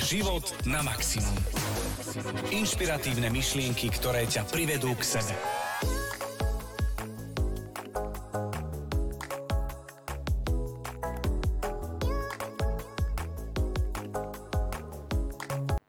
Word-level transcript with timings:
Život 0.00 0.66
na 0.66 0.80
maximum. 0.80 1.36
Inšpiratívne 2.50 3.28
myšlienky, 3.28 3.92
ktoré 3.92 4.24
ťa 4.24 4.48
privedú 4.48 4.96
k 4.96 5.04
sebe. 5.04 5.34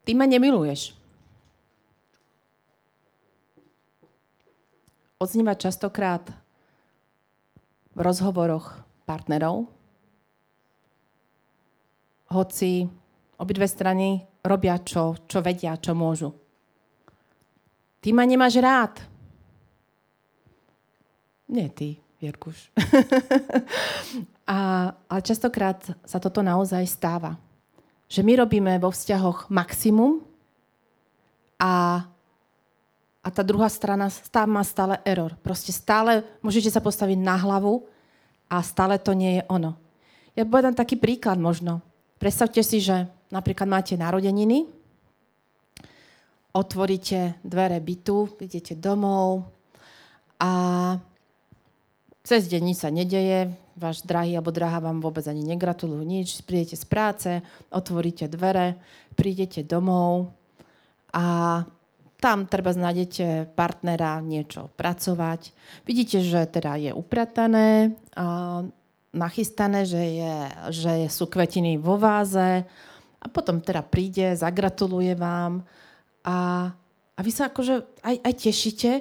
Ty 0.05 0.11
ma 0.19 0.27
nemiluješ. 0.27 0.91
Odzníva 5.23 5.55
častokrát 5.55 6.27
v 7.95 7.99
rozhovoroch 8.03 8.75
partnerov, 9.07 9.71
hoci 12.27 12.91
obidve 13.41 13.65
strany 13.65 14.21
robia, 14.45 14.77
čo, 14.85 15.17
čo 15.25 15.41
vedia, 15.41 15.73
čo 15.81 15.97
môžu. 15.97 16.29
Ty 18.01 18.13
ma 18.13 18.25
nemáš 18.25 18.61
rád. 18.61 19.01
Nie 21.49 21.73
ty, 21.73 21.97
Vierkuš. 22.21 22.69
a, 24.53 24.57
ale 24.93 25.21
častokrát 25.25 25.81
sa 26.05 26.21
toto 26.21 26.45
naozaj 26.45 26.85
stáva. 26.85 27.37
Že 28.05 28.21
my 28.21 28.33
robíme 28.45 28.73
vo 28.77 28.93
vzťahoch 28.93 29.49
maximum 29.49 30.21
a, 31.57 32.05
a 33.21 33.27
tá 33.29 33.41
druhá 33.41 33.69
strana 33.69 34.09
stále 34.09 34.49
má 34.49 34.61
stále 34.65 35.01
error. 35.05 35.33
Proste 35.41 35.73
stále 35.73 36.25
môžete 36.45 36.69
sa 36.69 36.81
postaviť 36.81 37.17
na 37.17 37.37
hlavu 37.37 37.85
a 38.49 38.61
stále 38.65 39.01
to 39.01 39.13
nie 39.13 39.41
je 39.41 39.43
ono. 39.49 39.77
Ja 40.33 40.47
poviem 40.47 40.73
taký 40.73 40.95
príklad 40.97 41.37
možno. 41.37 41.83
Predstavte 42.21 42.61
si, 42.61 42.77
že 42.85 43.09
napríklad 43.33 43.65
máte 43.65 43.97
narodeniny, 43.97 44.69
otvoríte 46.53 47.41
dvere 47.41 47.81
bytu, 47.81 48.37
idete 48.37 48.77
domov 48.77 49.49
a 50.37 50.51
cez 52.21 52.45
deň 52.45 52.61
nič 52.61 52.77
sa 52.77 52.93
nedeje, 52.93 53.49
váš 53.73 54.05
drahý 54.05 54.37
alebo 54.37 54.53
drahá 54.53 54.77
vám 54.77 55.01
vôbec 55.01 55.25
ani 55.25 55.41
negratulujú 55.41 56.05
nič, 56.05 56.45
prídete 56.45 56.77
z 56.77 56.85
práce, 56.85 57.31
otvoríte 57.73 58.29
dvere, 58.29 58.77
prídete 59.17 59.65
domov 59.65 60.29
a 61.17 61.65
tam 62.21 62.45
treba 62.45 62.69
nájdete 62.69 63.49
partnera 63.57 64.21
niečo 64.21 64.69
pracovať. 64.77 65.49
Vidíte, 65.89 66.21
že 66.21 66.45
teda 66.45 66.77
je 66.77 66.93
upratané, 66.93 67.97
nachystané, 69.11 69.83
že, 69.83 69.99
je, 69.99 70.35
že 70.71 70.93
sú 71.11 71.27
kvetiny 71.27 71.75
vo 71.75 71.99
váze 71.99 72.63
a 73.21 73.25
potom 73.27 73.59
teda 73.59 73.83
príde, 73.83 74.33
zagratuluje 74.39 75.13
vám 75.19 75.67
a, 76.23 76.71
a 77.15 77.19
vy 77.19 77.31
sa 77.31 77.51
akože 77.51 78.01
aj, 78.01 78.15
aj 78.23 78.33
tešíte, 78.39 78.91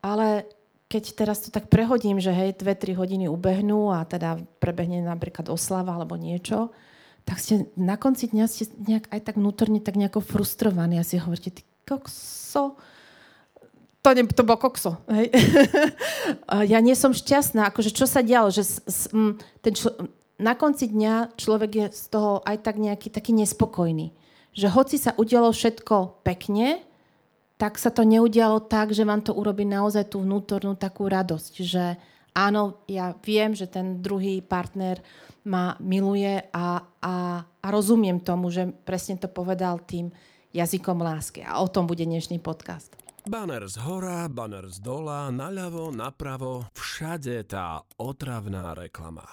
ale 0.00 0.46
keď 0.86 1.04
teraz 1.18 1.42
to 1.42 1.50
tak 1.50 1.66
prehodím, 1.66 2.22
že 2.22 2.30
hej, 2.30 2.54
2-3 2.54 2.94
hodiny 2.94 3.26
ubehnú 3.26 3.90
a 3.90 4.06
teda 4.06 4.38
prebehne 4.62 5.02
napríklad 5.02 5.50
oslava 5.50 5.98
alebo 5.98 6.14
niečo, 6.14 6.70
tak 7.24 7.40
ste 7.40 7.72
na 7.74 7.96
konci 7.96 8.30
dňa 8.30 8.44
ste 8.46 8.68
nejak 8.78 9.08
aj 9.10 9.20
tak 9.24 9.34
vnútorne 9.40 9.80
tak 9.80 9.96
nejako 9.96 10.20
frustrovaní 10.20 11.00
a 11.00 11.04
si 11.04 11.16
hovoríte, 11.16 11.50
ty 11.50 11.62
kokso. 11.88 12.76
To, 14.04 14.12
ne, 14.12 14.28
to 14.28 14.44
bolo 14.44 14.60
kokso. 14.60 15.00
Hej. 15.08 15.32
ja 16.72 16.78
nie 16.84 16.92
som 16.92 17.16
šťastná. 17.16 17.72
Akože 17.72 17.88
čo 17.88 18.04
sa 18.04 18.20
dialo? 18.20 18.52
Že 18.52 18.62
s, 18.62 18.74
s, 18.84 19.00
m, 19.16 19.40
ten 19.64 19.72
člo, 19.72 19.96
na 20.36 20.52
konci 20.52 20.92
dňa 20.92 21.40
človek 21.40 21.70
je 21.72 21.86
z 21.88 22.04
toho 22.12 22.44
aj 22.44 22.60
tak 22.60 22.76
nejaký 22.76 23.08
taký 23.08 23.32
nespokojný. 23.32 24.12
Že 24.52 24.68
hoci 24.76 24.96
sa 25.00 25.16
udialo 25.16 25.48
všetko 25.50 26.20
pekne, 26.20 26.84
tak 27.56 27.80
sa 27.80 27.88
to 27.88 28.04
neudialo 28.04 28.60
tak, 28.68 28.92
že 28.92 29.08
vám 29.08 29.24
to 29.24 29.32
urobí 29.32 29.64
naozaj 29.64 30.12
tú 30.12 30.20
vnútornú 30.20 30.76
takú 30.76 31.08
radosť. 31.08 31.52
Že 31.64 31.84
áno, 32.36 32.84
ja 32.84 33.16
viem, 33.24 33.56
že 33.56 33.64
ten 33.64 34.04
druhý 34.04 34.44
partner 34.44 35.00
ma 35.48 35.80
miluje 35.80 36.44
a, 36.52 36.84
a, 37.00 37.14
a 37.40 37.66
rozumiem 37.72 38.20
tomu, 38.20 38.52
že 38.52 38.68
presne 38.84 39.16
to 39.16 39.32
povedal 39.32 39.80
tým 39.80 40.12
jazykom 40.52 41.00
lásky. 41.00 41.40
A 41.40 41.64
o 41.64 41.72
tom 41.72 41.88
bude 41.88 42.04
dnešný 42.04 42.36
podcast. 42.42 43.03
Banner 43.24 43.64
z 43.64 43.80
hora, 43.80 44.28
banner 44.28 44.68
z 44.68 44.84
dola, 44.84 45.32
naľavo, 45.32 45.88
napravo, 45.88 46.68
všade 46.76 47.48
tá 47.48 47.80
otravná 47.96 48.76
reklama. 48.76 49.24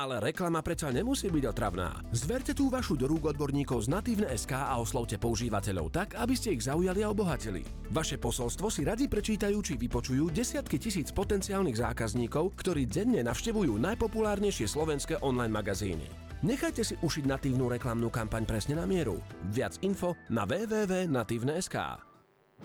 Ale 0.00 0.16
reklama 0.16 0.64
predsa 0.64 0.88
nemusí 0.88 1.28
byť 1.28 1.44
otravná. 1.44 2.00
Zverte 2.16 2.56
tú 2.56 2.72
vašu 2.72 2.96
do 2.96 3.04
rúk 3.04 3.36
odborníkov 3.36 3.84
z 3.84 3.92
Natívne 3.92 4.32
SK 4.32 4.56
a 4.56 4.80
oslovte 4.80 5.20
používateľov 5.20 5.92
tak, 5.92 6.16
aby 6.16 6.32
ste 6.32 6.56
ich 6.56 6.64
zaujali 6.64 7.04
a 7.04 7.12
obohatili. 7.12 7.68
Vaše 7.92 8.16
posolstvo 8.16 8.72
si 8.72 8.80
radi 8.80 9.12
prečítajú 9.12 9.60
či 9.60 9.76
vypočujú 9.76 10.32
desiatky 10.32 10.80
tisíc 10.80 11.12
potenciálnych 11.12 11.76
zákazníkov, 11.76 12.56
ktorí 12.64 12.88
denne 12.88 13.20
navštevujú 13.28 13.76
najpopulárnejšie 13.76 14.72
slovenské 14.72 15.20
online 15.20 15.52
magazíny. 15.52 16.08
Nechajte 16.40 16.80
si 16.80 16.96
ušiť 16.96 17.28
natívnu 17.28 17.68
reklamnú 17.68 18.08
kampaň 18.08 18.48
presne 18.48 18.80
na 18.80 18.88
mieru. 18.88 19.20
Viac 19.52 19.84
info 19.84 20.16
na 20.32 20.48
www.natívne.sk 20.48 22.13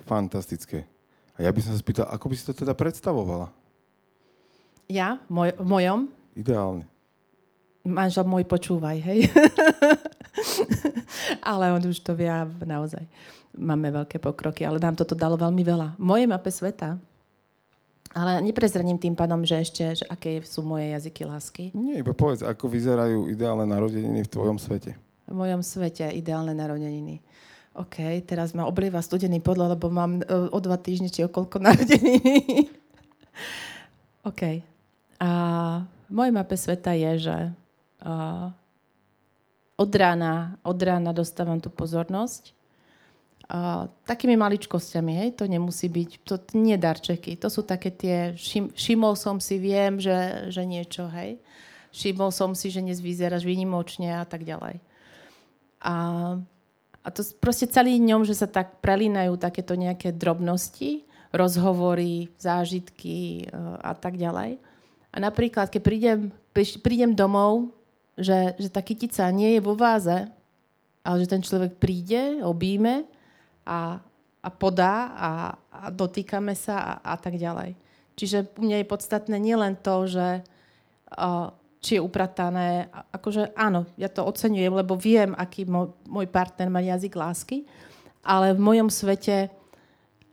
Fantastické. 0.06 0.86
A 1.40 1.48
ja 1.48 1.52
by 1.52 1.60
som 1.64 1.72
sa 1.76 1.80
spýtal, 1.80 2.06
ako 2.12 2.26
by 2.32 2.36
si 2.36 2.44
to 2.44 2.54
teda 2.54 2.76
predstavovala? 2.76 3.50
Ja? 4.92 5.22
Moj, 5.32 5.56
v 5.56 5.68
mojom? 5.68 6.00
Ideálne. 6.36 6.84
Manžel 7.88 8.28
môj 8.28 8.44
počúvaj, 8.44 9.00
hej? 9.00 9.32
ale 11.50 11.72
on 11.72 11.82
už 11.84 12.04
to 12.04 12.12
vie 12.14 12.30
naozaj. 12.64 13.02
Máme 13.56 13.90
veľké 13.90 14.20
pokroky, 14.20 14.68
ale 14.68 14.84
nám 14.84 15.00
toto 15.00 15.16
dalo 15.16 15.40
veľmi 15.40 15.64
veľa. 15.64 15.96
V 15.96 16.04
mojej 16.04 16.28
mape 16.28 16.52
sveta 16.52 17.00
ale 18.10 18.42
neprezradím 18.42 18.98
tým 18.98 19.14
pádom, 19.14 19.46
že 19.46 19.62
ešte, 19.62 19.84
že 20.02 20.06
aké 20.10 20.42
sú 20.42 20.66
moje 20.66 20.90
jazyky 20.98 21.22
lásky. 21.30 21.64
Nie, 21.78 22.02
iba 22.02 22.14
povedz, 22.18 22.42
ako 22.42 22.66
vyzerajú 22.66 23.30
ideálne 23.30 23.70
narodeniny 23.70 24.26
v 24.26 24.32
tvojom 24.34 24.58
svete. 24.58 24.98
V 25.30 25.36
mojom 25.38 25.62
svete 25.62 26.10
ideálne 26.18 26.58
narodeniny. 26.58 27.22
OK, 27.78 28.26
teraz 28.26 28.58
ma 28.58 28.66
oblieva 28.66 29.00
studený 29.00 29.40
podľa, 29.46 29.78
lebo 29.78 29.94
mám 29.94 30.26
uh, 30.26 30.50
o 30.50 30.60
dva 30.60 30.76
týždne 30.82 31.14
či 31.14 31.22
o 31.22 31.30
koľko 31.30 31.62
narodeniny. 31.62 32.66
OK. 34.30 34.66
A 35.22 35.30
v 36.10 36.12
mojej 36.12 36.34
mape 36.34 36.58
sveta 36.58 36.98
je, 36.98 37.30
že 37.30 37.38
uh, 38.04 38.50
od 39.80 39.92
rána, 39.96 40.58
od 40.66 40.80
rána 40.82 41.14
dostávam 41.14 41.62
tú 41.62 41.70
pozornosť 41.70 42.58
Uh, 43.50 43.90
takými 44.06 44.38
maličkosťami, 44.38 45.26
hej, 45.26 45.30
to 45.34 45.50
nemusí 45.50 45.90
byť, 45.90 46.22
to 46.22 46.38
nie 46.54 46.78
darčeky, 46.78 47.34
to 47.34 47.50
sú 47.50 47.66
také 47.66 47.90
tie, 47.90 48.38
všim, 48.38 48.70
všimol 48.78 49.18
som 49.18 49.42
si, 49.42 49.58
viem, 49.58 49.98
že, 49.98 50.54
že 50.54 50.62
niečo, 50.70 51.10
hej, 51.10 51.42
všimol 51.90 52.30
som 52.30 52.54
si, 52.54 52.70
že 52.70 52.86
dnes 52.86 53.02
vyzeráš 53.02 53.50
výnimočne 53.50 54.22
a 54.22 54.26
tak 54.30 54.46
ďalej. 54.46 54.78
A, 55.82 55.94
a 57.10 57.14
to 57.14 57.26
proste 57.42 57.74
celý 57.74 57.98
dňom, 57.98 58.22
že 58.22 58.38
sa 58.38 58.46
tak 58.46 58.86
prelínajú 58.86 59.34
takéto 59.42 59.74
nejaké 59.74 60.14
drobnosti, 60.14 61.02
rozhovory, 61.34 62.30
zážitky 62.38 63.50
uh, 63.50 63.82
a 63.82 63.98
tak 63.98 64.14
ďalej. 64.14 64.62
A 65.10 65.18
napríklad, 65.18 65.74
keď 65.74 65.82
prídem, 65.82 66.20
prídem 66.86 67.18
domov, 67.18 67.74
že, 68.14 68.54
že 68.62 68.70
tá 68.70 68.86
kytica 68.86 69.26
nie 69.34 69.58
je 69.58 69.62
vo 69.66 69.74
váze, 69.74 70.30
ale 71.02 71.16
že 71.26 71.34
ten 71.34 71.42
človek 71.42 71.82
príde, 71.82 72.46
obíme 72.46 73.10
a, 73.66 73.98
a 74.46 74.50
podá 74.54 75.10
a, 75.18 75.30
a 75.74 75.82
dotýkame 75.90 76.54
sa 76.54 76.78
a, 76.78 76.94
a 77.02 77.16
tak 77.18 77.42
ďalej. 77.42 77.74
Čiže 78.22 78.54
u 78.54 78.70
mňa 78.70 78.86
je 78.86 78.92
podstatné 78.92 79.38
nielen 79.42 79.74
to, 79.82 80.06
že 80.06 80.46
uh, 80.46 81.50
či 81.80 81.96
je 81.96 82.04
upratané, 82.04 82.92
akože 82.92 83.56
áno, 83.56 83.88
ja 83.96 84.12
to 84.12 84.28
oceňujem, 84.28 84.84
lebo 84.84 85.00
viem, 85.00 85.32
aký 85.36 85.64
môj, 85.64 86.28
partner 86.28 86.68
má 86.68 86.84
jazyk 86.84 87.16
lásky, 87.16 87.64
ale 88.20 88.52
v 88.52 88.60
mojom 88.60 88.92
svete 88.92 89.48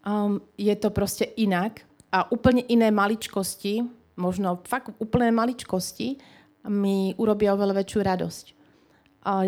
um, 0.03 0.43
je 0.59 0.75
to 0.75 0.91
proste 0.91 1.31
inak 1.39 1.87
a 2.11 2.27
úplne 2.35 2.67
iné 2.67 2.91
maličkosti, 2.91 3.87
možno 4.19 4.59
fakt 4.67 4.91
úplné 4.99 5.31
maličkosti 5.31 6.19
mi 6.67 7.15
urobia 7.15 7.55
oveľa 7.55 7.79
väčšiu 7.79 8.01
radosť. 8.03 8.47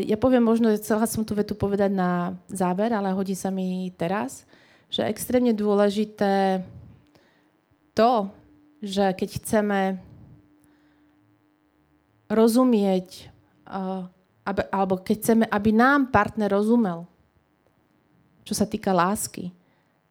Ja 0.07 0.19
poviem 0.19 0.43
možno, 0.43 0.75
chcela 0.75 1.07
som 1.07 1.23
tú 1.23 1.39
vetu 1.39 1.55
povedať 1.55 1.95
na 1.95 2.35
záver, 2.51 2.91
ale 2.91 3.15
hodí 3.15 3.39
sa 3.39 3.55
mi 3.55 3.95
teraz, 3.95 4.43
že 4.91 5.07
extrémne 5.07 5.55
dôležité 5.55 6.67
to, 7.95 8.27
že 8.83 9.15
keď 9.15 9.29
chceme 9.39 9.79
rozumieť, 12.29 13.33
alebo 14.73 15.01
keď 15.01 15.17
chceme, 15.19 15.45
aby 15.49 15.71
nám 15.73 16.13
partner 16.13 16.53
rozumel, 16.53 17.09
čo 18.45 18.57
sa 18.57 18.65
týka 18.65 18.97
lásky, 18.97 19.53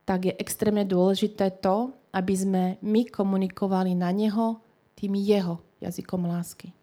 tak 0.06 0.30
je 0.30 0.34
extrémne 0.38 0.86
dôležité 0.86 1.50
to, 1.58 1.94
aby 2.14 2.34
sme 2.34 2.64
my 2.82 3.02
komunikovali 3.10 3.98
na 3.98 4.14
neho 4.14 4.62
tým 4.98 5.18
jeho 5.18 5.62
jazykom 5.82 6.26
lásky. 6.26 6.74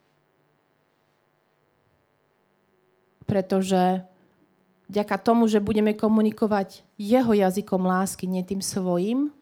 pretože 3.25 4.05
vďaka 4.89 5.17
tomu, 5.19 5.49
že 5.49 5.65
budeme 5.65 5.97
komunikovať 5.97 6.85
jeho 7.01 7.33
jazykom 7.33 7.83
lásky, 7.83 8.29
nie 8.29 8.45
tým 8.45 8.61
svojim, 8.61 9.33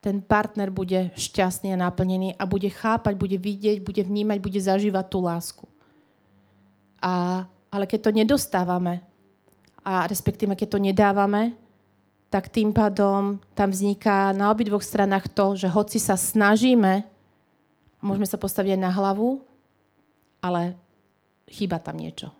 ten 0.00 0.24
partner 0.24 0.72
bude 0.72 1.12
šťastný 1.12 1.76
a 1.76 1.82
naplnený 1.88 2.32
a 2.40 2.48
bude 2.48 2.72
chápať, 2.72 3.14
bude 3.20 3.36
vidieť, 3.36 3.84
bude 3.84 4.00
vnímať, 4.00 4.38
bude 4.40 4.60
zažívať 4.60 5.04
tú 5.12 5.20
lásku. 5.20 5.64
A, 7.04 7.44
ale 7.68 7.84
keď 7.84 8.08
to 8.08 8.16
nedostávame, 8.16 9.04
a 9.84 10.04
respektíve 10.08 10.56
keď 10.56 10.68
to 10.76 10.80
nedávame, 10.80 11.56
tak 12.32 12.48
tým 12.48 12.72
pádom 12.72 13.40
tam 13.52 13.68
vzniká 13.72 14.32
na 14.32 14.48
obidvoch 14.52 14.84
stranách 14.84 15.28
to, 15.32 15.56
že 15.56 15.68
hoci 15.68 16.00
sa 16.00 16.16
snažíme, 16.16 17.04
môžeme 18.00 18.28
sa 18.28 18.40
postaviť 18.40 18.80
na 18.80 18.92
hlavu, 18.92 19.44
ale 20.40 20.76
chýba 21.48 21.76
tam 21.82 22.00
niečo. 22.00 22.32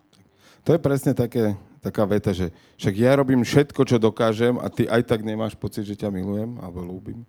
To 0.65 0.77
je 0.77 0.81
presne 0.81 1.17
také, 1.17 1.57
taká 1.81 2.05
veta, 2.05 2.31
že 2.31 2.53
však 2.77 2.95
ja 2.97 3.13
robím 3.17 3.43
všetko, 3.43 3.81
čo 3.85 3.97
dokážem 3.97 4.61
a 4.61 4.69
ty 4.69 4.85
aj 4.87 5.03
tak 5.09 5.25
nemáš 5.25 5.57
pocit, 5.57 5.85
že 5.85 5.99
ťa 5.99 6.13
milujem 6.13 6.61
alebo 6.61 6.85
ľúbim. 6.85 7.25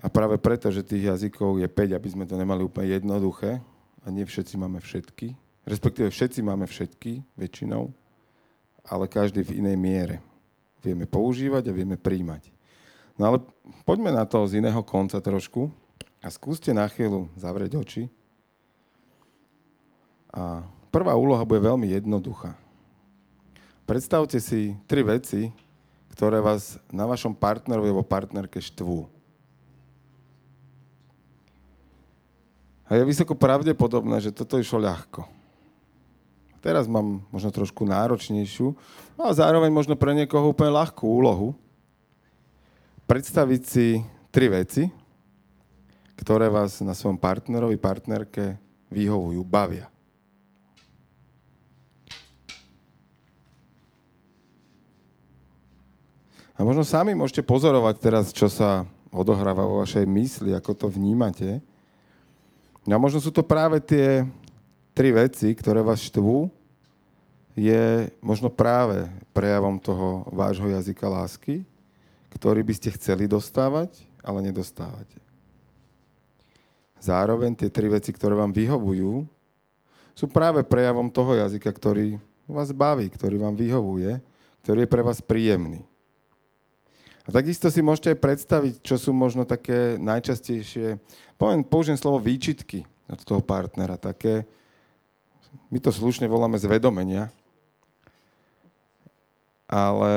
A 0.00 0.08
práve 0.08 0.40
preto, 0.40 0.72
že 0.72 0.80
tých 0.80 1.12
jazykov 1.12 1.60
je 1.60 1.68
5, 1.68 1.92
aby 1.92 2.08
sme 2.08 2.24
to 2.24 2.40
nemali 2.40 2.64
úplne 2.64 2.88
jednoduché 2.88 3.60
a 4.00 4.06
nie 4.08 4.24
všetci 4.24 4.56
máme 4.56 4.80
všetky, 4.80 5.36
respektíve 5.68 6.08
všetci 6.08 6.40
máme 6.40 6.64
všetky, 6.64 7.20
väčšinou, 7.36 7.92
ale 8.88 9.04
každý 9.04 9.44
v 9.44 9.60
inej 9.60 9.76
miere. 9.76 10.16
Vieme 10.80 11.04
používať 11.04 11.68
a 11.68 11.76
vieme 11.76 12.00
príjmať. 12.00 12.48
No 13.20 13.28
ale 13.28 13.38
poďme 13.84 14.16
na 14.16 14.24
to 14.24 14.40
z 14.48 14.64
iného 14.64 14.80
konca 14.80 15.20
trošku 15.20 15.68
a 16.24 16.32
skúste 16.32 16.72
na 16.72 16.88
chvíľu 16.88 17.28
zavrieť 17.36 17.76
oči. 17.76 18.02
A 20.32 20.64
prvá 20.88 21.12
úloha 21.12 21.44
bude 21.44 21.60
veľmi 21.60 21.92
jednoduchá. 21.92 22.56
Predstavte 23.84 24.40
si 24.40 24.72
tri 24.88 25.04
veci, 25.04 25.52
ktoré 26.16 26.40
vás 26.40 26.80
na 26.88 27.04
vašom 27.04 27.36
partnerovi 27.36 27.92
alebo 27.92 28.06
partnerke 28.06 28.62
štvú. 28.64 29.19
A 32.90 32.98
je 32.98 33.06
vysoko 33.06 33.38
pravdepodobné, 33.38 34.18
že 34.18 34.34
toto 34.34 34.58
išlo 34.58 34.82
ľahko. 34.82 35.22
Teraz 36.58 36.90
mám 36.90 37.22
možno 37.30 37.54
trošku 37.54 37.86
náročnejšiu, 37.86 38.74
no 39.14 39.22
a 39.24 39.32
zároveň 39.32 39.70
možno 39.70 39.94
pre 39.94 40.12
niekoho 40.12 40.50
úplne 40.50 40.74
ľahkú 40.74 41.06
úlohu. 41.06 41.54
Predstaviť 43.06 43.62
si 43.62 44.02
tri 44.34 44.50
veci, 44.50 44.90
ktoré 46.18 46.50
vás 46.50 46.82
na 46.82 46.92
svojom 46.92 47.16
partnerovi, 47.16 47.78
partnerke 47.78 48.58
vyhovujú, 48.92 49.40
bavia. 49.46 49.88
A 56.58 56.66
možno 56.66 56.84
sami 56.84 57.16
môžete 57.16 57.40
pozorovať 57.40 57.94
teraz, 58.02 58.36
čo 58.36 58.52
sa 58.52 58.84
odohráva 59.08 59.64
vo 59.64 59.80
vašej 59.80 60.04
mysli, 60.04 60.52
ako 60.52 60.76
to 60.76 60.86
vnímate. 60.92 61.64
A 62.90 62.98
možno 62.98 63.22
sú 63.22 63.30
to 63.30 63.46
práve 63.46 63.78
tie 63.78 64.26
tri 64.90 65.14
veci, 65.14 65.54
ktoré 65.54 65.78
vás 65.78 66.02
štvú, 66.02 66.50
je 67.54 68.10
možno 68.18 68.50
práve 68.50 69.06
prejavom 69.30 69.78
toho 69.78 70.26
vášho 70.30 70.66
jazyka 70.70 71.06
lásky, 71.06 71.62
ktorý 72.34 72.62
by 72.62 72.74
ste 72.74 72.94
chceli 72.94 73.26
dostávať, 73.26 73.94
ale 74.22 74.42
nedostávate. 74.42 75.18
Zároveň 77.00 77.56
tie 77.56 77.72
tri 77.72 77.88
veci, 77.88 78.12
ktoré 78.12 78.36
vám 78.36 78.52
vyhovujú, 78.52 79.24
sú 80.12 80.26
práve 80.28 80.60
prejavom 80.66 81.08
toho 81.08 81.32
jazyka, 81.32 81.72
ktorý 81.72 82.20
vás 82.44 82.74
baví, 82.76 83.08
ktorý 83.08 83.40
vám 83.40 83.56
vyhovuje, 83.56 84.20
ktorý 84.66 84.84
je 84.84 84.92
pre 84.92 85.02
vás 85.02 85.18
príjemný. 85.24 85.80
A 87.24 87.28
takisto 87.28 87.68
si 87.68 87.84
môžete 87.84 88.16
aj 88.16 88.18
predstaviť, 88.22 88.74
čo 88.80 88.96
sú 88.96 89.12
možno 89.12 89.44
také 89.44 90.00
najčastejšie, 90.00 90.96
poviem, 91.36 91.60
použijem 91.60 92.00
slovo 92.00 92.20
výčitky 92.20 92.88
od 93.10 93.20
toho 93.26 93.44
partnera, 93.44 94.00
také, 94.00 94.48
my 95.68 95.78
to 95.82 95.92
slušne 95.92 96.30
voláme 96.30 96.56
zvedomenia, 96.56 97.28
ale 99.70 100.12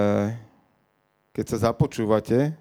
keď 1.35 1.45
sa 1.45 1.69
započúvate 1.69 2.55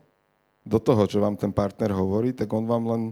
do 0.63 0.79
toho, 0.79 1.07
čo 1.07 1.23
vám 1.23 1.39
ten 1.39 1.51
partner 1.55 1.95
hovorí, 1.95 2.35
tak 2.35 2.51
on 2.53 2.67
vám 2.67 2.85
len 2.89 3.03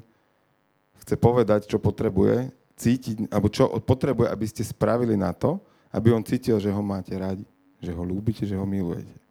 chce 1.05 1.15
povedať, 1.17 1.67
čo 1.71 1.81
potrebuje, 1.81 2.53
cítiť, 2.81 3.29
alebo 3.29 3.53
čo 3.53 3.69
potrebuje, 3.81 4.29
aby 4.33 4.47
ste 4.49 4.65
spravili 4.65 5.17
na 5.17 5.37
to, 5.37 5.61
aby 5.93 6.13
on 6.15 6.25
cítil, 6.25 6.57
že 6.57 6.73
ho 6.73 6.81
máte 6.81 7.13
radi, 7.13 7.45
že 7.83 7.93
ho 7.93 8.03
ľúbite, 8.05 8.49
že 8.49 8.57
ho 8.57 8.65
milujete. 8.65 9.30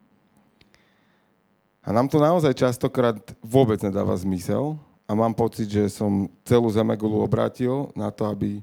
A 1.80 1.96
nám 1.96 2.12
to 2.12 2.20
naozaj 2.20 2.54
častokrát 2.56 3.16
vôbec 3.40 3.80
nedáva 3.80 4.12
zmysel 4.20 4.76
a 5.08 5.12
mám 5.16 5.32
pocit, 5.34 5.72
že 5.72 5.88
som 5.90 6.28
celú 6.44 6.68
Zemegulu 6.70 7.24
obrátil 7.24 7.90
na 7.96 8.12
to, 8.12 8.28
aby 8.28 8.60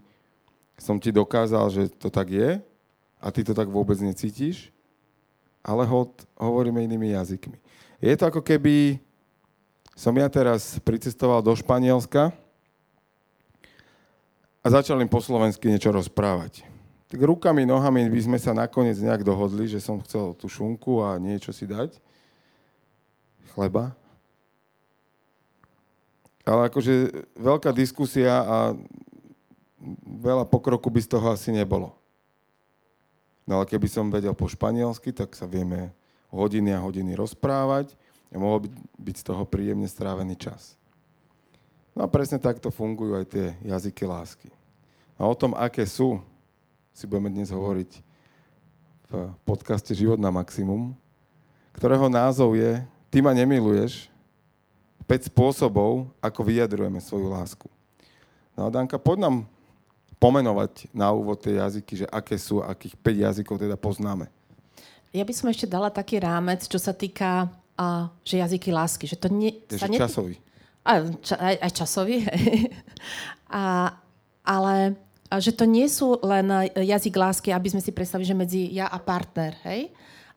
som 0.76 1.00
ti 1.00 1.08
dokázal, 1.08 1.72
že 1.72 1.82
to 1.96 2.12
tak 2.12 2.28
je 2.28 2.60
a 3.16 3.26
ty 3.32 3.40
to 3.40 3.56
tak 3.56 3.66
vôbec 3.72 3.96
necítiš, 3.98 4.68
ale 5.64 5.88
ho 5.88 6.12
hovoríme 6.36 6.84
inými 6.84 7.16
jazykmi. 7.16 7.58
Je 7.98 8.12
to 8.14 8.28
ako 8.28 8.44
keby 8.44 9.00
som 9.96 10.12
ja 10.12 10.28
teraz 10.28 10.76
pricestoval 10.84 11.40
do 11.40 11.56
Španielska 11.56 12.28
a 14.60 14.66
začal 14.68 15.00
im 15.00 15.08
po 15.08 15.24
slovensky 15.24 15.72
niečo 15.72 15.88
rozprávať. 15.88 16.68
Tak 17.08 17.22
rukami, 17.22 17.64
nohami 17.64 18.04
by 18.12 18.20
sme 18.20 18.38
sa 18.38 18.52
nakoniec 18.52 19.00
nejak 19.00 19.24
dohodli, 19.24 19.64
že 19.64 19.80
som 19.80 20.02
chcel 20.04 20.36
tú 20.36 20.52
šunku 20.52 21.00
a 21.00 21.16
niečo 21.16 21.48
si 21.54 21.64
dať. 21.64 21.96
Chleba. 23.56 23.96
Ale 26.44 26.68
akože 26.68 27.24
veľká 27.40 27.72
diskusia 27.72 28.44
a 28.44 28.58
veľa 30.04 30.44
pokroku 30.44 30.92
by 30.92 31.00
z 31.00 31.08
toho 31.08 31.32
asi 31.32 31.50
nebolo. 31.50 31.96
No 33.48 33.58
ale 33.58 33.64
keby 33.64 33.88
som 33.88 34.12
vedel 34.12 34.36
po 34.36 34.44
španielsky, 34.44 35.10
tak 35.16 35.32
sa 35.32 35.48
vieme 35.48 35.96
hodiny 36.28 36.76
a 36.76 36.84
hodiny 36.84 37.16
rozprávať 37.16 37.96
a 38.28 38.36
mohol 38.36 38.68
byť, 38.68 38.72
byť 38.76 39.16
z 39.16 39.24
toho 39.24 39.42
príjemne 39.48 39.88
strávený 39.88 40.36
čas. 40.36 40.76
No 41.96 42.04
a 42.04 42.12
presne 42.12 42.36
takto 42.36 42.68
fungujú 42.68 43.16
aj 43.16 43.26
tie 43.32 43.46
jazyky 43.64 44.04
lásky. 44.04 44.50
A 45.16 45.24
o 45.24 45.32
tom, 45.32 45.56
aké 45.56 45.88
sú, 45.88 46.20
si 46.92 47.08
budeme 47.08 47.32
dnes 47.32 47.48
hovoriť 47.48 47.90
v 49.06 49.12
podcaste 49.48 49.94
Život 49.96 50.20
na 50.20 50.28
maximum, 50.28 50.92
ktorého 51.72 52.10
názov 52.12 52.58
je 52.58 52.84
Ty 53.10 53.18
ma 53.22 53.32
nemiluješ, 53.32 54.10
5 55.06 55.30
spôsobov, 55.30 56.10
ako 56.18 56.40
vyjadrujeme 56.42 56.98
svoju 56.98 57.30
lásku. 57.30 57.70
No 58.58 58.66
a 58.66 58.68
Danka, 58.74 58.98
poď 58.98 59.30
nám 59.30 59.36
pomenovať 60.18 60.90
na 60.90 61.14
úvod 61.14 61.38
tie 61.38 61.60
jazyky, 61.62 62.02
že 62.04 62.06
aké 62.10 62.34
sú, 62.34 62.58
akých 62.64 62.98
5 62.98 63.24
jazykov 63.30 63.56
teda 63.62 63.78
poznáme. 63.78 64.26
Ja 65.14 65.22
by 65.22 65.32
som 65.32 65.46
ešte 65.48 65.70
dala 65.70 65.88
taký 65.88 66.18
rámec, 66.18 66.66
čo 66.66 66.82
sa 66.82 66.90
týka 66.90 67.46
a, 67.78 68.10
že 68.26 68.42
jazyky 68.42 68.74
lásky. 68.74 69.04
Že 69.06 69.16
to 69.20 69.28
nie, 69.30 69.52
je 69.70 69.78
sa 69.78 69.86
časový. 69.86 70.36
A, 70.82 71.06
ča, 71.22 71.36
aj, 71.38 71.56
aj 71.62 71.72
časový. 71.72 72.16
a, 73.62 73.94
ale 74.42 74.98
a 75.26 75.42
že 75.42 75.52
to 75.54 75.66
nie 75.66 75.86
sú 75.90 76.18
len 76.22 76.46
jazyk 76.74 77.14
lásky, 77.14 77.50
aby 77.50 77.68
sme 77.70 77.82
si 77.82 77.90
predstavili, 77.90 78.26
že 78.26 78.36
medzi 78.36 78.60
ja 78.70 78.86
a 78.86 78.98
partner, 78.98 79.58
hej? 79.66 79.90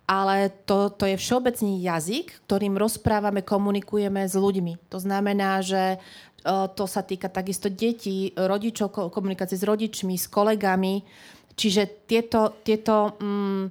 Ale 0.09 0.49
to, 0.65 0.89
to 0.89 1.05
je 1.05 1.21
všeobecný 1.21 1.85
jazyk, 1.85 2.49
ktorým 2.49 2.73
rozprávame, 2.81 3.45
komunikujeme 3.45 4.25
s 4.25 4.33
ľuďmi. 4.33 4.89
To 4.89 4.97
znamená, 4.97 5.61
že 5.61 6.01
to 6.73 6.89
sa 6.89 7.05
týka 7.05 7.29
takisto 7.29 7.69
detí, 7.69 8.33
rodičov, 8.33 8.89
komunikácie 9.13 9.53
s 9.53 9.67
rodičmi, 9.69 10.17
s 10.17 10.25
kolegami. 10.25 11.05
Čiže 11.53 12.09
tieto, 12.09 12.57
tieto 12.65 13.21
mm, 13.21 13.63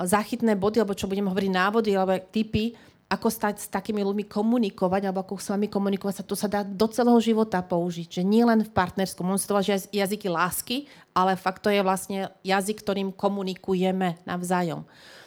záchytné 0.00 0.58
body, 0.58 0.82
alebo 0.82 0.98
čo 0.98 1.06
budeme 1.06 1.30
hovoriť 1.30 1.52
návody, 1.54 1.94
alebo 1.94 2.18
typy, 2.34 2.74
ako 3.06 3.30
stať 3.30 3.62
s 3.62 3.70
takými 3.70 4.02
ľuďmi 4.02 4.26
komunikovať, 4.26 5.06
alebo 5.06 5.22
ako 5.22 5.38
s 5.38 5.54
vami 5.54 5.70
komunikovať, 5.70 6.14
sa 6.18 6.24
to 6.26 6.34
sa 6.34 6.50
dá 6.50 6.66
do 6.66 6.90
celého 6.90 7.20
života 7.22 7.62
použiť. 7.62 8.18
Že 8.18 8.22
nie 8.26 8.42
len 8.42 8.66
v 8.66 8.74
partnerskom, 8.74 9.30
on 9.30 9.38
sa 9.38 9.62
jazyky 9.62 10.26
lásky, 10.26 10.90
ale 11.14 11.38
fakt 11.38 11.62
to 11.62 11.70
je 11.70 11.78
vlastne 11.86 12.26
jazyk, 12.42 12.82
ktorým 12.82 13.14
komunikujeme 13.14 14.18
navzájom. 14.26 14.82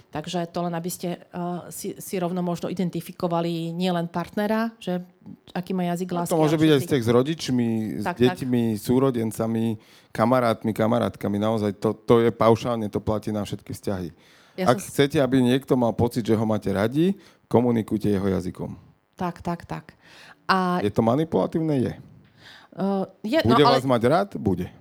Takže 0.09 0.49
to 0.49 0.65
len, 0.65 0.73
aby 0.73 0.89
ste 0.89 1.21
uh, 1.37 1.69
si, 1.69 1.93
si 2.01 2.17
rovno 2.17 2.41
možno 2.41 2.65
identifikovali 2.65 3.69
nielen 3.69 4.09
partnera, 4.09 4.73
že 4.81 5.05
aký 5.53 5.77
má 5.77 5.85
jazyk 5.85 6.09
lásky. 6.09 6.33
No 6.33 6.41
to 6.41 6.43
môže 6.49 6.57
byť 6.57 6.69
aj 6.73 6.81
s 6.81 7.09
rodičmi, 7.13 7.67
tak, 8.01 8.17
s 8.17 8.21
deťmi, 8.25 8.63
tak. 8.73 8.81
súrodencami, 8.81 9.77
kamarátmi, 10.09 10.71
kamarátkami. 10.73 11.37
Naozaj 11.37 11.77
to, 11.77 11.93
to 11.93 12.25
je 12.25 12.33
paušálne, 12.33 12.89
to 12.89 12.97
platí 12.97 13.29
na 13.29 13.45
všetky 13.45 13.69
vzťahy. 13.69 14.09
Ja 14.57 14.73
Ak 14.73 14.81
som... 14.81 14.89
chcete, 14.89 15.21
aby 15.21 15.45
niekto 15.45 15.77
mal 15.77 15.93
pocit, 15.93 16.25
že 16.25 16.33
ho 16.33 16.45
máte 16.45 16.73
radi, 16.73 17.13
komunikujte 17.45 18.09
jeho 18.09 18.25
jazykom. 18.33 18.73
Tak, 19.13 19.45
tak, 19.45 19.69
tak. 19.69 19.93
A... 20.49 20.81
Je 20.81 20.89
to 20.89 21.05
manipulatívne? 21.05 21.77
Je. 21.77 21.93
Uh, 22.73 23.05
je 23.21 23.37
Bude 23.45 23.61
no, 23.61 23.69
ale... 23.69 23.77
vás 23.77 23.85
mať 23.85 24.01
rád? 24.09 24.29
Bude. 24.41 24.73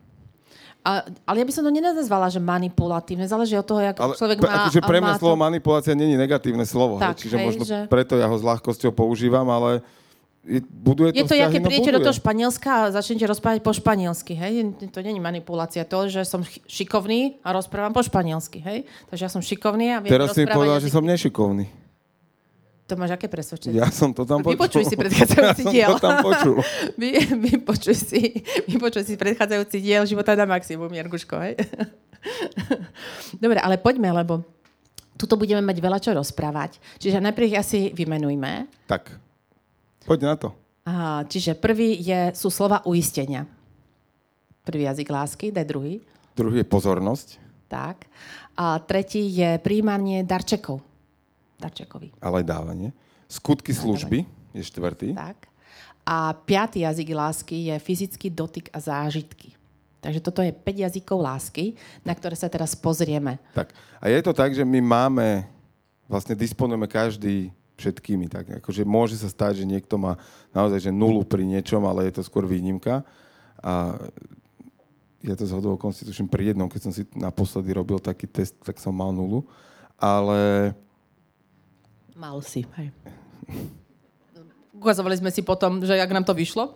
A, 0.86 1.04
ale 1.26 1.36
ja 1.42 1.46
by 1.46 1.52
som 1.52 1.66
to 1.66 1.72
nenazvala, 1.74 2.30
že 2.30 2.38
manipulatívne. 2.38 3.26
Záleží 3.26 3.58
od 3.58 3.66
toho, 3.66 3.82
jak 3.82 3.98
Ale 3.98 4.14
človek 4.14 4.38
pre- 4.40 4.48
má... 4.48 4.56
akože 4.64 4.80
pre 4.80 4.98
mňa 5.02 5.12
má 5.12 5.20
slovo 5.20 5.36
to... 5.36 5.42
manipulácia 5.44 5.92
není 5.92 6.14
negatívne 6.14 6.64
slovo, 6.64 6.96
Tak, 6.96 7.18
hej, 7.18 7.20
čiže 7.26 7.36
hej, 7.36 7.46
možno 7.46 7.64
že- 7.66 7.86
preto 7.90 8.14
ja 8.16 8.24
ho 8.30 8.36
s 8.38 8.44
ľahkosťou 8.46 8.94
používam, 8.94 9.44
ale 9.50 9.82
je- 10.48 10.64
buduje 10.64 11.12
to 11.12 11.16
Je 11.18 11.22
to, 11.26 11.34
vzťahy, 11.34 11.44
aké 11.44 11.58
no 11.60 11.68
prídete 11.68 11.92
do 11.92 12.00
toho 12.00 12.16
Španielska 12.16 12.70
a 12.70 12.82
začnete 12.94 13.26
rozprávať 13.28 13.60
po 13.60 13.74
španielsky, 13.74 14.32
hej? 14.32 14.72
To 14.94 14.98
není 15.04 15.20
manipulácia, 15.20 15.84
to, 15.84 16.08
že 16.08 16.24
som 16.24 16.40
šikovný 16.64 17.36
a 17.44 17.52
rozprávam 17.52 17.92
po 17.92 18.00
španielsky, 18.00 18.62
hej? 18.62 18.88
Takže 19.12 19.22
ja 19.28 19.30
som 19.34 19.42
šikovný 19.44 19.92
a 19.92 20.00
viem 20.00 20.08
Teraz 20.08 20.32
si 20.32 20.46
povedal, 20.46 20.78
že 20.80 20.88
som 20.88 21.04
nešikovný. 21.04 21.68
To 22.88 22.96
máš 22.96 23.20
aké 23.20 23.28
presvedčenie? 23.28 23.76
Ja 23.76 23.92
som 23.92 24.16
to 24.16 24.24
tam 24.24 24.40
počul. 24.40 24.56
Vypočuj 24.56 24.84
si 24.88 24.96
predchádzajúci 25.04 25.62
ja 25.68 25.72
diel. 25.72 25.88
som 25.92 26.00
to 26.00 26.04
tam 26.08 26.16
počul. 26.24 26.56
Vy, 27.00 27.08
vypočuj, 27.36 27.96
si, 28.00 28.20
vypočuj 28.64 29.04
si 29.04 29.14
predchádzajúci 29.20 29.76
diel 29.84 30.08
života 30.08 30.32
na 30.32 30.48
maximum, 30.48 30.88
Jarguško, 30.88 31.36
hej? 31.44 31.54
Dobre, 33.44 33.60
ale 33.60 33.76
poďme, 33.76 34.08
lebo 34.16 34.40
tuto 35.20 35.36
budeme 35.36 35.60
mať 35.60 35.76
veľa 35.84 35.98
čo 36.00 36.16
rozprávať. 36.16 36.80
Čiže 36.96 37.20
najprv 37.20 37.60
asi 37.60 37.92
vymenujme. 37.92 38.72
Tak, 38.88 39.20
poď 40.08 40.18
na 40.24 40.34
to. 40.40 40.48
A, 40.88 41.28
čiže 41.28 41.52
prvý 41.60 42.00
je, 42.00 42.32
sú 42.32 42.48
slova 42.48 42.80
uistenia. 42.88 43.44
Prvý 44.64 44.88
jazyk 44.88 45.08
lásky, 45.12 45.46
daj 45.52 45.68
druhý. 45.68 46.00
Druhý 46.32 46.64
je 46.64 46.68
pozornosť, 46.72 47.28
Tak. 47.68 48.08
A 48.56 48.80
tretí 48.80 49.28
je 49.28 49.60
príjmanie 49.60 50.24
darčekov. 50.24 50.87
Darčekovi. 51.58 52.14
ale 52.22 52.46
dávanie. 52.46 52.94
Skutky 53.26 53.74
služby 53.74 54.24
je 54.54 54.62
štvrtý. 54.62 55.12
Tak. 55.12 55.50
A 56.08 56.32
piatý 56.32 56.88
jazyk 56.88 57.12
lásky 57.12 57.68
je 57.68 57.76
fyzický 57.76 58.32
dotyk 58.32 58.72
a 58.72 58.80
zážitky. 58.80 59.52
Takže 59.98 60.22
toto 60.22 60.40
je 60.40 60.54
5 60.54 60.84
jazykov 60.88 61.18
lásky, 61.20 61.74
na 62.06 62.14
ktoré 62.14 62.38
sa 62.38 62.46
teraz 62.46 62.72
pozrieme. 62.78 63.42
Tak. 63.52 63.74
A 63.98 64.08
je 64.08 64.22
to 64.22 64.32
tak, 64.32 64.54
že 64.54 64.62
my 64.62 64.78
máme, 64.78 65.44
vlastne 66.06 66.38
disponujeme 66.38 66.86
každý 66.86 67.50
všetkými. 67.76 68.30
Tak 68.30 68.62
akože 68.62 68.86
môže 68.86 69.18
sa 69.18 69.28
stať, 69.28 69.62
že 69.62 69.68
niekto 69.68 69.98
má 69.98 70.16
naozaj 70.54 70.88
že 70.88 70.92
nulu 70.94 71.26
pri 71.26 71.42
niečom, 71.42 71.82
ale 71.84 72.08
je 72.08 72.16
to 72.16 72.22
skôr 72.22 72.46
výnimka. 72.46 73.02
A 73.58 73.98
ja 75.18 75.34
to 75.34 75.50
zhodou 75.50 75.74
okolností 75.74 76.06
tuším 76.06 76.30
pri 76.30 76.54
jednom, 76.54 76.70
keď 76.70 76.80
som 76.88 76.92
si 76.94 77.02
naposledy 77.18 77.74
robil 77.74 77.98
taký 77.98 78.30
test, 78.30 78.54
tak 78.62 78.78
som 78.78 78.94
mal 78.94 79.10
nulu. 79.10 79.42
Ale 79.98 80.72
Mal 82.18 82.34
si, 82.42 82.66
hej. 82.74 82.90
Ukazovali 84.74 85.14
sme 85.14 85.30
si 85.30 85.38
potom, 85.46 85.78
že 85.86 85.94
jak 85.94 86.10
nám 86.10 86.26
to 86.26 86.34
vyšlo. 86.34 86.74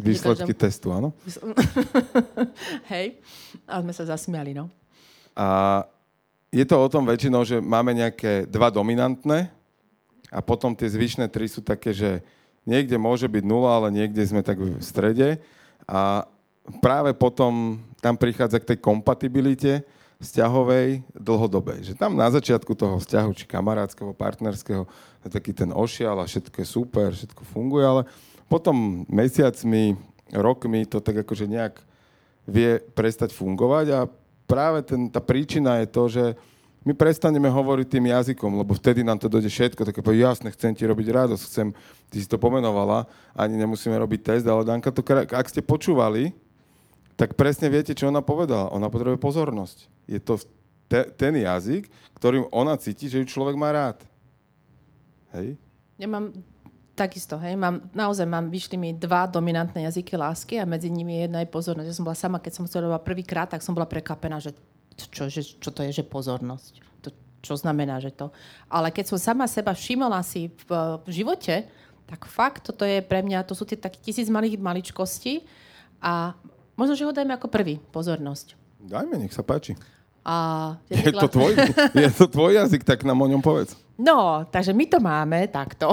výsledky 0.00 0.56
testu, 0.56 0.88
áno. 0.88 1.12
Hej. 2.92 3.20
A 3.68 3.84
sme 3.84 3.92
sa 3.92 4.08
zasmiali, 4.08 4.56
no. 4.56 4.72
A 5.36 5.84
je 6.48 6.64
to 6.64 6.80
o 6.80 6.88
tom 6.88 7.04
väčšinou, 7.04 7.44
že 7.44 7.60
máme 7.60 7.92
nejaké 7.92 8.48
dva 8.48 8.72
dominantné 8.72 9.52
a 10.32 10.40
potom 10.40 10.72
tie 10.72 10.88
zvyšné 10.88 11.28
tri 11.28 11.44
sú 11.44 11.60
také, 11.60 11.92
že 11.92 12.24
niekde 12.64 12.96
môže 12.96 13.28
byť 13.28 13.44
nula, 13.44 13.84
ale 13.84 13.92
niekde 13.92 14.24
sme 14.24 14.40
tak 14.40 14.64
v 14.64 14.80
strede 14.80 15.44
a 15.84 16.24
práve 16.80 17.12
potom 17.12 17.76
tam 18.00 18.16
prichádza 18.16 18.56
k 18.64 18.72
tej 18.72 18.78
kompatibilite 18.80 19.84
vzťahovej 20.20 21.16
dlhodobej. 21.16 21.92
Že 21.92 21.94
tam 21.96 22.12
na 22.12 22.28
začiatku 22.28 22.76
toho 22.76 23.00
vzťahu, 23.00 23.30
či 23.32 23.48
kamarátskeho, 23.48 24.12
partnerského, 24.12 24.84
je 25.24 25.28
taký 25.32 25.56
ten 25.56 25.72
ošial 25.72 26.20
a 26.20 26.28
všetko 26.28 26.56
je 26.60 26.68
super, 26.68 27.08
všetko 27.16 27.42
funguje, 27.48 27.84
ale 27.84 28.02
potom 28.52 29.08
mesiacmi, 29.08 29.96
rokmi 30.36 30.84
to 30.84 31.00
tak 31.00 31.24
akože 31.24 31.48
nejak 31.48 31.80
vie 32.44 32.80
prestať 32.92 33.32
fungovať 33.32 33.86
a 33.96 34.00
práve 34.44 34.84
ten, 34.84 35.08
tá 35.08 35.24
príčina 35.24 35.80
je 35.80 35.88
to, 35.88 36.04
že 36.08 36.24
my 36.80 36.96
prestaneme 36.96 37.48
hovoriť 37.52 37.86
tým 37.92 38.08
jazykom, 38.08 38.56
lebo 38.56 38.72
vtedy 38.72 39.04
nám 39.04 39.20
to 39.20 39.28
dojde 39.28 39.52
všetko, 39.52 39.84
také 39.84 40.00
povie, 40.00 40.24
jasne, 40.24 40.48
chcem 40.48 40.72
ti 40.72 40.88
robiť 40.88 41.12
radosť, 41.12 41.42
chcem, 41.44 41.68
ty 42.08 42.16
si 42.16 42.28
to 42.28 42.40
pomenovala, 42.40 43.04
ani 43.36 43.60
nemusíme 43.60 43.92
robiť 43.92 44.20
test, 44.24 44.44
ale 44.48 44.64
Danka 44.64 44.88
to, 44.88 45.04
ak 45.04 45.46
ste 45.52 45.60
počúvali, 45.60 46.32
tak 47.20 47.36
presne 47.36 47.68
viete, 47.68 47.92
čo 47.92 48.08
ona 48.08 48.24
povedala. 48.24 48.72
Ona 48.72 48.88
potrebuje 48.88 49.20
pozornosť. 49.20 50.08
Je 50.08 50.16
to 50.16 50.40
te, 50.88 51.04
ten 51.20 51.36
jazyk, 51.36 51.92
ktorým 52.16 52.48
ona 52.48 52.80
cíti, 52.80 53.12
že 53.12 53.20
ju 53.20 53.28
človek 53.28 53.60
má 53.60 53.68
rád. 53.68 54.00
Hej? 55.36 55.60
Ja 56.00 56.08
mám 56.08 56.32
takisto, 56.96 57.36
hej, 57.40 57.60
mám, 57.60 57.84
naozaj 57.92 58.24
mám, 58.24 58.48
vyšli 58.48 58.76
mi 58.80 58.90
dva 58.96 59.28
dominantné 59.28 59.84
jazyky 59.88 60.16
lásky 60.16 60.60
a 60.60 60.68
medzi 60.68 60.88
nimi 60.88 61.16
je 61.16 61.20
jedna 61.28 61.38
je 61.44 61.48
pozornosť. 61.52 61.88
Ja 61.88 61.96
som 61.96 62.04
bola 62.08 62.16
sama, 62.16 62.40
keď 62.40 62.52
som 62.56 62.64
to 62.64 62.80
prvýkrát, 63.04 63.52
tak 63.52 63.60
som 63.60 63.76
bola 63.76 63.88
prekvapená, 63.88 64.40
že 64.40 64.56
čo, 64.96 65.28
že 65.28 65.44
čo 65.44 65.70
to 65.72 65.80
je, 65.84 66.00
že 66.00 66.04
pozornosť. 66.04 66.72
To, 67.04 67.08
čo 67.40 67.54
znamená, 67.56 68.00
že 68.00 68.12
to. 68.12 68.32
Ale 68.68 68.92
keď 68.92 69.12
som 69.12 69.20
sama 69.20 69.44
seba 69.48 69.76
všimla 69.76 70.20
si 70.24 70.52
v, 70.68 71.00
v 71.04 71.08
živote, 71.08 71.68
tak 72.04 72.20
fakt, 72.28 72.68
toto 72.68 72.84
je 72.84 73.00
pre 73.00 73.24
mňa, 73.24 73.48
to 73.48 73.56
sú 73.56 73.64
tie 73.64 73.80
také 73.80 73.96
tisíc 74.00 74.28
malých 74.28 74.60
maličkostí 74.60 75.44
a 76.04 76.36
možno, 76.80 76.96
že 76.96 77.04
ho 77.04 77.12
dajme 77.12 77.36
ako 77.36 77.52
prvý, 77.52 77.76
pozornosť. 77.92 78.56
Dajme, 78.80 79.20
nech 79.20 79.36
sa 79.36 79.44
páči. 79.44 79.76
A 80.30 80.36
Je 80.86 81.10
to, 81.10 81.26
tvoj, 81.26 81.58
je 81.90 82.10
to 82.14 82.30
tvoj 82.30 82.54
jazyk, 82.54 82.86
tak 82.86 83.02
nám 83.02 83.18
o 83.18 83.26
ňom 83.26 83.42
povedz. 83.42 83.74
No, 84.00 84.46
takže 84.48 84.72
my 84.72 84.86
to 84.86 84.96
máme 85.02 85.44
takto. 85.52 85.92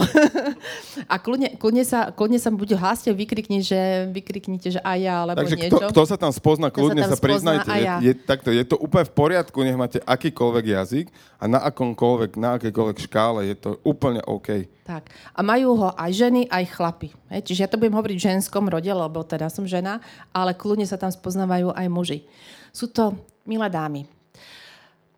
A 1.11 1.19
kľudne, 1.19 1.59
kľudne, 1.59 1.83
sa, 1.83 2.13
kľudne 2.13 2.39
sa 2.39 2.53
buď 2.53 2.79
hláste, 2.79 3.09
vykrikni, 3.11 3.59
že, 3.59 4.07
vykriknite, 4.13 4.77
že 4.77 4.79
aj 4.79 4.97
ja, 5.01 5.15
alebo 5.25 5.41
Takže 5.41 5.57
niečo. 5.59 5.75
kto, 5.75 5.91
kto 5.91 6.01
sa 6.05 6.15
tam 6.15 6.31
spozna, 6.31 6.69
sa 6.69 6.75
kľudne 6.77 7.03
tam 7.03 7.11
sa, 7.11 7.17
spozná, 7.19 7.27
priznajte. 7.27 7.67
a 7.67 7.75
Je, 7.75 7.83
ja. 7.83 7.95
je, 7.99 8.13
takto, 8.15 8.53
je 8.53 8.63
to 8.63 8.79
úplne 8.79 9.09
v 9.09 9.13
poriadku, 9.17 9.57
nech 9.59 9.75
máte 9.75 9.99
akýkoľvek 10.05 10.65
jazyk 10.71 11.05
a 11.35 11.43
na 11.51 11.59
akomkoľvek, 11.67 12.31
na 12.39 12.49
akejkoľvek 12.61 12.97
škále 13.09 13.43
je 13.43 13.55
to 13.59 13.69
úplne 13.83 14.23
OK. 14.23 14.69
Tak. 14.87 15.11
A 15.35 15.39
majú 15.43 15.75
ho 15.75 15.89
aj 15.91 16.11
ženy, 16.15 16.47
aj 16.47 16.63
chlapi. 16.79 17.11
Hej? 17.33 17.41
Čiže 17.43 17.59
ja 17.65 17.69
to 17.73 17.75
budem 17.75 17.97
hovoriť 17.97 18.15
v 18.15 18.25
ženskom 18.37 18.71
rode, 18.71 18.87
lebo 18.87 19.19
teda 19.25 19.51
som 19.51 19.67
žena, 19.67 19.99
ale 20.31 20.55
kľudne 20.55 20.87
sa 20.87 20.95
tam 20.95 21.11
spoznávajú 21.11 21.75
aj 21.75 21.87
muži. 21.91 22.23
Sú 22.71 22.87
to 22.87 23.19
milé 23.43 23.67
dámy. 23.67 24.07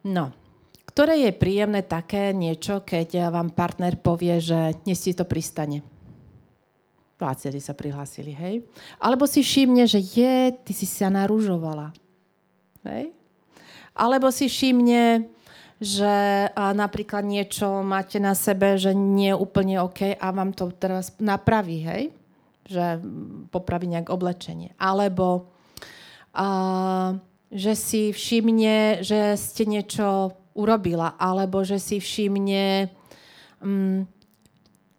No, 0.06 0.32
ktoré 1.00 1.28
je 1.28 1.32
príjemné 1.32 1.86
také 1.86 2.36
niečo, 2.36 2.84
keď 2.84 3.32
vám 3.32 3.56
partner 3.56 3.96
povie, 4.00 4.40
že 4.44 4.76
dnes 4.84 5.00
si 5.00 5.16
to 5.16 5.24
pristane. 5.24 5.86
Viacerí 7.20 7.60
sa 7.60 7.76
prihlásili, 7.76 8.32
hej? 8.32 8.64
Alebo 8.96 9.28
si 9.28 9.44
všimne, 9.44 9.84
že 9.84 10.00
je, 10.00 10.56
ty 10.64 10.72
si 10.72 10.88
sa 10.88 11.12
narúžovala. 11.12 11.92
Hej? 12.88 13.12
Alebo 13.92 14.32
si 14.32 14.48
všimne, 14.48 15.28
že 15.80 16.48
a 16.52 16.76
napríklad 16.76 17.24
niečo 17.24 17.84
máte 17.84 18.20
na 18.20 18.36
sebe, 18.36 18.76
že 18.76 18.96
nie 18.96 19.32
je 19.32 19.40
úplne 19.40 19.84
OK 19.84 20.16
a 20.16 20.28
vám 20.32 20.52
to 20.56 20.72
teraz 20.76 21.16
napraví, 21.20 21.84
hej? 21.84 22.04
Že 22.68 23.00
mm, 23.00 23.52
popraví 23.52 23.88
nejak 23.88 24.12
oblečenie. 24.12 24.76
Alebo 24.76 25.52
a, 26.36 26.48
že 27.50 27.74
si 27.74 28.14
všimne, 28.14 29.02
že 29.02 29.34
ste 29.38 29.66
niečo 29.66 30.38
urobila, 30.54 31.18
alebo 31.18 31.66
že 31.66 31.82
si 31.82 31.98
všimne, 31.98 32.90
mm, 33.62 34.00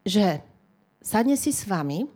že 0.02 0.42
sadne 0.98 1.38
si 1.38 1.54
s 1.54 1.62
vami, 1.66 2.06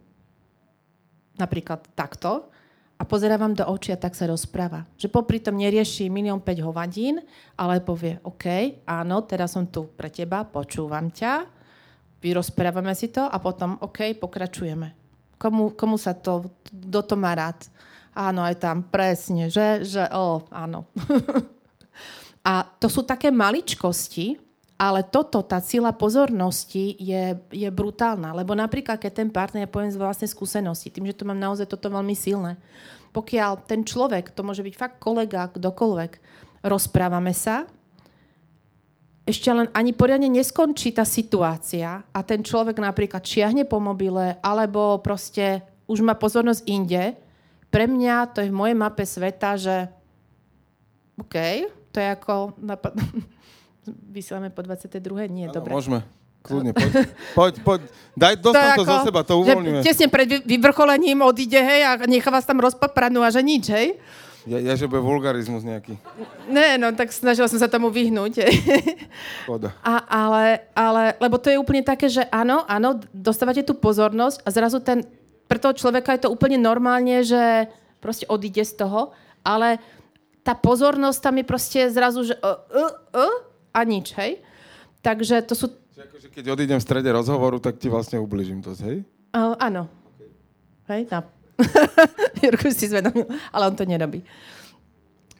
napríklad 1.38 1.87
takto, 1.95 2.50
a 2.95 3.03
pozera 3.03 3.35
vám 3.35 3.59
do 3.59 3.67
očí 3.67 3.91
a 3.91 3.99
tak 3.99 4.14
sa 4.14 4.31
rozpráva. 4.31 4.87
Že 4.95 5.11
popri 5.11 5.43
tom 5.43 5.59
nerieši 5.59 6.07
milión 6.07 6.38
5 6.38 6.62
hovadín, 6.62 7.19
ale 7.59 7.83
povie, 7.83 8.23
OK, 8.23 8.47
áno, 8.87 9.26
teraz 9.26 9.59
som 9.59 9.67
tu 9.67 9.91
pre 9.99 10.14
teba, 10.14 10.47
počúvam 10.47 11.11
ťa, 11.11 11.43
vyrozprávame 12.23 12.95
si 12.95 13.11
to 13.11 13.26
a 13.26 13.37
potom, 13.43 13.76
OK, 13.83 14.14
pokračujeme. 14.17 14.95
Komu, 15.35 15.75
komu 15.75 15.99
sa 15.99 16.14
to, 16.14 16.55
kto 16.64 17.00
to 17.03 17.14
má 17.19 17.35
rád? 17.35 17.67
Áno, 18.14 18.47
aj 18.47 18.62
tam, 18.62 18.87
presne, 18.87 19.50
že, 19.50 19.83
že, 19.83 20.06
o, 20.14 20.47
áno. 20.54 20.87
a 22.49 22.62
to 22.78 22.87
sú 22.87 23.02
také 23.02 23.35
maličkosti, 23.35 24.38
ale 24.78 25.06
toto, 25.06 25.42
tá 25.42 25.59
sila 25.59 25.90
pozornosti 25.94 26.94
je, 26.99 27.35
je 27.50 27.68
brutálna. 27.75 28.35
Lebo 28.35 28.54
napríklad, 28.54 29.02
keď 29.02 29.12
ten 29.12 29.30
partner, 29.35 29.66
ja 29.66 29.71
poviem 29.71 29.90
z 29.90 29.99
vlastnej 29.99 30.30
skúsenosti, 30.30 30.94
tým, 30.94 31.11
že 31.11 31.18
to 31.18 31.26
mám 31.26 31.38
naozaj 31.38 31.66
toto 31.66 31.90
veľmi 31.90 32.14
silné, 32.14 32.59
pokiaľ 33.14 33.66
ten 33.66 33.87
človek, 33.87 34.35
to 34.35 34.42
môže 34.42 34.62
byť 34.62 34.75
fakt 34.75 34.97
kolega, 34.99 35.50
kdokoľvek, 35.50 36.12
rozprávame 36.66 37.30
sa, 37.30 37.66
ešte 39.25 39.49
len 39.49 39.73
ani 39.73 39.97
poriadne 39.97 40.28
neskončí 40.28 40.92
tá 40.92 41.02
situácia 41.09 42.04
a 42.12 42.21
ten 42.21 42.44
človek 42.44 42.76
napríklad 42.76 43.25
čiahne 43.25 43.64
po 43.64 43.80
mobile 43.80 44.37
alebo 44.44 45.00
proste 45.00 45.64
už 45.88 46.04
má 46.04 46.12
pozornosť 46.12 46.61
inde, 46.68 47.16
pre 47.75 47.90
mňa 47.90 48.31
to 48.31 48.38
je 48.47 48.49
v 48.49 48.54
mojej 48.54 48.76
mape 48.78 49.02
sveta, 49.02 49.59
že 49.59 49.90
OK, 51.19 51.66
to 51.90 51.99
je 51.99 52.09
ako... 52.14 52.54
Napad... 52.62 52.95
Vysielame 54.14 54.54
po 54.54 54.62
22. 54.62 55.02
Nie, 55.28 55.50
Áno, 55.50 55.59
dobre. 55.59 55.75
Môžeme. 55.75 56.07
Kľudne, 56.45 56.71
poď. 56.71 56.93
Poď, 57.35 57.54
poď. 57.66 57.81
Daj, 58.14 58.35
dostan 58.38 58.78
to, 58.78 58.85
je 58.85 58.88
zo 58.88 58.99
seba, 59.11 59.21
to 59.26 59.35
uvoľňuje. 59.43 59.81
Tesne 59.81 60.07
pred 60.12 60.28
vy- 60.28 60.45
vyvrcholením 60.45 61.25
odíde, 61.25 61.57
hej, 61.57 61.81
a 61.85 61.90
nechá 62.04 62.28
vás 62.28 62.45
tam 62.45 62.61
rozpapranú 62.61 63.25
a 63.25 63.33
že 63.33 63.40
nič, 63.40 63.73
hej. 63.73 63.97
Ja, 64.45 64.61
ja 64.61 64.76
že 64.76 64.85
bude 64.85 65.00
vulgarizmus 65.00 65.64
nejaký. 65.64 65.97
Ne, 66.52 66.76
no 66.76 66.93
tak 66.93 67.16
snažila 67.16 67.49
som 67.49 67.57
sa 67.57 67.64
tomu 67.64 67.88
vyhnúť. 67.88 68.45
Škoda. 69.49 69.73
A, 69.81 70.04
ale, 70.04 70.69
ale, 70.76 71.16
lebo 71.16 71.40
to 71.40 71.49
je 71.49 71.57
úplne 71.57 71.81
také, 71.81 72.12
že 72.12 72.28
áno, 72.28 72.61
áno, 72.69 73.00
dostávate 73.09 73.64
tú 73.64 73.73
pozornosť 73.73 74.45
a 74.45 74.49
zrazu 74.52 74.85
ten, 74.85 75.00
pre 75.49 75.59
toho 75.61 75.77
človeka 75.77 76.17
je 76.17 76.25
to 76.25 76.33
úplne 76.33 76.57
normálne, 76.57 77.21
že 77.25 77.69
proste 78.01 78.29
odíde 78.29 78.65
z 78.65 78.85
toho, 78.85 79.13
ale 79.45 79.81
tá 80.45 80.53
pozornosť 80.53 81.19
tam 81.25 81.35
je 81.41 81.47
proste 81.49 81.81
zrazu, 81.89 82.29
že 82.29 82.35
uh, 82.45 82.61
uh, 82.69 82.93
uh, 83.17 83.37
a 83.73 83.81
nič, 83.85 84.13
hej? 84.21 84.45
Takže 85.01 85.41
to 85.45 85.57
sú... 85.57 85.67
Že 85.97 86.01
akože 86.09 86.29
keď 86.29 86.45
odídem 86.53 86.81
v 86.81 86.85
strede 86.85 87.09
rozhovoru, 87.13 87.57
tak 87.61 87.81
ti 87.81 87.89
vlastne 87.89 88.21
ubližím 88.21 88.61
dosť, 88.61 88.81
hej? 88.85 88.97
Uh, 89.33 89.57
áno. 89.57 89.89
Hej, 90.89 91.09
na... 91.09 91.25
Jurku 92.45 92.69
si 92.73 92.93
zvedomil, 92.93 93.25
ale 93.53 93.63
on 93.73 93.77
to 93.77 93.89
nerobí. 93.89 94.21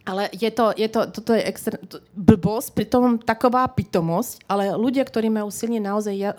Ale 0.05 0.29
je 0.37 0.53
to, 0.53 0.77
je 0.77 0.89
to, 0.93 1.01
toto 1.09 1.33
je 1.33 1.43
extra, 1.49 1.81
to, 1.81 2.05
blbosť, 2.13 2.77
pritom 2.77 3.17
taková 3.17 3.65
pitomosť, 3.73 4.45
ale 4.45 4.77
ľudia, 4.77 5.01
ktorí 5.01 5.33
majú 5.33 5.49
silne 5.49 5.81
naozaj 5.81 6.15
ja- 6.17 6.37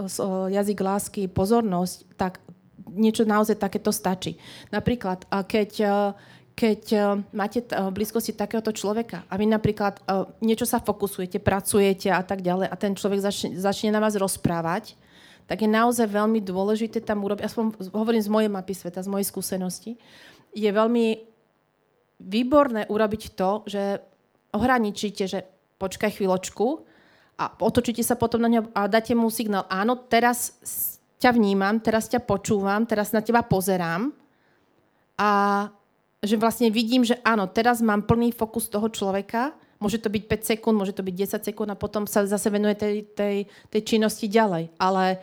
jazyk 0.54 0.80
lásky, 0.86 1.22
pozornosť, 1.26 2.06
tak 2.14 2.45
niečo 2.90 3.26
naozaj 3.26 3.58
takéto 3.58 3.90
stačí. 3.90 4.38
Napríklad, 4.70 5.26
a 5.30 5.42
keď, 5.42 5.72
a, 5.86 5.96
keď 6.54 6.82
a, 6.94 6.98
máte 7.34 7.66
v 7.66 7.96
blízkosti 7.96 8.38
takéhoto 8.38 8.70
človeka 8.72 9.26
a 9.30 9.34
vy 9.36 9.50
napríklad 9.50 10.02
niečo 10.42 10.70
sa 10.70 10.82
fokusujete, 10.82 11.42
pracujete 11.42 12.14
a 12.14 12.22
tak 12.22 12.46
ďalej 12.46 12.70
a 12.70 12.76
ten 12.78 12.94
človek 12.94 13.20
začne, 13.22 13.50
začne 13.58 13.90
na 13.90 14.02
vás 14.02 14.14
rozprávať, 14.18 14.94
tak 15.46 15.62
je 15.62 15.70
naozaj 15.70 16.10
veľmi 16.10 16.42
dôležité 16.42 17.06
tam 17.06 17.22
urobiť, 17.22 17.46
aspoň 17.46 17.94
hovorím 17.94 18.22
z 18.22 18.34
mojej 18.34 18.50
mapy 18.50 18.74
sveta, 18.74 19.06
z 19.06 19.12
mojej 19.14 19.30
skúsenosti, 19.30 19.94
je 20.58 20.70
veľmi 20.70 21.22
výborné 22.18 22.90
urobiť 22.90 23.24
to, 23.38 23.68
že 23.70 24.00
ohraničíte, 24.56 25.24
že 25.28 25.44
počkaj 25.76 26.16
chvíľočku 26.16 26.88
a 27.36 27.52
otočíte 27.60 28.02
sa 28.02 28.16
potom 28.16 28.40
na 28.40 28.50
ňo 28.50 28.72
a 28.72 28.88
dáte 28.88 29.12
mu 29.12 29.28
signál, 29.28 29.68
áno, 29.68 30.00
teraz 30.08 30.56
ťa 31.20 31.32
vnímam, 31.36 31.80
teraz 31.80 32.12
ťa 32.12 32.24
počúvam, 32.24 32.84
teraz 32.84 33.16
na 33.16 33.24
teba 33.24 33.42
pozerám 33.44 34.12
a 35.16 35.32
že 36.26 36.36
vlastne 36.36 36.74
vidím, 36.74 37.06
že 37.06 37.22
áno, 37.22 37.46
teraz 37.48 37.80
mám 37.80 38.04
plný 38.04 38.34
fokus 38.34 38.68
toho 38.68 38.90
človeka, 38.90 39.54
môže 39.78 40.02
to 40.02 40.10
byť 40.10 40.24
5 40.26 40.50
sekúnd, 40.56 40.76
môže 40.76 40.96
to 40.98 41.06
byť 41.06 41.16
10 41.40 41.48
sekúnd 41.54 41.70
a 41.72 41.80
potom 41.80 42.10
sa 42.10 42.26
zase 42.26 42.50
venuje 42.50 42.76
tej, 42.76 42.96
tej, 43.14 43.36
tej 43.70 43.82
činnosti 43.86 44.26
ďalej. 44.26 44.74
Ale 44.82 45.22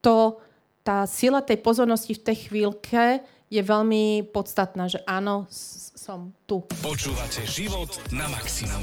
to, 0.00 0.38
tá 0.86 1.02
sila 1.10 1.42
tej 1.42 1.58
pozornosti 1.58 2.14
v 2.14 2.24
tej 2.30 2.36
chvíľke 2.48 3.26
je 3.46 3.62
veľmi 3.62 4.26
podstatná, 4.34 4.90
že 4.90 4.98
áno, 5.06 5.46
s- 5.46 5.94
som 5.94 6.30
tu. 6.46 6.62
Počúvate 6.82 7.42
život 7.46 7.90
na 8.14 8.30
maximum. 8.30 8.78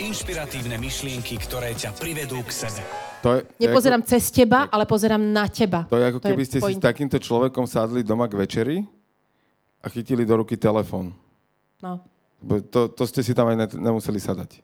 Inšpiratívne 0.00 0.80
myšlienky, 0.80 1.36
ktoré 1.36 1.76
ťa 1.76 1.92
privedú 1.96 2.40
k 2.44 2.50
sebe. 2.52 2.80
To 3.20 3.36
je, 3.36 3.40
to 3.44 3.52
je 3.60 3.68
Nepozerám 3.68 4.02
ako, 4.04 4.10
cez 4.14 4.24
teba, 4.32 4.68
ale 4.72 4.84
pozerám 4.88 5.20
na 5.20 5.44
teba. 5.52 5.84
to 5.84 6.00
je 6.00 6.04
ako 6.08 6.20
keby 6.22 6.44
ste 6.48 6.58
si 6.60 6.64
point. 6.64 6.80
s 6.80 6.84
takýmto 6.84 7.18
človekom 7.20 7.68
sadli 7.68 8.00
doma 8.00 8.24
k 8.24 8.40
večeri 8.40 8.76
a 9.82 9.86
chytili 9.92 10.24
do 10.24 10.40
ruky 10.40 10.56
telefón. 10.56 11.12
No. 11.82 12.00
To, 12.72 12.88
to 12.88 13.02
ste 13.04 13.20
si 13.26 13.34
tam 13.34 13.50
aj 13.50 13.56
ne, 13.58 13.66
nemuseli 13.90 14.22
sadať. 14.22 14.62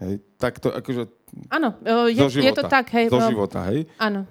Hej. 0.00 0.22
Tak 0.38 0.62
to 0.62 0.70
akože 0.70 1.10
Áno, 1.50 1.74
e, 1.82 2.14
je, 2.14 2.22
je 2.40 2.52
to 2.54 2.64
tak, 2.70 2.94
hej. 2.94 3.10
Zo 3.10 3.18
e, 3.18 3.26
života, 3.26 3.66
hej. 3.70 3.90
Áno. 3.98 4.22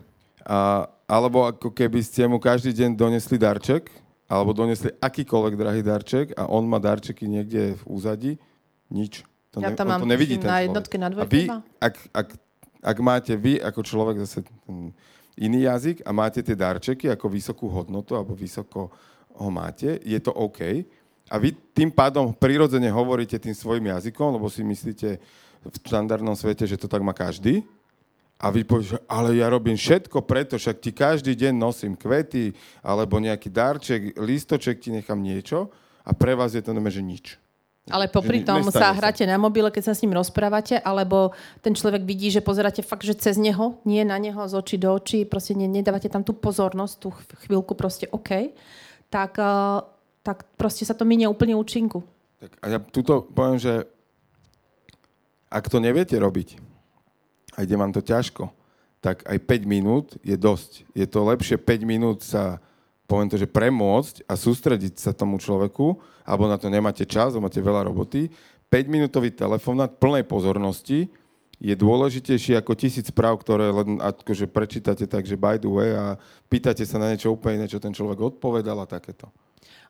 A, 0.43 0.87
alebo 1.13 1.45
ako 1.45 1.69
keby 1.69 2.01
ste 2.01 2.25
mu 2.25 2.41
každý 2.41 2.73
deň 2.73 2.97
donesli 2.97 3.37
darček, 3.37 3.93
alebo 4.25 4.49
donesli 4.49 4.89
akýkoľvek 4.97 5.53
drahý 5.53 5.81
darček 5.85 6.33
a 6.33 6.49
on 6.49 6.65
má 6.65 6.81
darčeky 6.81 7.29
niekde 7.29 7.77
v 7.77 7.83
úzadi, 7.85 8.31
nič. 8.89 9.21
To 9.53 9.61
Ja 9.61 9.77
tam 9.77 9.85
on 9.85 9.89
mám, 9.93 10.01
to 10.01 10.09
nevidí 10.09 10.41
ten 10.41 10.49
na 10.49 10.65
jednotke, 10.65 10.97
na 10.97 11.05
a 11.05 11.13
dvojke 11.13 11.29
vy, 11.29 11.41
iba. 11.45 11.61
ak, 11.77 11.95
ak, 12.09 12.27
ak 12.81 12.97
máte 13.05 13.37
vy 13.37 13.61
ako 13.61 13.79
človek 13.85 14.25
zase 14.25 14.41
iný 15.37 15.69
jazyk 15.69 16.01
a 16.01 16.09
máte 16.09 16.41
tie 16.41 16.57
darčeky 16.57 17.05
ako 17.13 17.29
vysokú 17.29 17.69
hodnotu 17.69 18.17
alebo 18.17 18.33
vysoko 18.33 18.89
ho 19.37 19.49
máte, 19.53 20.01
je 20.01 20.17
to 20.17 20.33
OK. 20.33 20.81
A 21.29 21.35
vy 21.37 21.53
tým 21.77 21.93
pádom 21.93 22.33
prirodzene 22.33 22.89
hovoríte 22.89 23.37
tým 23.37 23.53
svojim 23.53 23.85
jazykom, 23.85 24.33
lebo 24.33 24.49
si 24.49 24.65
myslíte 24.65 25.21
v 25.63 25.75
štandardnom 25.85 26.33
svete, 26.33 26.65
že 26.65 26.77
to 26.77 26.89
tak 26.89 27.05
má 27.05 27.13
každý. 27.13 27.61
A 28.41 28.51
vy 28.51 28.67
poviete, 28.67 28.97
že 28.97 28.99
ale 29.07 29.39
ja 29.39 29.47
robím 29.47 29.77
všetko 29.77 30.25
preto, 30.25 30.59
však 30.59 30.77
ti 30.83 30.91
každý 30.91 31.31
deň 31.37 31.53
nosím 31.55 31.93
kvety, 31.95 32.51
alebo 32.83 33.21
nejaký 33.21 33.47
darček, 33.47 34.01
lístoček 34.19 34.83
ti 34.83 34.89
nechám 34.91 35.21
niečo 35.21 35.71
a 36.03 36.11
pre 36.11 36.35
vás 36.35 36.51
je 36.51 36.59
to 36.59 36.75
normálne, 36.75 36.97
že 36.97 37.03
nič. 37.03 37.25
Ale 37.91 38.07
popri 38.07 38.47
tom 38.47 38.63
sa 38.71 38.95
hráte 38.95 39.27
na 39.27 39.35
mobile, 39.35 39.67
keď 39.67 39.91
sa 39.91 39.93
s 39.95 40.07
ním 40.07 40.15
rozprávate, 40.15 40.79
alebo 40.79 41.35
ten 41.59 41.75
človek 41.75 42.07
vidí, 42.07 42.31
že 42.31 42.39
pozeráte 42.39 42.79
fakt, 42.79 43.03
že 43.03 43.11
cez 43.11 43.35
neho, 43.35 43.75
nie 43.83 44.07
na 44.07 44.15
neho, 44.15 44.39
z 44.47 44.55
očí 44.55 44.79
do 44.79 44.95
očí, 44.95 45.27
proste 45.27 45.51
ne, 45.51 45.67
nedávate 45.67 46.07
tam 46.07 46.23
tú 46.23 46.31
pozornosť, 46.31 46.93
tú 46.95 47.11
ch- 47.11 47.27
chvíľku 47.43 47.75
proste 47.75 48.07
OK, 48.07 48.55
tak, 49.11 49.35
uh, 49.35 49.83
tak 50.23 50.47
proste 50.55 50.87
sa 50.87 50.95
to 50.95 51.03
minie 51.03 51.27
úplne 51.27 51.59
účinku. 51.59 52.07
Tak 52.39 52.51
a 52.63 52.65
ja 52.71 52.79
tuto 52.79 53.27
poviem, 53.27 53.59
že 53.59 53.83
ak 55.51 55.67
to 55.67 55.83
neviete 55.83 56.15
robiť, 56.15 56.63
a 57.53 57.63
ide 57.63 57.77
vám 57.77 57.93
to 57.93 58.01
ťažko, 58.01 58.49
tak 59.03 59.23
aj 59.27 59.37
5 59.37 59.67
minút 59.67 60.07
je 60.23 60.33
dosť. 60.33 60.87
Je 60.95 61.05
to 61.05 61.27
lepšie 61.27 61.59
5 61.59 61.83
minút 61.83 62.23
sa, 62.23 62.63
poviem 63.05 63.29
to, 63.29 63.37
že 63.37 63.51
premôcť 63.51 64.25
a 64.25 64.33
sústrediť 64.33 64.97
sa 64.97 65.11
tomu 65.11 65.37
človeku, 65.37 65.99
alebo 66.23 66.47
na 66.47 66.55
to 66.55 66.71
nemáte 66.71 67.03
čas, 67.03 67.35
máte 67.35 67.59
veľa 67.59 67.91
roboty. 67.91 68.31
5-minútový 68.71 69.29
telefonát 69.29 69.91
plnej 70.01 70.25
pozornosti 70.25 71.11
je 71.61 71.75
dôležitejší 71.77 72.57
ako 72.57 72.73
tisíc 72.73 73.07
správ, 73.07 73.37
ktoré 73.39 73.69
len 73.69 74.01
akože 74.01 74.49
prečítate 74.49 75.05
tak, 75.05 75.29
že 75.29 75.37
by 75.37 75.61
the 75.61 75.69
way 75.69 75.93
a 75.93 76.17
pýtate 76.49 76.81
sa 76.83 76.97
na 76.97 77.13
niečo 77.13 77.31
úplne 77.31 77.69
čo 77.69 77.77
ten 77.77 77.93
človek 77.93 78.33
odpovedal 78.33 78.81
a 78.81 78.89
takéto. 78.89 79.29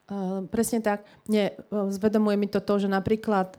Uh, 0.03 0.43
presne 0.51 0.83
tak. 0.83 1.07
Nie, 1.31 1.55
uh, 1.71 1.87
zvedomuje 1.87 2.35
mi 2.35 2.51
to 2.51 2.59
to, 2.59 2.75
že 2.75 2.91
napríklad 2.91 3.55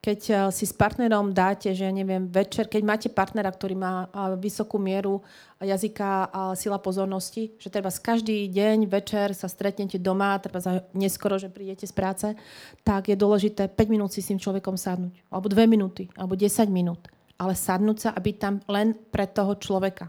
keď 0.00 0.20
uh, 0.32 0.36
si 0.48 0.64
s 0.64 0.72
partnerom 0.72 1.36
dáte, 1.36 1.68
že 1.76 1.84
ja 1.84 1.92
neviem, 1.92 2.24
večer, 2.24 2.72
keď 2.72 2.82
máte 2.82 3.08
partnera, 3.12 3.52
ktorý 3.52 3.76
má 3.76 4.08
uh, 4.08 4.32
vysokú 4.40 4.80
mieru 4.80 5.20
jazyka 5.60 6.32
a 6.32 6.40
sila 6.56 6.80
pozornosti, 6.80 7.52
že 7.60 7.68
treba 7.68 7.92
každý 7.92 8.48
deň 8.48 8.88
večer 8.88 9.36
sa 9.36 9.44
stretnete 9.44 10.00
doma, 10.00 10.40
treba 10.40 10.56
za 10.64 10.88
neskoro, 10.96 11.36
že 11.36 11.52
prídete 11.52 11.84
z 11.84 11.92
práce, 11.92 12.26
tak 12.80 13.12
je 13.12 13.16
dôležité 13.16 13.68
5 13.68 13.92
minút 13.92 14.16
si 14.16 14.24
s 14.24 14.32
tým 14.32 14.40
človekom 14.40 14.80
sadnúť. 14.80 15.20
Alebo 15.28 15.52
2 15.52 15.68
minúty, 15.68 16.08
alebo 16.16 16.32
10 16.32 16.48
minút. 16.72 17.12
Ale 17.36 17.52
sadnúť 17.52 17.98
sa 18.00 18.10
a 18.16 18.20
byť 18.20 18.36
tam 18.40 18.54
len 18.72 18.96
pre 19.12 19.28
toho 19.28 19.52
človeka 19.60 20.08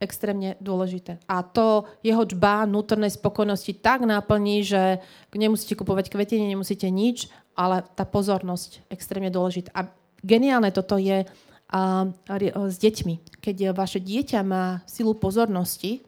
extrémne 0.00 0.56
dôležité. 0.64 1.20
A 1.28 1.44
to 1.44 1.84
jeho 2.00 2.24
čba 2.24 2.64
vnútornej 2.64 3.12
spokojnosti 3.12 3.84
tak 3.84 4.08
naplní, 4.08 4.64
že 4.64 4.98
nemusíte 5.36 5.76
kupovať 5.76 6.08
kvetiny, 6.08 6.48
nemusíte 6.48 6.88
nič, 6.88 7.28
ale 7.52 7.84
tá 7.94 8.08
pozornosť 8.08 8.88
extrémne 8.88 9.28
dôležitá. 9.28 9.68
A 9.76 9.92
geniálne 10.24 10.72
toto 10.72 10.96
je 10.96 11.28
s 12.48 12.76
deťmi. 12.80 13.38
Keď 13.44 13.76
vaše 13.76 14.00
dieťa 14.00 14.40
má 14.40 14.80
silu 14.88 15.12
pozornosti 15.14 16.00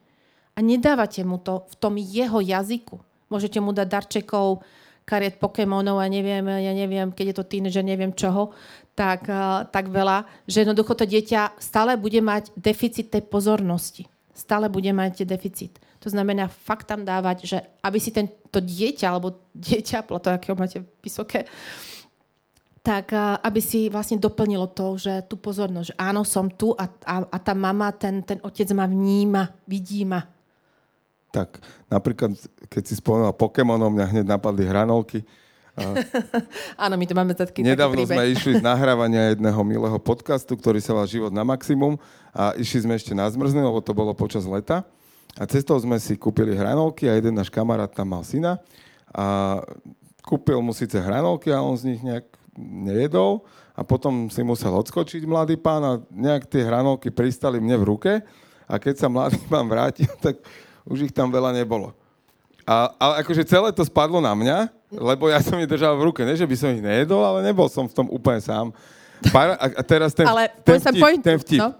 a 0.56 0.64
nedávate 0.64 1.20
mu 1.22 1.36
to 1.38 1.68
v 1.68 1.74
tom 1.76 1.94
jeho 2.00 2.40
jazyku. 2.40 2.96
Môžete 3.28 3.60
mu 3.60 3.76
dať 3.76 3.88
darčekov, 3.88 4.64
kariet 5.04 5.36
Pokémonov 5.36 5.98
a 5.98 6.06
neviem, 6.06 6.46
ja 6.46 6.72
neviem, 6.72 7.10
keď 7.12 7.26
je 7.28 7.36
to 7.36 7.44
tínedžer, 7.44 7.84
neviem 7.84 8.14
čoho, 8.14 8.54
tak, 8.92 9.24
uh, 9.28 9.64
tak 9.68 9.88
veľa, 9.88 10.28
že 10.44 10.62
jednoducho 10.62 10.92
to 10.92 11.08
dieťa 11.08 11.56
stále 11.56 11.96
bude 11.96 12.20
mať 12.20 12.52
deficit 12.52 13.08
tej 13.08 13.24
pozornosti. 13.24 14.04
Stále 14.32 14.68
bude 14.68 14.88
mať 14.92 15.24
deficit. 15.24 15.80
To 16.02 16.08
znamená 16.10 16.50
fakt 16.50 16.88
tam 16.90 17.06
dávať, 17.06 17.46
že 17.46 17.58
aby 17.80 17.98
si 18.00 18.10
tento 18.10 18.58
dieťa, 18.58 19.06
alebo 19.08 19.40
dieťa, 19.54 20.04
podľa 20.04 20.20
toho, 20.20 20.34
akého 20.34 20.56
máte 20.58 20.78
vysoké, 21.00 21.48
tak 22.82 23.14
uh, 23.14 23.38
aby 23.40 23.60
si 23.62 23.86
vlastne 23.88 24.18
doplnilo 24.18 24.66
to, 24.74 24.98
že 24.98 25.24
tú 25.30 25.38
pozornosť, 25.38 25.94
že 25.94 25.96
áno, 25.96 26.26
som 26.26 26.50
tu 26.50 26.74
a, 26.74 26.90
a, 27.06 27.22
a 27.30 27.38
tá 27.38 27.54
mama, 27.54 27.94
ten, 27.94 28.20
ten 28.26 28.42
otec 28.42 28.66
ma 28.74 28.90
vníma, 28.90 29.54
vidí 29.64 30.02
ma. 30.02 30.20
Tak, 31.32 31.64
napríklad, 31.88 32.36
keď 32.68 32.82
si 32.84 33.00
spomenul 33.00 33.32
Pokémonov, 33.32 33.88
mňa 33.88 34.06
hneď 34.12 34.26
napadli 34.28 34.68
hranolky. 34.68 35.24
Áno, 36.84 36.94
my 37.00 37.04
to 37.08 37.14
máme 37.16 37.32
taký, 37.32 37.64
Nedávno 37.64 38.04
sme 38.04 38.28
išli 38.28 38.60
z 38.60 38.62
nahrávania 38.64 39.32
jedného 39.32 39.60
milého 39.64 39.96
podcastu, 39.96 40.52
ktorý 40.52 40.84
sa 40.84 40.92
volá 40.92 41.08
Život 41.08 41.32
na 41.32 41.48
maximum 41.48 41.96
a 42.28 42.52
išli 42.60 42.84
sme 42.84 42.94
ešte 43.00 43.16
na 43.16 43.24
zmrzne, 43.24 43.64
lebo 43.64 43.80
to 43.80 43.96
bolo 43.96 44.12
počas 44.12 44.44
leta. 44.44 44.84
A 45.32 45.48
cestou 45.48 45.80
sme 45.80 45.96
si 45.96 46.12
kúpili 46.20 46.52
hranolky 46.52 47.08
a 47.08 47.16
jeden 47.16 47.32
náš 47.32 47.48
kamarát 47.48 47.88
tam 47.88 48.12
mal 48.12 48.20
syna 48.20 48.60
a 49.08 49.60
kúpil 50.20 50.60
mu 50.60 50.76
síce 50.76 51.00
hranolky 51.00 51.48
a 51.48 51.64
on 51.64 51.72
z 51.72 51.96
nich 51.96 52.04
nejak 52.04 52.28
nejedol 52.60 53.40
a 53.72 53.80
potom 53.80 54.28
si 54.28 54.44
musel 54.44 54.76
odskočiť 54.76 55.24
mladý 55.24 55.56
pán 55.56 55.80
a 55.80 55.92
nejak 56.12 56.52
tie 56.52 56.68
hranolky 56.68 57.08
pristali 57.08 57.56
mne 57.64 57.80
v 57.80 57.88
ruke 57.88 58.12
a 58.68 58.74
keď 58.76 58.94
sa 59.00 59.08
mladý 59.08 59.40
pán 59.48 59.64
vrátil, 59.64 60.12
tak 60.24 60.36
už 60.84 61.08
ich 61.08 61.12
tam 61.16 61.32
veľa 61.32 61.56
nebolo. 61.56 61.96
A, 62.68 62.92
ale 63.00 63.24
akože 63.24 63.48
celé 63.48 63.72
to 63.72 63.82
spadlo 63.88 64.20
na 64.20 64.36
mňa 64.36 64.81
lebo 64.92 65.32
ja 65.32 65.40
som 65.40 65.56
ich 65.56 65.68
držal 65.68 65.96
v 65.96 66.12
ruke. 66.12 66.20
Nie, 66.22 66.36
že 66.36 66.44
by 66.44 66.56
som 66.56 66.68
ich 66.72 66.84
nejedol, 66.84 67.24
ale 67.24 67.40
nebol 67.40 67.66
som 67.72 67.88
v 67.88 67.94
tom 67.96 68.06
úplne 68.12 68.40
sám. 68.40 68.70
Para, 69.30 69.54
a, 69.56 69.82
teraz 69.86 70.12
ten, 70.12 70.26
Ale 70.26 70.50
ten, 70.66 70.82
vtip, 70.82 71.00
point- 71.00 71.22
ten 71.22 71.38
vtip. 71.38 71.60
No. 71.62 71.70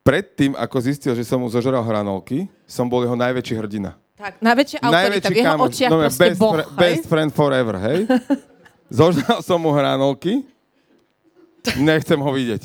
Predtým, 0.00 0.56
ako 0.56 0.76
zistil, 0.80 1.12
že 1.12 1.22
som 1.28 1.36
mu 1.36 1.52
zožral 1.52 1.84
hranolky, 1.84 2.48
som 2.64 2.88
bol 2.88 3.04
jeho 3.04 3.12
najväčší 3.12 3.54
hrdina. 3.60 3.92
Tak, 4.16 4.40
najväčšia 4.40 4.78
autorita. 4.80 5.28
V 5.28 5.36
jeho 5.36 5.46
kamoš, 5.52 5.68
očiach 5.68 5.90
no, 5.92 5.96
proste 6.00 6.22
best, 6.24 6.38
boh, 6.40 6.52
hej? 6.56 6.66
best 6.74 7.04
friend 7.06 7.30
forever, 7.30 7.74
hej? 7.78 7.98
Zožral 8.98 9.44
som 9.44 9.60
mu 9.60 9.70
hranolky, 9.76 10.48
nechcem 11.76 12.16
ho 12.16 12.30
vidieť. 12.30 12.62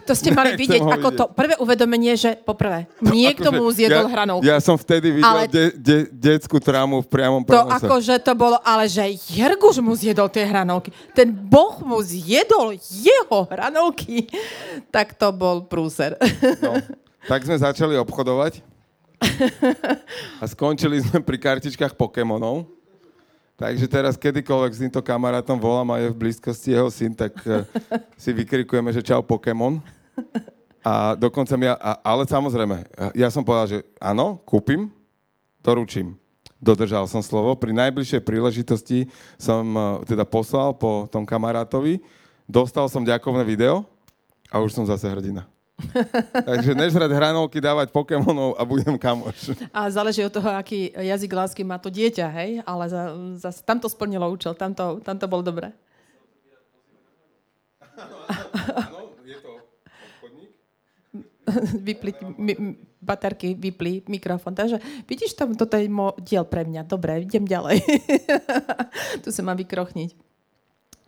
To 0.00 0.16
ste 0.16 0.30
mali 0.30 0.56
Nechcem 0.56 0.62
vidieť 0.64 0.82
ako 0.82 1.08
vidieť. 1.08 1.18
to 1.18 1.24
prvé 1.30 1.54
uvedomenie, 1.56 2.14
že 2.14 2.34
poprvé, 2.34 2.88
niekto 3.00 3.46
Akože 3.46 3.58
mu 3.58 3.68
zjedol 3.68 4.04
ja, 4.04 4.10
hranolku. 4.10 4.42
Ja 4.42 4.56
som 4.58 4.74
vtedy 4.74 5.12
videl 5.12 5.28
Ale- 5.36 5.46
de, 5.46 5.64
de, 5.70 5.96
detskú 6.08 6.56
trámu 6.56 7.04
v 7.04 7.08
priamom 7.08 7.44
To 7.44 7.52
prenose. 7.52 7.78
akože 7.78 8.14
to 8.18 8.32
bolo, 8.32 8.56
ale 8.60 8.86
že 8.86 9.04
Jerguš 9.28 9.78
mu 9.78 9.92
zjedol 9.92 10.26
tie 10.26 10.42
hranolky. 10.42 10.90
Ten 11.12 11.30
boh 11.30 11.78
mu 11.80 12.00
zjedol 12.00 12.74
jeho 12.80 13.38
hranolky. 13.46 14.26
Tak 14.88 15.14
to 15.14 15.30
bol 15.30 15.62
prúser. 15.62 16.16
No, 16.58 16.80
tak 17.28 17.44
sme 17.44 17.54
začali 17.54 17.94
obchodovať 17.94 18.64
a 20.40 20.44
skončili 20.48 20.96
sme 20.98 21.20
pri 21.20 21.36
kartičkách 21.36 21.92
Pokémonov. 21.92 22.66
Takže 23.60 23.92
teraz 23.92 24.16
kedykoľvek 24.16 24.72
s 24.72 24.80
týmto 24.80 25.04
kamarátom 25.04 25.60
volám 25.60 25.92
a 25.92 26.00
je 26.00 26.08
v 26.08 26.16
blízkosti 26.16 26.72
jeho 26.72 26.88
syn, 26.88 27.12
tak 27.12 27.36
eh, 27.44 27.68
si 28.22 28.32
vykrikujeme, 28.32 28.88
že 28.88 29.04
čau 29.04 29.20
Pokémon. 29.20 29.84
A 30.80 31.12
dokonca 31.12 31.60
mi, 31.60 31.68
ale 32.00 32.24
samozrejme, 32.24 32.88
ja 33.12 33.28
som 33.28 33.44
povedal, 33.44 33.68
že 33.68 33.78
áno, 34.00 34.40
kúpim, 34.48 34.88
doručím. 35.60 36.16
Dodržal 36.56 37.04
som 37.04 37.20
slovo. 37.20 37.52
Pri 37.52 37.76
najbližšej 37.76 38.24
príležitosti 38.24 39.12
som 39.36 39.64
eh, 39.76 40.08
teda 40.08 40.24
poslal 40.24 40.72
po 40.72 41.04
tom 41.12 41.28
kamarátovi, 41.28 42.00
dostal 42.48 42.88
som 42.88 43.04
ďakovné 43.04 43.44
video 43.44 43.84
a 44.48 44.56
už 44.64 44.72
som 44.72 44.88
zase 44.88 45.04
hrdina. 45.04 45.44
Takže 46.50 46.72
nežrať 46.74 47.10
hranolky, 47.10 47.60
dávať 47.60 47.90
Pokémonov 47.90 48.56
a 48.58 48.62
budem 48.64 48.96
kamoš. 48.98 49.56
A 49.74 49.90
záleží 49.90 50.24
od 50.24 50.32
toho, 50.32 50.50
aký 50.52 50.92
jazyk 50.92 51.32
lásky 51.32 51.62
má 51.64 51.78
to 51.78 51.90
dieťa, 51.90 52.26
hej? 52.40 52.50
Ale 52.66 52.84
za, 52.88 53.02
zase 53.36 53.60
tam 53.64 53.80
to 53.80 53.88
splnilo 53.88 54.28
účel, 54.30 54.54
tam 54.54 54.74
to, 54.74 55.00
tam 55.00 55.16
to 55.18 55.26
bolo 55.28 55.42
dobré. 55.42 55.72
vypli, 61.82 62.14
mi, 62.38 62.54
m- 62.54 62.76
baterky 63.02 63.54
vypli, 63.54 64.02
mikrofón. 64.08 64.54
Takže 64.54 64.78
vidíš, 65.08 65.34
to, 65.34 65.50
toto 65.56 65.76
je 65.76 65.88
mo, 65.88 66.14
diel 66.20 66.44
pre 66.44 66.64
mňa. 66.64 66.86
Dobre, 66.86 67.26
idem 67.26 67.44
ďalej. 67.44 67.82
tu 69.22 69.28
sa 69.34 69.42
mám 69.42 69.58
vykrochniť. 69.58 70.29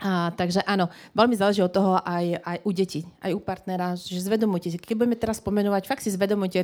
A, 0.03 0.35
takže 0.35 0.67
áno, 0.67 0.91
veľmi 1.15 1.39
záleží 1.39 1.63
od 1.63 1.71
toho 1.71 2.03
aj, 2.03 2.43
aj 2.43 2.59
u 2.67 2.71
detí, 2.75 3.07
aj 3.23 3.39
u 3.39 3.41
partnera, 3.41 3.95
že 3.95 4.19
zvedomujte 4.19 4.75
si. 4.75 4.75
Keď 4.75 4.99
budeme 4.99 5.15
teraz 5.15 5.39
spomenovať, 5.39 5.87
fakt 5.87 6.03
si 6.03 6.11
zvedomujte, 6.11 6.59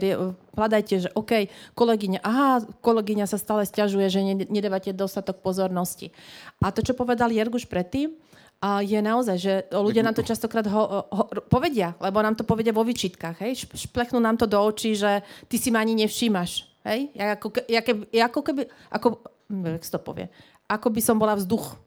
hľadajte, 0.58 1.06
že 1.06 1.08
OK, 1.14 1.46
kolegyňa, 1.78 2.18
aha, 2.18 2.66
kolegyňa 2.82 3.30
sa 3.30 3.38
stále 3.38 3.62
stiažuje, 3.62 4.10
že 4.10 4.26
ne- 4.26 4.50
nedávate 4.50 4.90
dostatok 4.90 5.38
pozornosti. 5.38 6.10
A 6.58 6.74
to, 6.74 6.82
čo 6.82 6.98
povedal 6.98 7.30
Jerguš 7.30 7.70
predtým, 7.70 8.10
a 8.58 8.82
je 8.82 8.98
naozaj, 8.98 9.36
že 9.38 9.52
ľudia 9.70 10.02
nám 10.02 10.18
to 10.18 10.26
častokrát 10.26 10.66
ho, 10.66 11.06
ho, 11.06 11.24
povedia, 11.46 11.94
lebo 12.02 12.18
nám 12.18 12.34
to 12.34 12.42
povedia 12.42 12.74
vo 12.74 12.82
vyčitkách, 12.82 13.38
hej? 13.46 13.54
Šp- 13.54 13.86
Šplechnú 13.86 14.18
nám 14.18 14.34
to 14.34 14.50
do 14.50 14.58
očí, 14.58 14.98
že 14.98 15.22
ty 15.46 15.62
si 15.62 15.70
ma 15.70 15.78
ani 15.78 15.94
nevšímaš, 15.94 16.66
hej? 16.90 17.14
Ja 17.14 17.38
ako, 17.38 17.54
ja 17.70 17.86
keby, 17.86 18.02
ja 18.10 18.26
ako 18.26 18.40
keby, 18.42 18.66
ako, 18.90 19.22
hm, 19.46 19.78
jak 19.78 19.86
to 19.86 20.02
povie, 20.02 20.26
ako 20.66 20.90
by 20.90 20.98
som 20.98 21.22
bola 21.22 21.38
vzduch 21.38 21.78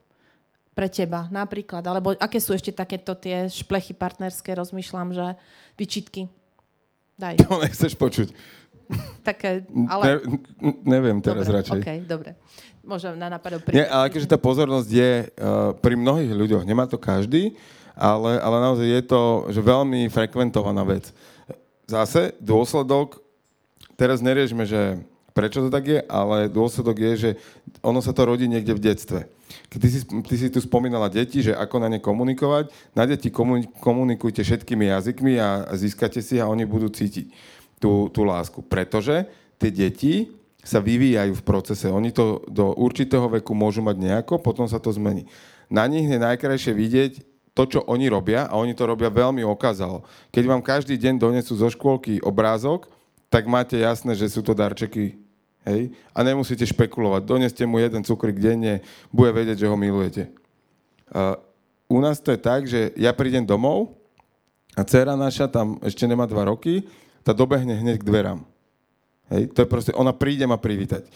pre 0.81 0.89
teba 0.89 1.29
napríklad, 1.29 1.85
alebo 1.85 2.17
aké 2.17 2.41
sú 2.41 2.57
ešte 2.57 2.73
takéto 2.73 3.13
tie 3.13 3.45
šplechy 3.45 3.93
partnerské, 3.93 4.57
rozmýšľam, 4.57 5.13
že 5.13 5.37
vyčitky. 5.77 6.25
Daj. 7.21 7.37
To 7.45 7.61
nechceš 7.61 7.93
počuť. 7.93 8.33
Také, 9.21 9.61
Ne, 9.69 9.85
ale... 9.85 10.25
neviem 10.81 11.21
teraz 11.21 11.45
dobre, 11.45 11.61
radšej. 11.61 11.81
OK, 11.85 11.89
dobre. 12.09 12.33
Môžem 12.81 13.13
na 13.13 13.29
nápadov 13.29 13.61
Nie, 13.69 13.85
ale 13.85 14.09
akože 14.09 14.25
tá 14.25 14.41
pozornosť 14.41 14.89
je 14.89 15.11
uh, 15.29 15.77
pri 15.77 15.93
mnohých 15.93 16.33
ľuďoch, 16.33 16.65
nemá 16.65 16.89
to 16.89 16.97
každý, 16.97 17.53
ale, 17.93 18.41
ale 18.41 18.57
naozaj 18.57 18.89
je 18.89 19.01
to 19.05 19.21
že 19.53 19.61
veľmi 19.61 20.09
frekventovaná 20.09 20.81
vec. 20.81 21.13
Zase 21.85 22.33
dôsledok, 22.41 23.21
teraz 23.93 24.17
neriešme, 24.17 24.65
že 24.65 24.97
prečo 25.37 25.61
to 25.61 25.69
tak 25.69 25.85
je, 25.85 25.99
ale 26.09 26.49
dôsledok 26.49 26.97
je, 26.97 27.13
že 27.13 27.29
ono 27.85 28.01
sa 28.01 28.17
to 28.17 28.25
rodí 28.25 28.49
niekde 28.49 28.73
v 28.73 28.81
detstve. 28.81 29.29
Ty 29.71 29.87
si, 29.87 30.03
ty 30.05 30.35
si 30.37 30.47
tu 30.51 30.59
spomínala 30.59 31.07
deti, 31.07 31.45
že 31.45 31.55
ako 31.55 31.81
na 31.81 31.87
ne 31.91 31.99
komunikovať, 32.03 32.69
na 32.95 33.07
deti 33.07 33.31
komuni- 33.31 33.69
komunikujte 33.79 34.43
všetkými 34.43 34.91
jazykmi 34.91 35.33
a 35.39 35.71
získate 35.75 36.19
si 36.19 36.41
a 36.41 36.49
oni 36.49 36.67
budú 36.67 36.91
cítiť 36.91 37.31
tú, 37.81 38.11
tú 38.13 38.21
lásku. 38.25 38.61
Pretože 38.65 39.29
tie 39.61 39.71
deti 39.71 40.29
sa 40.61 40.77
vyvíjajú 40.77 41.33
v 41.37 41.45
procese. 41.45 41.89
Oni 41.89 42.13
to 42.13 42.45
do 42.45 42.73
určitého 42.77 43.25
veku 43.29 43.57
môžu 43.57 43.81
mať 43.81 43.97
nejako, 43.97 44.37
potom 44.41 44.69
sa 44.69 44.77
to 44.77 44.93
zmení. 44.93 45.25
Na 45.71 45.89
nich 45.89 46.05
je 46.05 46.21
najkrajšie 46.21 46.73
vidieť 46.73 47.11
to, 47.51 47.63
čo 47.67 47.79
oni 47.85 48.07
robia 48.07 48.47
a 48.47 48.55
oni 48.57 48.77
to 48.77 48.87
robia 48.87 49.11
veľmi 49.11 49.43
okázalo. 49.43 50.07
Keď 50.31 50.43
vám 50.47 50.61
každý 50.63 50.95
deň 50.95 51.19
donesú 51.19 51.57
zo 51.57 51.67
škôlky 51.67 52.23
obrázok, 52.23 52.87
tak 53.31 53.47
máte 53.47 53.79
jasné, 53.79 54.15
že 54.15 54.27
sú 54.27 54.43
to 54.43 54.51
darčeky. 54.51 55.20
Hej? 55.65 55.93
A 56.13 56.19
nemusíte 56.25 56.65
špekulovať. 56.65 57.21
Doneste 57.25 57.63
mu 57.69 57.77
jeden 57.77 58.01
cukrik 58.01 58.41
denne, 58.41 58.81
bude 59.13 59.29
vedieť, 59.33 59.65
že 59.65 59.69
ho 59.69 59.77
milujete. 59.77 60.33
Uh, 61.11 61.37
u 61.91 61.99
nás 61.99 62.23
to 62.23 62.31
je 62.31 62.39
tak, 62.39 62.65
že 62.65 62.95
ja 62.95 63.11
prídem 63.11 63.43
domov 63.43 63.93
a 64.73 64.81
dcera 64.87 65.19
naša 65.19 65.51
tam 65.51 65.75
ešte 65.83 66.07
nemá 66.07 66.23
dva 66.23 66.47
roky, 66.47 66.87
tá 67.21 67.35
dobehne 67.35 67.75
hneď 67.75 67.99
k 67.99 68.07
dverám. 68.07 68.39
Hej, 69.31 69.51
to 69.51 69.63
je 69.63 69.67
proste, 69.67 69.91
ona 69.95 70.15
príde 70.15 70.47
ma 70.47 70.55
privítať. 70.55 71.07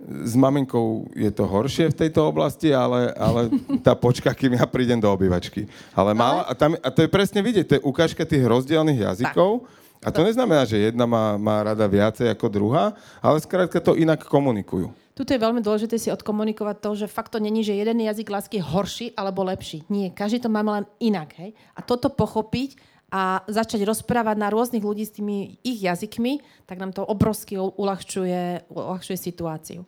S 0.00 0.32
maminkou 0.32 1.12
je 1.12 1.28
to 1.28 1.44
horšie 1.44 1.92
v 1.92 1.98
tejto 2.04 2.24
oblasti, 2.24 2.72
ale, 2.72 3.12
ale 3.12 3.52
tá 3.86 3.92
počka, 3.92 4.32
kým 4.32 4.56
ja 4.56 4.64
prídem 4.64 4.96
do 4.96 5.08
obývačky. 5.12 5.68
Ale 5.92 6.16
mala, 6.16 6.48
a, 6.48 6.52
tam, 6.56 6.72
a 6.80 6.88
to 6.88 7.04
je 7.04 7.10
presne 7.12 7.44
vidieť, 7.44 7.64
to 7.68 7.76
je 7.76 7.84
ukážka 7.84 8.24
tých 8.24 8.44
rozdielných 8.44 9.04
jazykov. 9.04 9.68
A 10.00 10.08
to 10.08 10.24
neznamená, 10.24 10.64
že 10.64 10.80
jedna 10.80 11.04
má, 11.04 11.36
má 11.36 11.60
rada 11.60 11.84
viacej 11.84 12.32
ako 12.32 12.48
druhá, 12.48 12.96
ale 13.20 13.36
skrátka 13.36 13.76
to 13.84 13.92
inak 13.92 14.24
komunikujú. 14.24 14.88
Tuto 15.12 15.36
je 15.36 15.44
veľmi 15.44 15.60
dôležité 15.60 16.00
si 16.00 16.08
odkomunikovať 16.08 16.76
to, 16.80 16.90
že 17.04 17.12
fakt 17.12 17.28
to 17.28 17.36
není, 17.36 17.60
že 17.60 17.76
jeden 17.76 18.00
jazyk 18.00 18.32
lásky 18.32 18.56
je 18.56 18.64
horší 18.64 19.06
alebo 19.12 19.44
lepší. 19.44 19.84
Nie, 19.92 20.08
každý 20.08 20.40
to 20.40 20.48
máme 20.48 20.72
len 20.72 20.84
inak. 20.96 21.36
Hej? 21.36 21.52
A 21.76 21.84
toto 21.84 22.08
pochopiť 22.08 22.80
a 23.12 23.44
začať 23.44 23.84
rozprávať 23.84 24.40
na 24.40 24.48
rôznych 24.48 24.80
ľudí 24.80 25.04
s 25.04 25.12
tými 25.12 25.60
ich 25.60 25.84
jazykmi, 25.84 26.40
tak 26.64 26.78
nám 26.80 26.96
to 26.96 27.04
obrovsky 27.04 27.58
uľahčuje, 27.58 28.70
uľahčuje 28.70 29.18
situáciu. 29.18 29.84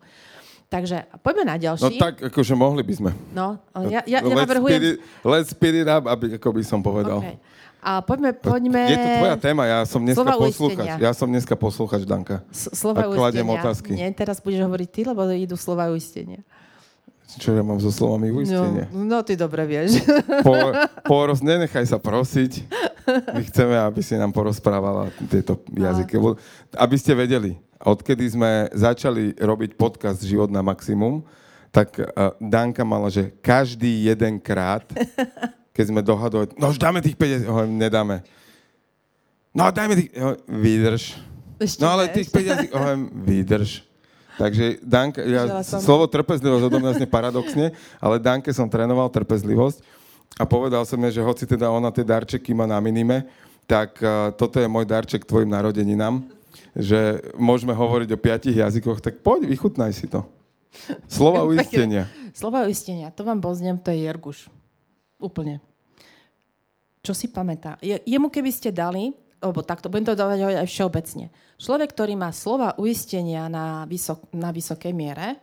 Takže 0.67 1.05
poďme 1.21 1.53
na 1.53 1.57
No 1.57 1.61
ďalší. 1.61 2.01
tak, 2.01 2.21
akože 2.33 2.53
mohli 2.57 2.81
by 2.81 2.93
sme. 2.93 3.11
No, 3.33 3.61
ja, 3.89 4.01
ja, 4.05 4.19
ja 4.19 4.19
let's, 4.21 4.29
speed 4.29 4.41
navrhujem... 4.41 4.81
it, 4.81 4.95
let's 5.21 5.49
speed 5.53 5.75
it 5.85 5.89
up, 5.89 6.05
aby, 6.09 6.37
ako 6.37 6.49
by 6.49 6.63
som 6.65 6.81
povedal. 6.81 7.21
Okay. 7.21 7.37
A 7.83 7.99
poďme, 7.99 8.31
poďme... 8.31 8.79
Je 8.85 8.95
to 8.95 9.09
tvoja 9.19 9.35
téma, 9.37 9.63
ja 9.65 9.79
som 9.83 9.99
dneska 9.99 10.17
Slova 10.17 10.39
poslúchač. 10.39 10.87
uistenia. 10.87 10.95
Ja 10.97 11.11
som 11.11 11.27
dneska 11.27 11.53
poslúchač, 11.53 12.01
Danka. 12.03 12.39
S- 12.47 12.71
Slova 12.71 13.03
A 13.03 13.11
kladiem 13.11 13.43
uistenia. 13.43 13.59
otázky. 13.59 13.91
Nie, 13.91 14.07
teraz 14.09 14.39
budeš 14.39 14.63
hovoriť 14.63 14.87
ty, 14.87 15.01
lebo 15.03 15.27
idú 15.27 15.53
slova 15.53 15.91
uistenia. 15.91 16.39
Čo 17.33 17.51
ja 17.51 17.59
mám 17.59 17.77
so 17.77 17.89
slovami 17.89 18.29
uistenie? 18.29 18.87
No, 18.87 19.03
no, 19.03 19.17
ty 19.19 19.33
dobre 19.33 19.65
vieš. 19.65 19.99
Po, 20.45 20.53
poros, 21.03 21.41
nenechaj 21.41 21.83
sa 21.83 21.97
prosiť. 21.97 22.61
My 23.29 23.41
chceme, 23.43 23.75
aby 23.75 23.99
si 23.99 24.13
nám 24.13 24.29
porozprávala 24.29 25.09
tieto 25.27 25.59
jazyky. 25.67 26.13
Lebo- 26.15 26.37
Aby 26.71 26.95
ste 26.95 27.11
vedeli, 27.11 27.53
odkedy 27.79 28.23
sme 28.29 28.69
začali 28.71 29.35
robiť 29.35 29.73
podcast 29.73 30.21
Život 30.21 30.47
na 30.47 30.61
maximum, 30.61 31.25
tak 31.67 31.97
uh, 31.97 32.05
Danka 32.37 32.85
mala, 32.85 33.09
že 33.09 33.33
každý 33.35 34.05
jeden 34.05 34.37
krát, 34.37 34.85
keď 35.73 35.85
sme 35.89 36.01
dohadovali, 36.01 36.53
no 36.55 36.69
už 36.69 36.77
dáme 36.77 37.01
tých 37.01 37.17
50, 37.17 37.49
hovorím, 37.49 37.75
nedáme. 37.77 38.21
No 39.51 39.69
dajme 39.69 39.93
tých, 39.97 40.09
hovorím, 40.13 40.41
vydrž. 40.47 41.03
Ešte 41.59 41.79
No 41.81 41.87
ale 41.89 42.09
tých 42.09 42.29
ešte- 42.29 42.69
5 42.69 42.77
hovorím, 42.77 43.03
vydrž. 43.25 43.69
Takže 44.33 44.81
Danka, 44.81 45.21
ja, 45.21 45.61
som. 45.61 45.77
slovo 45.77 46.09
trpezlivosť 46.09 46.65
odo 46.65 46.81
mňa 46.81 46.97
znie 46.97 47.05
paradoxne, 47.05 47.69
ale 48.01 48.17
Danke 48.17 48.49
som 48.49 48.65
trénoval 48.65 49.05
trpezlivosť 49.13 49.85
a 50.41 50.43
povedal 50.49 50.81
som 50.89 50.97
jej, 51.05 51.21
že 51.21 51.21
hoci 51.21 51.45
teda 51.45 51.69
ona 51.69 51.93
tie 51.93 52.01
darčeky 52.01 52.49
má 52.49 52.65
na 52.65 52.81
minime, 52.81 53.29
tak 53.69 53.93
uh, 54.01 54.33
toto 54.33 54.57
je 54.57 54.65
môj 54.65 54.89
darček 54.89 55.21
tvojim 55.21 55.53
narodeninám, 55.53 56.25
že 56.73 57.21
môžeme 57.37 57.77
hovoriť 57.77 58.09
o 58.09 58.17
piatich 58.17 58.57
jazykoch, 58.57 59.05
tak 59.05 59.21
poď, 59.21 59.45
vychutnaj 59.45 59.93
si 59.93 60.09
to. 60.09 60.25
Slova 61.05 61.45
uistenia. 61.45 62.09
Slova 62.33 62.65
uistenia, 62.65 63.13
to 63.13 63.21
vám 63.21 63.37
boznem, 63.37 63.77
to 63.77 63.93
je 63.93 64.09
Jerguš. 64.09 64.49
Úplne. 65.23 65.63
Čo 66.99 67.15
si 67.15 67.31
pamätá? 67.31 67.79
Je, 67.79 67.95
jemu 68.03 68.27
keby 68.27 68.51
ste 68.51 68.75
dali, 68.75 69.15
lebo 69.43 69.59
takto, 69.63 69.91
budem 69.91 70.11
to 70.11 70.19
dávať 70.19 70.63
aj 70.63 70.67
všeobecne. 70.67 71.27
Človek, 71.59 71.91
ktorý 71.91 72.15
má 72.15 72.31
slova 72.31 72.75
uistenia 72.79 73.51
na, 73.51 73.83
vysok, 73.87 74.31
na 74.31 74.55
vysokej 74.55 74.91
miere, 74.95 75.39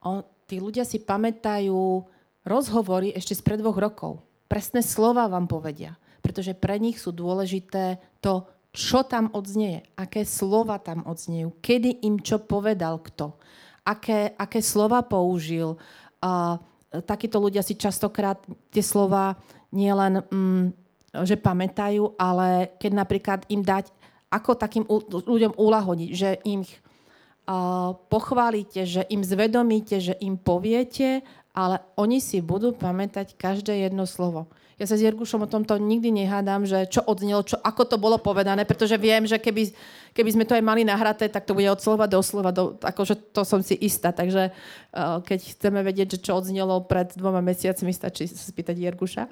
on, 0.00 0.24
tí 0.48 0.56
ľudia 0.56 0.88
si 0.88 1.00
pamätajú 1.00 2.04
rozhovory 2.48 3.12
ešte 3.12 3.36
z 3.36 3.42
pred 3.44 3.60
dvoch 3.60 3.76
rokov. 3.76 4.24
Presné 4.46 4.80
slova 4.80 5.28
vám 5.28 5.50
povedia, 5.50 5.98
pretože 6.24 6.56
pre 6.56 6.78
nich 6.80 6.96
sú 6.96 7.12
dôležité 7.12 8.00
to, 8.22 8.46
čo 8.72 9.04
tam 9.04 9.32
odznieje, 9.32 9.84
aké 9.96 10.22
slova 10.24 10.76
tam 10.80 11.04
odzniejú, 11.04 11.60
kedy 11.64 12.04
im 12.04 12.20
čo 12.20 12.44
povedal 12.44 13.00
kto, 13.00 13.36
aké, 13.84 14.36
aké 14.36 14.60
slova 14.60 15.00
použil. 15.04 15.80
Uh, 16.20 16.60
takíto 17.04 17.42
ľudia 17.42 17.64
si 17.64 17.74
častokrát 17.74 18.38
tie 18.70 18.82
slova 18.84 19.36
nielen, 19.74 20.22
mm, 20.22 20.64
že 21.24 21.40
pamätajú, 21.40 22.16
ale 22.20 22.76
keď 22.76 22.92
napríklad 22.92 23.40
im 23.48 23.64
dať, 23.64 23.88
ako 24.28 24.58
takým 24.58 24.84
ľuďom 25.08 25.56
ulahodiť, 25.56 26.10
že 26.12 26.30
im 26.44 26.60
uh, 26.60 27.94
pochválite, 28.10 28.84
že 28.84 29.02
im 29.08 29.22
zvedomíte, 29.22 29.96
že 30.02 30.14
im 30.20 30.36
poviete, 30.36 31.24
ale 31.56 31.80
oni 31.96 32.20
si 32.20 32.44
budú 32.44 32.76
pamätať 32.76 33.38
každé 33.38 33.88
jedno 33.88 34.04
slovo. 34.04 34.52
Ja 34.76 34.84
sa 34.84 35.00
s 35.00 35.08
Jergušom 35.08 35.40
o 35.40 35.48
tomto 35.48 35.80
nikdy 35.80 36.12
nehádam, 36.12 36.68
že 36.68 36.84
čo 36.92 37.00
odznelo, 37.00 37.40
čo, 37.48 37.56
ako 37.64 37.88
to 37.88 37.96
bolo 37.96 38.20
povedané, 38.20 38.68
pretože 38.68 39.00
viem, 39.00 39.24
že 39.24 39.40
keby, 39.40 39.72
keby 40.12 40.30
sme 40.36 40.44
to 40.44 40.52
aj 40.52 40.60
mali 40.60 40.84
nahraté, 40.84 41.32
tak 41.32 41.48
to 41.48 41.56
bude 41.56 41.64
od 41.64 41.80
slova 41.80 42.04
do 42.04 42.20
slova, 42.20 42.52
do, 42.52 42.76
akože 42.84 43.32
to 43.32 43.40
som 43.48 43.64
si 43.64 43.72
istá. 43.80 44.12
Takže 44.12 44.52
uh, 44.52 45.24
keď 45.24 45.56
chceme 45.56 45.80
vedieť, 45.80 46.20
že 46.20 46.28
čo 46.28 46.36
odznelo 46.36 46.84
pred 46.84 47.08
dvoma 47.16 47.40
mesiacmi, 47.40 47.88
stačí 47.88 48.28
sa 48.28 48.36
spýtať 48.36 48.76
Jerguša. 48.76 49.24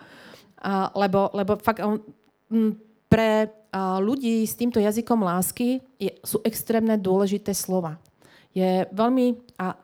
Uh, 0.64 0.88
lebo, 0.96 1.28
lebo 1.36 1.60
fakt 1.60 1.84
on, 1.84 2.00
m, 2.48 2.80
pre 3.12 3.52
uh, 3.52 4.00
ľudí 4.00 4.48
s 4.48 4.56
týmto 4.56 4.80
jazykom 4.80 5.28
lásky 5.28 5.84
je, 6.00 6.08
sú 6.24 6.40
extrémne 6.40 6.96
dôležité 6.96 7.52
slova. 7.52 8.00
Je 8.56 8.88
veľmi... 8.96 9.60
A 9.60 9.76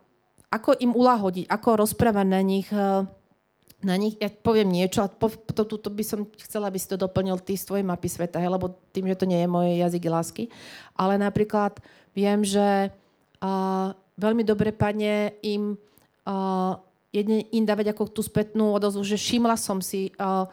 ako 0.49 0.73
im 0.81 0.97
ulahodiť, 0.97 1.53
ako 1.53 1.85
rozprávať 1.85 2.27
na 2.33 2.41
nich... 2.41 2.73
Uh, 2.73 3.05
na 3.81 3.97
nich, 3.97 4.17
ja 4.21 4.29
poviem 4.29 4.69
niečo 4.69 5.01
a 5.01 5.09
po, 5.09 5.33
to, 5.33 5.65
to, 5.65 5.81
to 5.81 5.89
by 5.89 6.05
som 6.05 6.29
chcela, 6.45 6.69
aby 6.69 6.77
si 6.77 6.85
to 6.85 7.01
doplnil 7.01 7.41
ty 7.41 7.57
z 7.57 7.65
tvojej 7.65 7.87
mapy 7.87 8.13
sveta, 8.13 8.37
he, 8.37 8.49
lebo 8.49 8.77
tým, 8.93 9.09
že 9.09 9.17
to 9.17 9.25
nie 9.25 9.41
je 9.41 9.49
moje 9.49 9.73
jazyk 9.81 10.05
lásky. 10.05 10.45
Ale 10.93 11.17
napríklad 11.17 11.81
viem, 12.13 12.45
že 12.45 12.93
uh, 13.41 13.97
veľmi 14.21 14.45
dobre 14.45 14.77
padne 14.77 15.33
im 15.41 15.81
uh, 16.29 16.77
jedne 17.11 17.49
im 17.51 17.65
dávať 17.65 17.97
ako 17.97 18.13
tú 18.13 18.21
spätnú 18.21 18.77
odozvu, 18.77 19.03
že 19.03 19.17
všimla 19.17 19.57
som 19.57 19.81
si, 19.81 20.13
uh, 20.21 20.45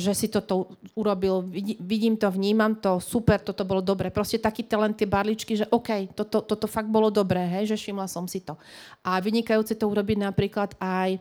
že 0.00 0.14
si 0.14 0.30
toto 0.30 0.78
urobil, 0.94 1.42
vidím 1.82 2.14
to, 2.14 2.30
vnímam 2.30 2.78
to, 2.78 3.02
super, 3.02 3.42
toto 3.42 3.66
bolo 3.66 3.82
dobre. 3.82 4.14
Proste 4.14 4.38
taký 4.38 4.64
talent, 4.64 4.94
tie 4.94 5.10
barličky, 5.10 5.58
že 5.58 5.66
OK, 5.68 6.14
toto, 6.14 6.40
toto 6.40 6.70
fakt 6.70 6.86
bolo 6.86 7.10
dobré, 7.10 7.42
hej, 7.50 7.74
že 7.74 7.76
všimla 7.76 8.06
som 8.06 8.24
si 8.30 8.40
to. 8.40 8.54
A 9.02 9.18
vynikajúce 9.18 9.74
to 9.74 9.90
urobiť 9.90 10.22
napríklad 10.22 10.78
aj 10.78 11.18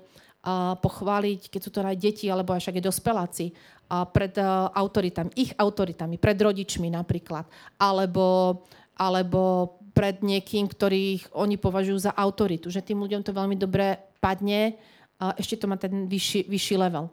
pochváliť, 0.82 1.54
keď 1.54 1.62
sú 1.62 1.70
to 1.70 1.86
aj 1.86 1.98
deti 2.02 2.26
alebo 2.26 2.58
aj 2.58 2.66
však 2.66 2.82
aj 2.82 2.88
dospeláci, 2.90 3.46
pred 3.92 4.34
uh, 4.40 4.72
autoritami, 4.72 5.36
ich 5.36 5.52
autoritami, 5.52 6.16
pred 6.16 6.40
rodičmi 6.40 6.88
napríklad, 6.88 7.44
alebo, 7.76 8.64
alebo 8.96 9.76
pred 9.92 10.24
niekým, 10.24 10.72
ktorých 10.72 11.36
oni 11.36 11.60
považujú 11.60 12.08
za 12.08 12.16
autoritu, 12.16 12.72
že 12.72 12.80
tým 12.80 13.04
ľuďom 13.04 13.20
to 13.20 13.36
veľmi 13.36 13.60
dobre 13.60 14.00
padne, 14.24 14.80
uh, 15.20 15.36
ešte 15.36 15.60
to 15.60 15.68
má 15.68 15.76
ten 15.76 16.08
vyšší, 16.08 16.48
vyšší 16.48 16.76
level. 16.80 17.12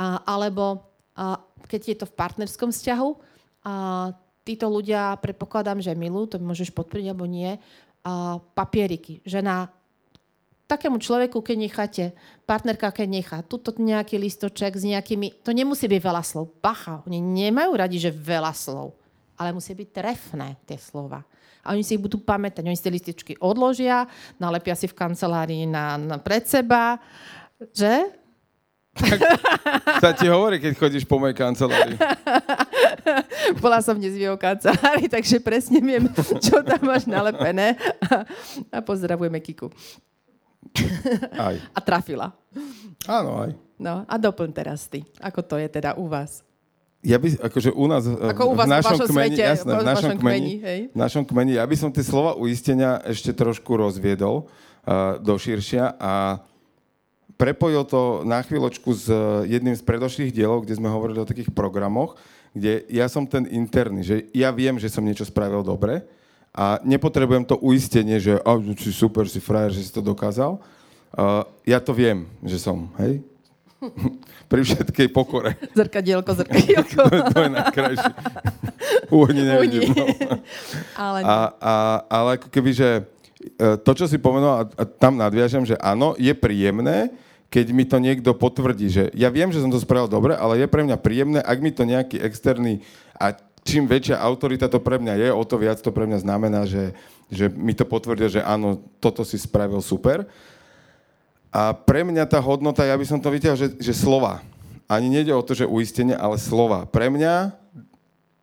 Alebo 0.00 0.88
keď 1.68 1.80
je 1.92 1.96
to 2.00 2.06
v 2.08 2.16
partnerskom 2.16 2.72
vzťahu, 2.72 3.10
títo 4.48 4.66
ľudia, 4.72 5.20
predpokladám, 5.20 5.84
že 5.84 5.92
milujú, 5.92 6.32
to 6.32 6.36
môžeš 6.40 6.72
potvrdiť 6.72 7.12
alebo 7.12 7.28
nie, 7.28 7.60
papieriky. 8.56 9.20
Žena 9.28 9.68
takému 10.70 11.02
človeku, 11.02 11.42
keď 11.42 11.56
necháte, 11.58 12.04
partnerka, 12.46 12.94
keď 12.94 13.08
nechá 13.10 13.38
tuto 13.42 13.74
nejaký 13.74 14.22
listoček 14.22 14.78
s 14.78 14.86
nejakými, 14.86 15.42
to 15.42 15.50
nemusí 15.50 15.90
byť 15.90 15.98
veľa 15.98 16.22
slov. 16.22 16.54
Bacha, 16.62 17.02
oni 17.10 17.18
nemajú 17.18 17.74
radi, 17.74 17.98
že 17.98 18.14
veľa 18.14 18.54
slov, 18.54 18.94
ale 19.34 19.50
musí 19.50 19.74
byť 19.74 19.88
trefné 19.90 20.54
tie 20.62 20.78
slova. 20.78 21.26
A 21.60 21.76
oni 21.76 21.84
si 21.84 21.98
ich 21.98 22.02
budú 22.02 22.16
pamätať. 22.16 22.64
Oni 22.64 22.78
si 22.78 22.84
tie 22.86 22.94
lističky 22.94 23.32
odložia, 23.36 24.08
nalepia 24.40 24.72
si 24.72 24.88
v 24.88 24.96
kancelárii 24.96 25.68
na, 25.68 26.00
na 26.00 26.16
pred 26.16 26.46
seba. 26.48 26.96
Že? 27.60 28.16
Tak 28.90 29.20
sa 30.02 30.10
ti 30.16 30.26
hovorí, 30.26 30.58
keď 30.58 30.72
chodíš 30.74 31.04
po 31.06 31.20
mojej 31.20 31.36
kancelárii. 31.36 31.94
Bola 33.62 33.78
som 33.84 33.94
dnes 33.94 34.18
v 34.18 34.26
jeho 34.26 34.36
kancelárii, 34.40 35.06
takže 35.06 35.38
presne 35.38 35.78
viem, 35.78 36.10
čo 36.42 36.64
tam 36.64 36.80
máš 36.82 37.06
nalepené. 37.06 37.78
A, 38.72 38.82
pozdravujeme 38.82 39.38
Kiku. 39.38 39.70
Aj. 41.50 41.56
A 41.74 41.78
trafila. 41.82 42.32
Áno, 43.08 43.42
aj. 43.42 43.50
No 43.80 44.04
a 44.04 44.14
doplň 44.20 44.50
teraz 44.52 44.84
ty. 44.86 45.08
Ako 45.18 45.40
to 45.40 45.56
je 45.56 45.68
teda 45.72 45.96
u 45.96 46.04
vás? 46.04 46.44
Ja 47.00 47.16
by, 47.16 47.32
akože 47.40 47.72
u 47.72 47.86
nás, 47.88 48.04
Ako 48.04 48.52
u 48.52 48.54
vás 48.54 48.68
v 48.68 48.76
našom 48.76 48.98
v 49.00 49.08
kmeni, 49.08 49.36
svete, 49.40 49.44
jasné, 49.56 49.72
v 49.72 49.84
našom 49.88 50.12
kmeni, 50.20 50.52
kmeni, 50.60 50.84
v 50.92 50.98
našom 51.00 51.24
kmeni, 51.24 51.52
ja 51.56 51.64
by 51.64 51.76
som 51.80 51.88
tie 51.88 52.04
slova 52.04 52.36
uistenia 52.36 53.00
ešte 53.08 53.32
trošku 53.32 53.72
rozviedol 53.72 54.44
uh, 54.44 55.16
do 55.16 55.32
širšia 55.40 55.96
a 55.96 56.44
prepojil 57.40 57.88
to 57.88 58.20
na 58.28 58.44
chvíľočku 58.44 58.92
s 58.92 59.08
jedným 59.48 59.72
z 59.72 59.80
predošlých 59.80 60.28
dielov, 60.28 60.68
kde 60.68 60.76
sme 60.76 60.92
hovorili 60.92 61.24
o 61.24 61.28
takých 61.28 61.48
programoch, 61.56 62.20
kde 62.52 62.84
ja 62.92 63.08
som 63.08 63.24
ten 63.24 63.48
interný, 63.48 64.04
že 64.04 64.16
ja 64.36 64.52
viem, 64.52 64.76
že 64.76 64.92
som 64.92 65.00
niečo 65.00 65.24
spravil 65.24 65.64
dobre, 65.64 66.04
a 66.50 66.82
nepotrebujem 66.82 67.46
to 67.46 67.54
uistenie, 67.62 68.18
že 68.18 68.38
oh, 68.42 68.58
si 68.74 68.90
super, 68.90 69.26
si 69.30 69.38
frajer, 69.38 69.70
že 69.78 69.86
si 69.86 69.92
to 69.94 70.02
dokázal. 70.02 70.58
Uh, 71.10 71.42
ja 71.66 71.78
to 71.82 71.94
viem, 71.94 72.26
že 72.42 72.58
som, 72.58 72.90
hej? 72.98 73.22
Pri 74.50 74.66
všetkej 74.66 75.08
pokore. 75.14 75.54
Zrkadielko, 75.78 76.30
zrkadielko. 76.34 77.00
to, 77.06 77.16
to 77.34 77.38
je 77.38 77.50
najkrajšie. 77.54 78.12
Uhni 79.10 79.42
nevidím. 79.46 79.94
No. 79.94 80.06
ale, 80.98 81.18
a, 81.22 81.36
a, 81.58 81.74
ale 82.10 82.28
ako 82.38 82.50
keby, 82.50 82.70
že 82.74 82.88
e, 83.58 83.78
to, 83.78 83.90
čo 83.94 84.10
si 84.10 84.18
a, 84.18 84.66
a 84.66 84.82
tam 84.86 85.18
nadviažem, 85.18 85.62
že 85.62 85.78
áno, 85.78 86.18
je 86.18 86.34
príjemné, 86.34 87.14
keď 87.50 87.66
mi 87.74 87.82
to 87.82 87.98
niekto 87.98 88.30
potvrdí, 88.34 88.86
že 88.90 89.04
ja 89.14 89.26
viem, 89.30 89.50
že 89.50 89.58
som 89.58 89.70
to 89.70 89.82
spravil 89.82 90.06
dobre, 90.06 90.38
ale 90.38 90.62
je 90.62 90.66
pre 90.70 90.86
mňa 90.86 90.96
príjemné, 91.02 91.38
ak 91.42 91.58
mi 91.58 91.74
to 91.74 91.82
nejaký 91.82 92.22
externý 92.22 92.82
a 93.18 93.34
čím 93.64 93.84
väčšia 93.86 94.20
autorita 94.20 94.66
to 94.68 94.80
pre 94.80 94.96
mňa 94.96 95.14
je, 95.16 95.28
o 95.32 95.44
to 95.44 95.56
viac 95.60 95.78
to 95.80 95.92
pre 95.92 96.08
mňa 96.08 96.18
znamená, 96.24 96.64
že, 96.64 96.96
že 97.28 97.48
mi 97.52 97.76
to 97.76 97.84
potvrdia, 97.84 98.28
že 98.28 98.40
áno, 98.42 98.80
toto 98.98 99.22
si 99.22 99.36
spravil 99.36 99.80
super. 99.84 100.24
A 101.50 101.74
pre 101.74 102.06
mňa 102.06 102.30
tá 102.30 102.38
hodnota, 102.38 102.86
ja 102.86 102.94
by 102.94 103.06
som 103.06 103.18
to 103.18 103.28
videl, 103.28 103.58
že, 103.58 103.74
že 103.82 103.90
slova. 103.90 104.38
Ani 104.90 105.10
nejde 105.10 105.34
o 105.34 105.42
to, 105.42 105.54
že 105.54 105.66
uistenie, 105.66 106.14
ale 106.14 106.38
slova. 106.38 106.86
Pre 106.86 107.10
mňa 107.10 107.54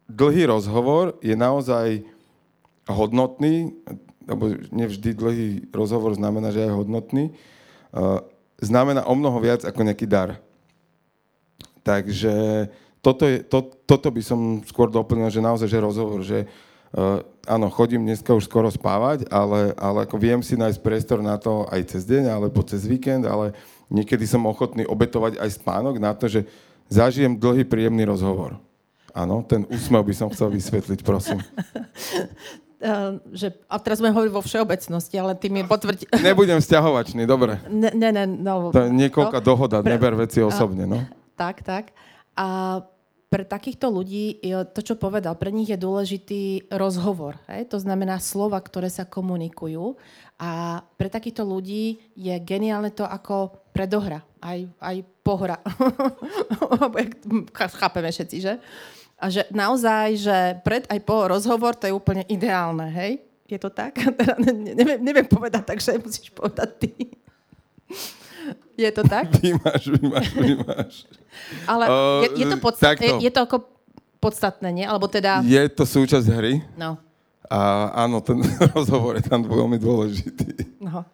dlhý 0.08 0.48
rozhovor 0.48 1.20
je 1.20 1.36
naozaj 1.36 2.04
hodnotný, 2.88 3.76
lebo 4.28 4.56
nevždy 4.72 5.10
dlhý 5.16 5.50
rozhovor 5.72 6.16
znamená, 6.16 6.52
že 6.52 6.68
je 6.68 6.72
hodnotný, 6.72 7.32
znamená 8.60 9.08
o 9.08 9.16
mnoho 9.16 9.40
viac 9.40 9.64
ako 9.64 9.88
nejaký 9.88 10.08
dar. 10.08 10.40
Takže 11.84 12.68
toto, 13.08 13.24
je, 13.24 13.40
to, 13.40 13.64
toto 13.88 14.12
by 14.12 14.20
som 14.20 14.60
skôr 14.68 14.92
doplnil, 14.92 15.32
že 15.32 15.40
naozaj, 15.40 15.72
že 15.72 15.80
rozhovor, 15.80 16.20
že 16.28 16.44
uh, 16.92 17.24
áno, 17.48 17.72
chodím 17.72 18.04
dneska 18.04 18.36
už 18.36 18.52
skoro 18.52 18.68
spávať, 18.68 19.24
ale, 19.32 19.72
ale 19.80 20.04
ako 20.04 20.20
viem 20.20 20.44
si 20.44 20.60
nájsť 20.60 20.84
priestor 20.84 21.24
na 21.24 21.40
to 21.40 21.64
aj 21.72 21.96
cez 21.96 22.04
deň, 22.04 22.28
alebo 22.28 22.60
cez 22.68 22.84
víkend, 22.84 23.24
ale 23.24 23.56
niekedy 23.88 24.28
som 24.28 24.44
ochotný 24.44 24.84
obetovať 24.84 25.40
aj 25.40 25.50
spánok 25.56 25.96
na 26.04 26.12
to, 26.12 26.28
že 26.28 26.44
zažijem 26.92 27.40
dlhý, 27.40 27.64
príjemný 27.64 28.04
rozhovor. 28.04 28.60
Áno, 29.16 29.40
ten 29.48 29.64
úsmev 29.72 30.04
by 30.04 30.14
som 30.14 30.28
chcel 30.28 30.52
vysvetliť, 30.52 31.00
prosím. 31.08 31.40
Uh, 32.84 33.24
že, 33.40 33.56
a 33.72 33.80
teraz 33.80 34.04
sme 34.04 34.12
hovorili 34.12 34.36
vo 34.36 34.44
všeobecnosti, 34.44 35.16
ale 35.16 35.32
ty 35.40 35.48
mi 35.48 35.64
potvrdi... 35.64 36.12
Nebudem 36.28 36.60
vzťahovačný, 36.60 37.24
dobre. 37.24 37.56
Ne, 37.72 37.88
ne, 37.96 38.12
ne, 38.12 38.28
no. 38.28 38.76
To 38.76 38.84
je 38.84 38.92
niekoľká 38.92 39.40
no, 39.40 39.48
dohoda, 39.48 39.80
pre... 39.80 39.96
neber 39.96 40.12
veci 40.20 40.44
osobne, 40.44 40.84
no. 40.84 41.08
Tak, 41.40 41.64
tak. 41.64 41.96
A 42.36 42.84
pre 43.28 43.44
takýchto 43.44 43.92
ľudí, 43.92 44.40
to, 44.72 44.80
čo 44.80 44.96
povedal, 44.96 45.36
pre 45.36 45.52
nich 45.52 45.68
je 45.68 45.76
dôležitý 45.76 46.72
rozhovor. 46.72 47.36
Hej? 47.52 47.68
To 47.76 47.78
znamená 47.84 48.24
slova, 48.24 48.56
ktoré 48.64 48.88
sa 48.88 49.04
komunikujú. 49.04 50.00
A 50.40 50.80
pre 50.96 51.12
takýchto 51.12 51.44
ľudí 51.44 52.00
je 52.16 52.36
geniálne 52.40 52.88
to 52.96 53.04
ako 53.04 53.68
predohra, 53.76 54.24
aj, 54.40 54.72
aj 54.80 54.98
pohra. 55.28 55.60
Chápeme 57.84 58.16
všetci, 58.16 58.38
že? 58.40 58.54
A 59.18 59.34
že 59.34 59.50
naozaj, 59.52 60.08
že 60.16 60.38
pred 60.62 60.86
aj 60.88 61.00
po 61.04 61.28
rozhovor, 61.28 61.76
to 61.76 61.90
je 61.90 61.98
úplne 61.98 62.24
ideálne, 62.30 62.88
hej? 62.94 63.20
Je 63.50 63.60
to 63.60 63.68
tak? 63.74 63.98
Teda 64.20 64.40
neviem, 64.40 65.04
neviem 65.04 65.28
povedať, 65.28 65.68
takže 65.76 66.00
musíš 66.00 66.32
povedať 66.32 66.70
ty. 66.80 66.92
Je 68.78 68.92
to 68.94 69.02
tak? 69.04 69.34
Vymáš, 69.44 69.84
vymáš, 69.90 70.28
vymáš. 70.38 70.94
Ale 71.72 71.86
uh, 71.90 72.24
je, 72.24 72.30
je, 72.42 72.46
to 72.46 72.58
podstat, 72.62 72.96
je, 73.02 73.12
je 73.26 73.32
to 73.34 73.42
ako 73.42 73.58
podstatné, 74.22 74.70
nie? 74.74 74.86
Alebo 74.86 75.10
teda... 75.10 75.42
Je 75.42 75.62
to 75.74 75.86
súčasť 75.86 76.28
hry. 76.30 76.62
No. 76.78 76.98
A 77.48 77.90
áno, 78.06 78.20
ten 78.20 78.38
rozhovor 78.76 79.16
je 79.18 79.26
tam 79.26 79.42
veľmi 79.42 79.80
dôležitý. 79.80 80.78
No. 80.84 81.08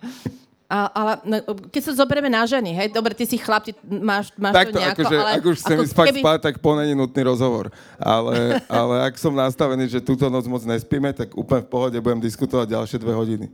A, 0.74 0.90
ale 0.90 1.12
no, 1.22 1.36
keď 1.70 1.82
sa 1.86 1.94
zoberieme 2.02 2.34
na 2.34 2.42
ženy, 2.50 2.74
hej, 2.74 2.90
dobre, 2.90 3.14
ty 3.14 3.30
si 3.30 3.38
chlap, 3.38 3.62
ty 3.62 3.78
máš, 3.86 4.34
máš 4.34 4.58
Takto, 4.58 4.74
to 4.74 4.82
nejako, 4.82 5.02
akože, 5.06 5.18
ale... 5.22 5.32
ak 5.38 5.44
už 5.46 5.58
chcem 5.62 5.78
ísť 5.86 5.94
fakt 5.94 6.16
spať, 6.18 6.40
tak 6.42 6.56
po 6.58 6.74
není 6.74 6.98
nutný 6.98 7.22
rozhovor. 7.30 7.70
Ale, 8.02 8.58
ale 8.66 8.96
ak 9.06 9.14
som 9.22 9.38
nastavený, 9.38 9.86
že 9.86 10.02
túto 10.02 10.26
noc 10.34 10.50
moc 10.50 10.66
nespíme, 10.66 11.14
tak 11.14 11.38
úplne 11.38 11.62
v 11.62 11.70
pohode 11.70 11.98
budem 12.02 12.18
diskutovať 12.26 12.74
ďalšie 12.74 12.98
dve 12.98 13.14
hodiny. 13.14 13.48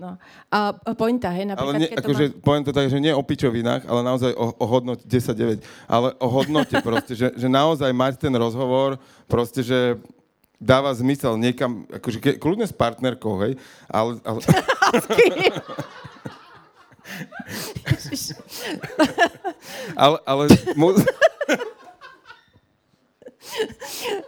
No. 0.00 0.18
A 0.50 0.74
pointa, 0.98 1.30
hej, 1.30 1.46
Ale 1.46 1.54
napríklad, 1.54 1.78
nie, 1.78 1.90
keď 1.94 2.04
akože, 2.04 2.24
má... 2.42 2.64
to 2.66 2.72
tak, 2.74 2.86
že 2.90 2.98
nie 2.98 3.14
o 3.14 3.22
pičovinách, 3.22 3.86
ale 3.86 4.00
naozaj 4.02 4.32
o, 4.34 4.50
o 4.56 4.64
hodnote 4.66 5.06
10-9. 5.06 5.62
Ale 5.86 6.14
o 6.18 6.26
hodnote 6.26 6.74
proste, 6.82 7.14
že, 7.14 7.30
že 7.38 7.46
naozaj 7.46 7.92
mať 7.94 8.18
ten 8.18 8.34
rozhovor, 8.34 8.98
proste, 9.30 9.62
že 9.62 10.02
dáva 10.62 10.94
zmysel 10.94 11.38
niekam, 11.38 11.86
akože 11.90 12.18
ke, 12.22 12.30
kľudne 12.38 12.66
s 12.66 12.74
partnerkou, 12.74 13.34
hej, 13.42 13.58
ale, 13.90 14.18
ale 14.22 14.40
ale, 19.96 20.16
ale 20.22 20.44
mu, 20.78 20.94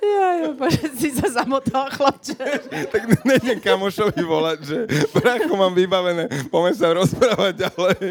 Ja, 0.02 0.28
ja, 0.44 0.48
bože, 0.52 0.84
si 1.00 1.08
sa 1.16 1.28
zamotal, 1.32 1.88
chlapče. 1.88 2.36
tak 2.92 3.02
nejdem 3.24 3.58
kamošovi 3.60 4.20
volať, 4.20 4.58
že 4.64 4.78
bracho 5.16 5.54
mám 5.56 5.72
vybavené, 5.72 6.28
poďme 6.52 6.72
sa 6.76 6.92
rozprávať 6.92 7.68
ďalej. 7.68 8.04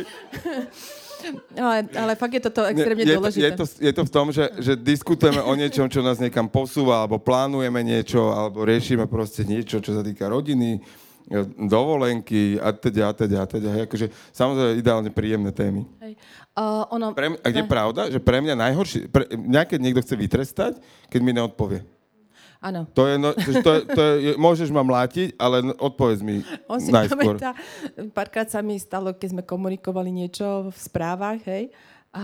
Ale, 1.56 1.78
ale 1.96 2.14
fakt 2.20 2.34
je 2.36 2.42
toto 2.44 2.68
extrémne 2.68 3.06
je, 3.08 3.16
dôležité. 3.16 3.48
Je 3.48 3.54
to, 3.56 3.66
je 3.80 3.94
to 3.96 4.04
v 4.04 4.12
tom, 4.12 4.28
že, 4.36 4.46
že 4.60 4.74
diskutujeme 4.76 5.40
o 5.40 5.54
niečom, 5.56 5.88
čo 5.88 6.04
nás 6.04 6.20
niekam 6.20 6.52
posúva, 6.52 7.06
alebo 7.06 7.16
plánujeme 7.22 7.80
niečo, 7.80 8.34
alebo 8.36 8.68
riešime 8.68 9.08
proste 9.08 9.48
niečo, 9.48 9.80
čo 9.80 9.96
sa 9.96 10.04
týka 10.04 10.28
rodiny, 10.28 10.84
dovolenky 11.66 12.62
a 12.62 12.70
teda, 12.70 13.10
a 13.10 13.14
teda, 13.18 13.38
a 13.44 13.48
teda. 13.50 13.68
Akože, 13.90 14.14
samozrejme, 14.30 14.78
ideálne 14.78 15.10
príjemné 15.10 15.50
témy. 15.50 15.90
Hej. 16.06 16.14
Uh, 16.54 16.86
ono, 16.94 17.18
Pre, 17.18 17.42
a 17.42 17.48
je 17.50 17.64
pravda, 17.66 18.02
že 18.14 18.22
pre 18.22 18.38
mňa 18.38 18.54
najhoršie, 18.54 19.10
pre, 19.10 19.26
mňa 19.34 19.62
keď 19.66 19.80
niekto 19.82 20.02
chce 20.06 20.16
vytrestať, 20.16 20.74
keď 21.10 21.20
mi 21.26 21.34
neodpovie. 21.34 21.82
Áno. 22.64 22.88
To 22.96 23.04
je, 23.12 23.16
no, 23.20 23.36
to, 23.36 23.50
to, 23.60 23.72
je, 23.76 23.82
to 23.92 24.02
je, 24.02 24.32
môžeš 24.40 24.72
ma 24.72 24.88
mlátiť, 24.88 25.36
ale 25.36 25.76
odpovedz 25.76 26.24
mi 26.24 26.48
On 26.72 26.80
si 26.80 26.96
najskôr. 26.96 27.36
pamätá, 27.36 27.52
párkrát 28.16 28.48
sa 28.48 28.64
mi 28.64 28.80
stalo, 28.80 29.12
keď 29.12 29.36
sme 29.36 29.44
komunikovali 29.44 30.16
niečo 30.16 30.72
v 30.72 30.78
správach, 30.80 31.44
hej, 31.44 31.76
a 32.16 32.24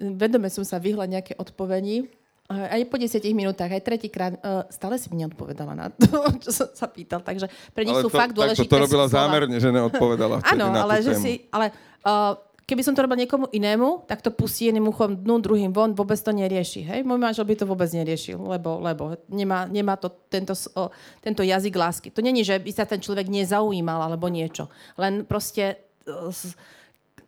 vedome 0.00 0.50
som 0.50 0.66
sa 0.66 0.82
vyhla 0.82 1.06
nejaké 1.06 1.38
odpovedi, 1.38 2.10
aj 2.48 2.80
po 2.88 2.96
10 2.96 3.20
minútach, 3.30 3.68
aj 3.68 3.82
tretíkrát, 3.82 4.32
uh, 4.34 4.64
stále 4.68 4.96
si 4.96 5.06
mi 5.08 5.20
neodpovedala 5.20 5.72
na 5.72 5.86
to, 5.90 6.08
čo 6.42 6.50
som 6.50 6.68
sa 6.72 6.88
pýtal, 6.88 7.20
takže 7.20 7.44
pre 7.70 7.84
nich 7.84 7.92
Ale 7.92 8.00
sú 8.00 8.08
to, 8.08 8.16
fakt 8.16 8.32
dôležité 8.32 8.64
tak 8.64 8.72
to 8.72 8.84
robila 8.88 9.04
slova. 9.04 9.16
zámerne, 9.20 9.56
že 9.56 9.68
neodpovedala 9.68 10.40
Áno, 10.50 10.72
ale 10.72 11.00
že 11.00 11.12
tému. 11.12 11.22
si, 11.22 11.32
ale 11.48 11.76
uh, 12.02 12.32
keby 12.64 12.80
som 12.80 12.92
to 12.92 13.00
robil 13.00 13.16
niekomu 13.16 13.48
inému, 13.48 14.04
tak 14.04 14.20
to 14.20 14.28
pustí 14.28 14.68
jedným 14.68 14.88
uchom 14.88 15.12
dnu, 15.12 15.40
druhým 15.40 15.72
von, 15.72 15.92
vôbec 15.92 16.16
to 16.16 16.32
nerieši. 16.32 16.84
Hej? 16.84 17.00
Môj 17.00 17.16
manžel 17.16 17.44
by 17.44 17.56
to 17.56 17.64
vôbec 17.64 17.88
neriešil, 17.88 18.36
lebo, 18.36 18.80
lebo 18.80 19.16
nemá, 19.28 19.64
nemá 19.64 19.96
to 19.96 20.12
tento, 20.28 20.52
o, 20.72 20.92
tento 21.20 21.40
jazyk 21.40 21.72
lásky. 21.72 22.08
To 22.12 22.20
není, 22.20 22.44
že 22.44 22.60
by 22.60 22.68
sa 22.68 22.84
ten 22.84 23.00
človek 23.00 23.24
nezaujímal 23.24 24.04
alebo 24.04 24.28
niečo. 24.28 24.68
Len 24.96 25.24
proste 25.24 25.80
uh, 26.04 26.28
s- 26.28 26.52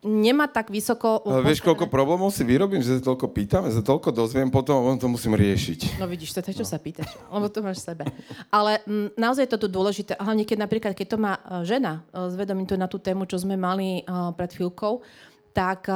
nemá 0.01 0.49
tak 0.49 0.73
vysoko... 0.73 1.21
Ale 1.29 1.53
vieš, 1.53 1.61
koľko 1.61 1.85
problémov 1.93 2.33
si 2.33 2.43
vyrobím, 2.43 2.81
že 2.81 3.01
sa 3.01 3.13
toľko 3.13 3.27
pýtam, 3.37 3.69
že 3.69 3.81
sa 3.81 3.85
toľko 3.85 4.09
dozviem, 4.17 4.49
potom 4.49 4.71
potom 4.71 4.97
to 4.97 5.07
musím 5.11 5.35
riešiť. 5.35 6.01
No 6.01 6.07
vidíš, 6.07 6.37
to 6.37 6.41
je 6.47 6.57
čo 6.63 6.67
sa 6.69 6.79
pýtaš, 6.79 7.11
lebo 7.29 7.51
to 7.51 7.61
máš 7.61 7.83
sebe. 7.83 8.07
Ale 8.49 8.81
m, 8.87 9.11
naozaj 9.19 9.49
je 9.49 9.53
to 9.57 9.67
tu 9.67 9.69
dôležité, 9.69 10.15
a 10.17 10.23
hlavne 10.25 10.47
keď 10.47 10.59
napríklad, 10.63 10.93
keď 10.95 11.07
to 11.11 11.19
má 11.19 11.37
e, 11.37 11.67
žena, 11.67 12.07
e, 12.13 12.31
zvedomím 12.33 12.69
to 12.69 12.79
na 12.79 12.87
tú 12.87 13.03
tému, 13.03 13.27
čo 13.27 13.41
sme 13.43 13.59
mali 13.59 14.01
e, 14.01 14.03
pred 14.37 14.51
chvíľkou, 14.55 15.03
tak 15.51 15.91
e, 15.91 15.95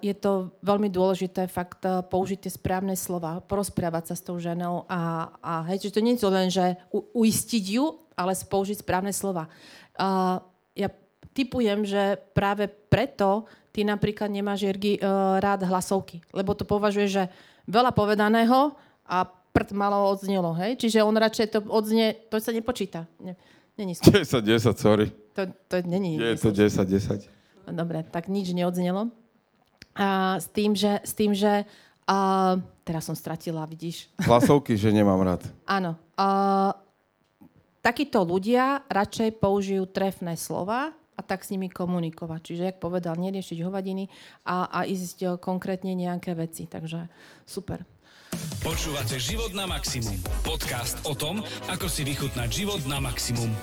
je 0.00 0.14
to 0.16 0.54
veľmi 0.62 0.88
dôležité 0.88 1.50
fakt 1.50 1.82
e, 1.84 2.00
použiť 2.06 2.46
tie 2.46 2.52
správne 2.52 2.94
slova, 2.94 3.42
porozprávať 3.44 4.12
sa 4.12 4.14
s 4.14 4.22
tou 4.24 4.38
ženou 4.38 4.86
a, 4.86 5.32
a 5.42 5.52
hej, 5.72 5.90
že 5.90 5.94
to 5.98 6.00
nie 6.00 6.14
je 6.14 6.22
to 6.22 6.28
len, 6.30 6.48
že 6.48 6.78
u, 6.94 7.02
uistiť 7.26 7.64
ju, 7.80 7.98
ale 8.14 8.36
použiť 8.36 8.84
správne 8.84 9.10
slova. 9.10 9.48
Uh, 9.96 10.40
ja 10.76 10.88
typujem, 11.32 11.84
že 11.84 12.20
práve 12.36 12.68
preto 12.68 13.48
ty 13.72 13.82
napríklad 13.82 14.28
nemáš, 14.28 14.68
Jirgi, 14.68 15.00
uh, 15.00 15.40
rád 15.40 15.64
hlasovky, 15.64 16.20
lebo 16.30 16.52
to 16.52 16.68
považuje, 16.68 17.08
že 17.08 17.22
veľa 17.64 17.90
povedaného 17.96 18.76
a 19.08 19.24
prd 19.26 19.76
malo 19.76 20.08
odznelo, 20.12 20.52
hej? 20.56 20.76
Čiže 20.80 21.04
on 21.04 21.16
radšej 21.16 21.46
to 21.52 21.58
odznie, 21.68 22.16
to 22.28 22.40
sa 22.40 22.52
nepočíta. 22.52 23.08
Ne, 23.20 23.36
není, 23.76 23.96
10, 23.96 24.24
10, 24.28 24.76
sorry. 24.76 25.12
to, 25.36 25.48
to 25.68 25.76
není. 25.84 26.20
Je 26.20 26.36
to 26.36 26.52
10, 26.52 26.84
10. 26.84 27.28
Dobre, 27.72 28.04
tak 28.08 28.28
nič 28.28 28.52
neodznelo. 28.52 29.12
A 29.92 30.40
s 30.40 30.48
tým, 30.48 30.72
že, 30.72 31.04
s 31.04 31.12
tým, 31.12 31.36
že 31.36 31.68
a, 32.08 32.56
teraz 32.82 33.04
som 33.04 33.16
stratila, 33.16 33.68
vidíš. 33.68 34.08
Hlasovky, 34.28 34.76
že 34.76 34.92
nemám 34.92 35.20
rád. 35.20 35.44
Áno. 35.68 36.00
A, 36.16 36.72
takíto 37.84 38.24
ľudia 38.24 38.84
radšej 38.88 39.36
použijú 39.36 39.84
trefné 39.90 40.38
slova 40.38 40.96
a 41.22 41.24
tak 41.24 41.46
s 41.46 41.54
nimi 41.54 41.70
komunikovať. 41.70 42.40
Čiže, 42.42 42.62
jak 42.74 42.82
povedal, 42.82 43.14
neriešiť 43.14 43.62
hovadiny 43.62 44.10
a, 44.42 44.66
a 44.66 44.78
ísť 44.82 45.18
e, 45.22 45.26
konkrétne 45.38 45.94
nejaké 45.94 46.34
veci. 46.34 46.66
Takže 46.66 47.06
super. 47.46 47.86
Počúvate 48.58 49.22
Život 49.22 49.54
na 49.54 49.70
maximum. 49.70 50.18
Podcast 50.42 50.98
o 51.06 51.14
tom, 51.14 51.38
ako 51.70 51.86
si 51.86 52.02
vychutnať 52.02 52.48
život 52.50 52.82
na 52.90 52.98
maximum. 52.98 53.54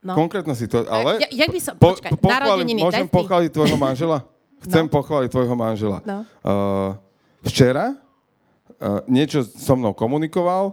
No. 0.00 0.16
Konkrétne 0.16 0.56
si 0.56 0.64
to, 0.64 0.88
ale... 0.88 1.20
Ja- 1.20 1.44
jak 1.44 1.50
by 1.52 1.60
som- 1.60 1.76
počkaj, 1.76 2.16
narodeniny, 2.16 2.80
môžem 2.80 3.04
pochváliť 3.04 3.50
tvojho 3.52 3.76
manžela? 3.76 4.24
Chcem 4.64 4.88
pochváliť 4.88 5.28
tvojho 5.28 5.56
manžela. 5.58 5.98
No. 6.08 6.24
Uh, 6.40 6.96
včera 7.44 7.92
uh, 7.92 9.04
niečo 9.10 9.44
so 9.44 9.76
mnou 9.76 9.92
komunikoval 9.92 10.72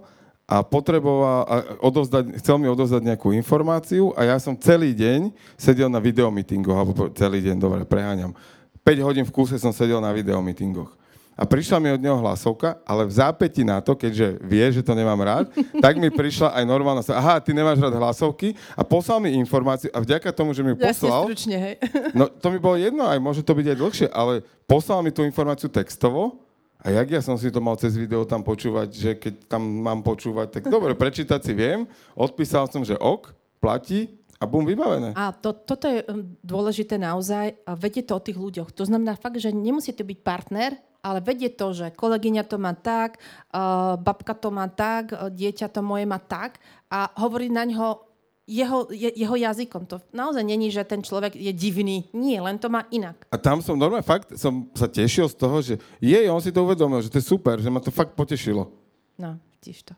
a 0.51 0.59
potreboval, 0.67 1.47
a 1.47 1.55
odovzdať, 1.79 2.43
chcel 2.43 2.59
mi 2.59 2.67
odovzdať 2.67 3.07
nejakú 3.07 3.31
informáciu 3.31 4.11
a 4.19 4.27
ja 4.27 4.35
som 4.35 4.51
celý 4.59 4.91
deň 4.91 5.31
sedel 5.55 5.87
na 5.87 6.03
videomeetingoch, 6.03 6.75
alebo 6.75 7.07
celý 7.15 7.39
deň, 7.39 7.55
dobre, 7.55 7.87
preháňam. 7.87 8.35
5 8.83 9.07
hodín 9.07 9.23
v 9.23 9.31
kúse 9.31 9.55
som 9.55 9.71
sedel 9.71 10.03
na 10.03 10.11
videomeetingoch. 10.11 10.91
A 11.39 11.47
prišla 11.47 11.79
mi 11.79 11.89
od 11.95 12.03
neho 12.03 12.19
hlasovka, 12.19 12.83
ale 12.83 13.07
v 13.07 13.15
zápäti 13.15 13.63
na 13.63 13.79
to, 13.79 13.95
keďže 13.95 14.43
vie, 14.43 14.61
že 14.75 14.83
to 14.83 14.91
nemám 14.91 15.15
rád, 15.23 15.47
tak 15.85 15.95
mi 15.95 16.11
prišla 16.11 16.51
aj 16.51 16.63
normálna... 16.67 16.99
sa- 16.99 17.15
Aha, 17.15 17.39
ty 17.39 17.55
nemáš 17.55 17.79
rád 17.79 17.95
hlasovky 17.95 18.51
a 18.75 18.83
poslal 18.83 19.23
mi 19.23 19.31
informáciu 19.39 19.87
a 19.95 20.03
vďaka 20.03 20.35
tomu, 20.35 20.51
že 20.51 20.67
mi 20.67 20.75
ju 20.75 20.83
poslal... 20.83 21.31
stručne, 21.31 21.55
hej. 21.55 21.75
No 22.11 22.27
to 22.27 22.51
mi 22.51 22.59
bolo 22.59 22.75
jedno, 22.75 23.07
aj 23.07 23.23
môže 23.23 23.39
to 23.39 23.55
byť 23.55 23.71
aj 23.71 23.77
dlhšie, 23.79 24.07
ale 24.11 24.43
poslal 24.67 24.99
mi 24.99 25.15
tú 25.15 25.23
informáciu 25.23 25.71
textovo 25.71 26.43
a 26.81 26.89
jak 26.89 27.07
ja 27.13 27.21
som 27.21 27.37
si 27.37 27.53
to 27.53 27.61
mal 27.61 27.77
cez 27.77 27.93
video 27.93 28.25
tam 28.25 28.41
počúvať, 28.41 28.89
že 28.89 29.11
keď 29.13 29.33
tam 29.45 29.61
mám 29.61 30.01
počúvať, 30.01 30.57
tak 30.57 30.63
dobre, 30.65 30.97
prečítať 30.97 31.37
si 31.37 31.53
viem, 31.53 31.85
odpísal 32.17 32.65
som, 32.73 32.81
že 32.81 32.97
ok, 32.97 33.37
platí 33.61 34.17
a 34.41 34.49
bum, 34.49 34.65
vybavené. 34.65 35.13
A 35.13 35.29
to, 35.29 35.53
toto 35.53 35.85
je 35.85 36.01
um, 36.09 36.25
dôležité 36.41 36.97
naozaj. 36.97 37.53
A 37.61 37.77
vedie 37.77 38.01
to 38.01 38.17
o 38.17 38.25
tých 38.25 38.41
ľuďoch. 38.41 38.73
To 38.73 38.89
znamená 38.89 39.13
fakt, 39.13 39.37
že 39.37 39.53
nemusíte 39.53 40.01
byť 40.01 40.19
partner, 40.25 40.73
ale 41.05 41.21
vedie 41.21 41.53
to, 41.53 41.69
že 41.69 41.93
kolegyňa 41.93 42.49
to 42.49 42.57
má 42.57 42.73
tak, 42.73 43.21
uh, 43.53 43.93
babka 44.01 44.33
to 44.33 44.49
má 44.49 44.65
tak, 44.65 45.13
uh, 45.13 45.29
dieťa 45.29 45.69
to 45.69 45.85
moje 45.85 46.09
má 46.09 46.17
tak 46.17 46.57
a 46.89 47.13
hovorí 47.21 47.53
na 47.53 47.69
ňo 47.69 48.10
jeho, 48.51 48.91
je, 48.91 49.07
jeho 49.15 49.35
jazykom. 49.39 49.87
To 49.87 50.03
naozaj 50.11 50.43
není, 50.43 50.67
že 50.67 50.83
ten 50.83 50.99
človek 50.99 51.39
je 51.39 51.55
divný. 51.55 52.11
Nie, 52.11 52.43
len 52.43 52.59
to 52.59 52.67
má 52.67 52.83
inak. 52.91 53.15
A 53.31 53.39
tam 53.39 53.63
som 53.63 53.79
normálne 53.79 54.03
fakt, 54.03 54.35
som 54.35 54.67
sa 54.75 54.91
tešil 54.91 55.31
z 55.31 55.35
toho, 55.39 55.57
že 55.63 55.79
jej, 56.03 56.27
on 56.27 56.43
si 56.43 56.51
to 56.51 56.67
uvedomil, 56.67 56.99
že 56.99 57.07
to 57.07 57.23
je 57.23 57.25
super, 57.25 57.63
že 57.63 57.71
ma 57.71 57.79
to 57.79 57.87
fakt 57.89 58.11
potešilo. 58.11 58.67
No, 59.15 59.39
vidíš 59.55 59.87
to. 59.87 59.95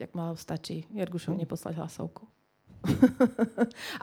Jak 0.00 0.16
malo 0.16 0.32
stačí 0.32 0.88
Jergušov 0.96 1.36
neposlať 1.36 1.76
hlasovku. 1.76 2.24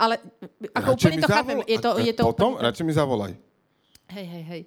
ale 0.04 0.22
ako 0.69 0.94
Radšej 0.94 1.10
úplne 1.10 1.17
to 1.17 1.26
zavolaj. 1.26 1.38
chápem. 1.42 1.58
Je 1.65 1.78
to, 1.82 1.90
je 1.98 2.13
to 2.13 2.21
Potom 2.21 2.50
úplne... 2.54 2.65
radšej 2.69 2.86
mi 2.86 2.94
zavolaj. 2.94 3.32
Hej, 4.08 4.26
hej, 4.30 4.44
hej. 4.46 4.62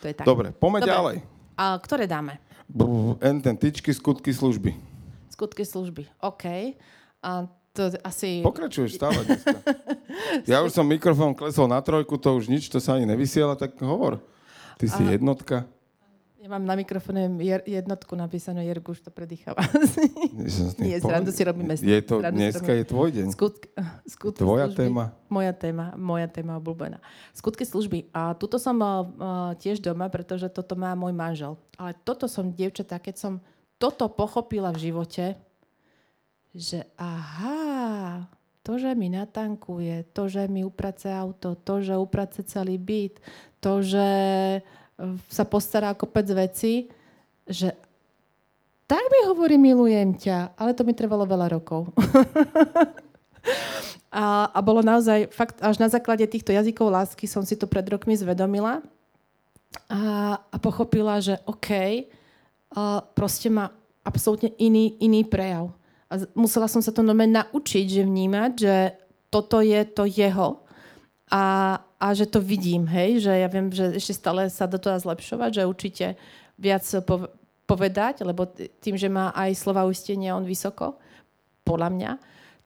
To 0.00 0.04
je 0.06 0.14
tak. 0.14 0.24
Dobre, 0.24 0.54
poďme 0.54 0.80
Dobre. 0.80 0.92
ďalej. 0.94 1.16
A 1.58 1.64
ktoré 1.82 2.06
dáme? 2.06 2.38
Brr, 2.70 3.18
En 3.18 3.42
ten 3.42 3.58
tyčky, 3.58 3.90
skutky, 3.90 4.30
služby. 4.30 4.70
Skutky 5.34 5.66
služby. 5.66 6.06
OK. 6.22 6.44
A 7.20 7.50
to 7.76 7.92
asi... 8.00 8.40
Pokračuješ 8.40 8.96
stále 8.96 9.20
dneska. 9.28 9.60
Ja 10.48 10.64
už 10.64 10.72
som 10.72 10.88
mikrofón 10.88 11.36
klesol 11.36 11.68
na 11.68 11.84
trojku, 11.84 12.16
to 12.16 12.32
už 12.32 12.48
nič, 12.48 12.72
to 12.72 12.80
sa 12.80 12.96
ani 12.96 13.04
nevysiela, 13.04 13.52
tak 13.52 13.76
hovor. 13.84 14.24
Ty 14.80 14.88
si 14.88 15.04
jednotka. 15.04 15.68
Ja 16.46 16.54
mám 16.54 16.62
na 16.62 16.78
mikrofóne 16.78 17.26
jednotku 17.66 18.14
napísanú 18.14 18.62
Jerguš 18.62 19.02
to 19.02 19.10
predýcháva. 19.10 19.66
Nie, 20.78 21.02
srandu 21.02 21.34
si 21.34 21.42
robíme. 21.42 21.74
Je 21.74 21.98
to, 22.06 22.22
dneska 22.22 22.62
robíme. 22.62 22.78
je 22.78 22.84
tvoj 22.86 23.08
deň. 23.18 23.26
Skutky, 23.34 23.66
skutky 24.06 24.40
Tvoja 24.46 24.70
služby. 24.70 24.78
téma. 24.78 25.04
Moja 25.26 25.50
téma, 25.50 25.98
moja 25.98 26.30
téma 26.30 26.54
obľúbená. 26.62 27.02
Skutky 27.34 27.66
služby. 27.66 28.14
A 28.14 28.30
tuto 28.38 28.62
som 28.62 28.78
uh, 28.78 29.10
tiež 29.58 29.82
doma, 29.82 30.06
pretože 30.06 30.46
toto 30.46 30.78
má 30.78 30.94
môj 30.94 31.10
manžel. 31.18 31.58
Ale 31.74 31.98
toto 32.06 32.30
som, 32.30 32.54
dievčatá, 32.54 33.02
keď 33.02 33.14
som 33.18 33.32
toto 33.82 34.06
pochopila 34.06 34.70
v 34.70 34.86
živote, 34.86 35.34
že 36.56 36.88
aha, 36.96 38.24
To, 38.66 38.80
že 38.82 38.98
mi 38.98 39.06
natankuje, 39.06 40.10
to, 40.10 40.26
že 40.26 40.50
mi 40.50 40.66
uprace 40.66 41.06
auto, 41.06 41.54
to, 41.54 41.86
že 41.86 41.94
uprace 41.94 42.42
celý 42.42 42.80
byt, 42.82 43.22
to, 43.62 43.78
že 43.78 44.08
e, 44.58 44.60
sa 45.30 45.46
postará 45.46 45.94
kopec 45.94 46.26
veci, 46.34 46.90
že 47.46 47.70
tak 48.90 49.06
mi 49.06 49.22
hovorí, 49.30 49.54
milujem 49.54 50.18
ťa, 50.18 50.58
ale 50.58 50.74
to 50.74 50.82
mi 50.82 50.98
trvalo 50.98 51.22
veľa 51.30 51.46
rokov. 51.54 51.94
a, 54.10 54.50
a 54.50 54.58
bolo 54.66 54.82
naozaj, 54.82 55.30
fakt 55.30 55.62
až 55.62 55.78
na 55.78 55.86
základe 55.86 56.26
týchto 56.26 56.50
jazykov 56.50 56.90
lásky 56.90 57.30
som 57.30 57.46
si 57.46 57.54
to 57.54 57.70
pred 57.70 57.86
rokmi 57.86 58.18
zvedomila 58.18 58.82
a, 59.86 60.02
a 60.42 60.56
pochopila, 60.58 61.22
že 61.22 61.38
OK, 61.46 61.70
a 62.74 62.98
proste 63.14 63.46
má 63.46 63.70
absolútne 64.02 64.50
iný, 64.58 64.98
iný 64.98 65.22
prejav. 65.22 65.70
A 66.06 66.22
musela 66.38 66.70
som 66.70 66.78
sa 66.78 66.94
to 66.94 67.02
nome 67.02 67.26
naučiť, 67.26 67.86
že 67.90 68.02
vnímať, 68.06 68.52
že 68.54 68.74
toto 69.30 69.58
je 69.58 69.82
to 69.90 70.06
jeho 70.06 70.62
a, 71.34 71.76
a 71.82 72.06
že 72.14 72.30
to 72.30 72.38
vidím, 72.38 72.86
hej, 72.86 73.26
že 73.26 73.32
ja 73.34 73.48
viem, 73.50 73.74
že 73.74 73.98
ešte 73.98 74.14
stále 74.14 74.46
sa 74.46 74.70
do 74.70 74.78
toho 74.78 74.94
zlepšovať, 75.02 75.50
že 75.50 75.66
určite 75.66 76.06
viac 76.54 76.86
povedať, 77.66 78.22
lebo 78.22 78.46
tým, 78.78 78.94
že 78.94 79.10
má 79.10 79.34
aj 79.34 79.58
slova 79.58 79.82
uistenia 79.82 80.38
on 80.38 80.46
vysoko, 80.46 80.94
podľa 81.66 81.90
mňa, 81.90 82.10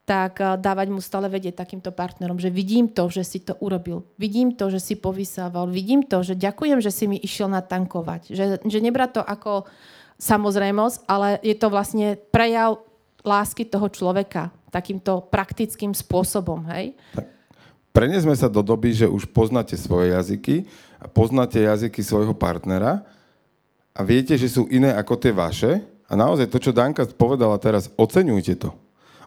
tak 0.05 0.45
eh, 0.45 0.61
dávať 0.61 0.93
mu 0.93 1.01
stále 1.01 1.33
vedieť 1.33 1.57
takýmto 1.57 1.97
partnerom, 1.97 2.37
že 2.37 2.53
vidím 2.53 2.93
to, 2.93 3.09
že 3.09 3.25
si 3.25 3.41
to 3.41 3.57
urobil. 3.65 4.05
Vidím 4.21 4.53
to, 4.53 4.69
že 4.69 4.85
si 4.85 4.95
povysával. 5.01 5.73
Vidím 5.73 6.05
to, 6.05 6.21
že 6.21 6.37
ďakujem, 6.37 6.85
že 6.85 6.93
si 6.93 7.09
mi 7.09 7.17
išiel 7.17 7.49
natankovať. 7.49 8.37
Že, 8.37 8.45
že 8.69 8.79
nebra 8.85 9.09
to 9.09 9.25
ako 9.25 9.65
samozrejmosť, 10.21 11.09
ale 11.09 11.41
je 11.41 11.57
to 11.57 11.73
vlastne 11.73 12.21
prejav 12.29 12.85
lásky 13.25 13.69
toho 13.69 13.87
človeka 13.91 14.53
takýmto 14.71 15.27
praktickým 15.29 15.93
spôsobom. 15.93 16.65
Hej? 16.73 16.95
Prenesme 17.91 18.33
sa 18.39 18.47
do 18.47 18.63
doby, 18.63 18.95
že 18.95 19.11
už 19.11 19.27
poznáte 19.35 19.75
svoje 19.75 20.15
jazyky 20.15 20.65
a 21.03 21.11
poznáte 21.11 21.59
jazyky 21.59 22.01
svojho 22.07 22.33
partnera 22.39 23.03
a 23.91 24.01
viete, 24.07 24.39
že 24.39 24.47
sú 24.47 24.71
iné 24.71 24.95
ako 24.95 25.19
tie 25.19 25.35
vaše 25.35 25.83
a 26.07 26.15
naozaj 26.15 26.47
to, 26.47 26.63
čo 26.63 26.71
Danka 26.71 27.03
povedala 27.11 27.59
teraz, 27.59 27.91
oceňujte 27.99 28.55
to. 28.63 28.71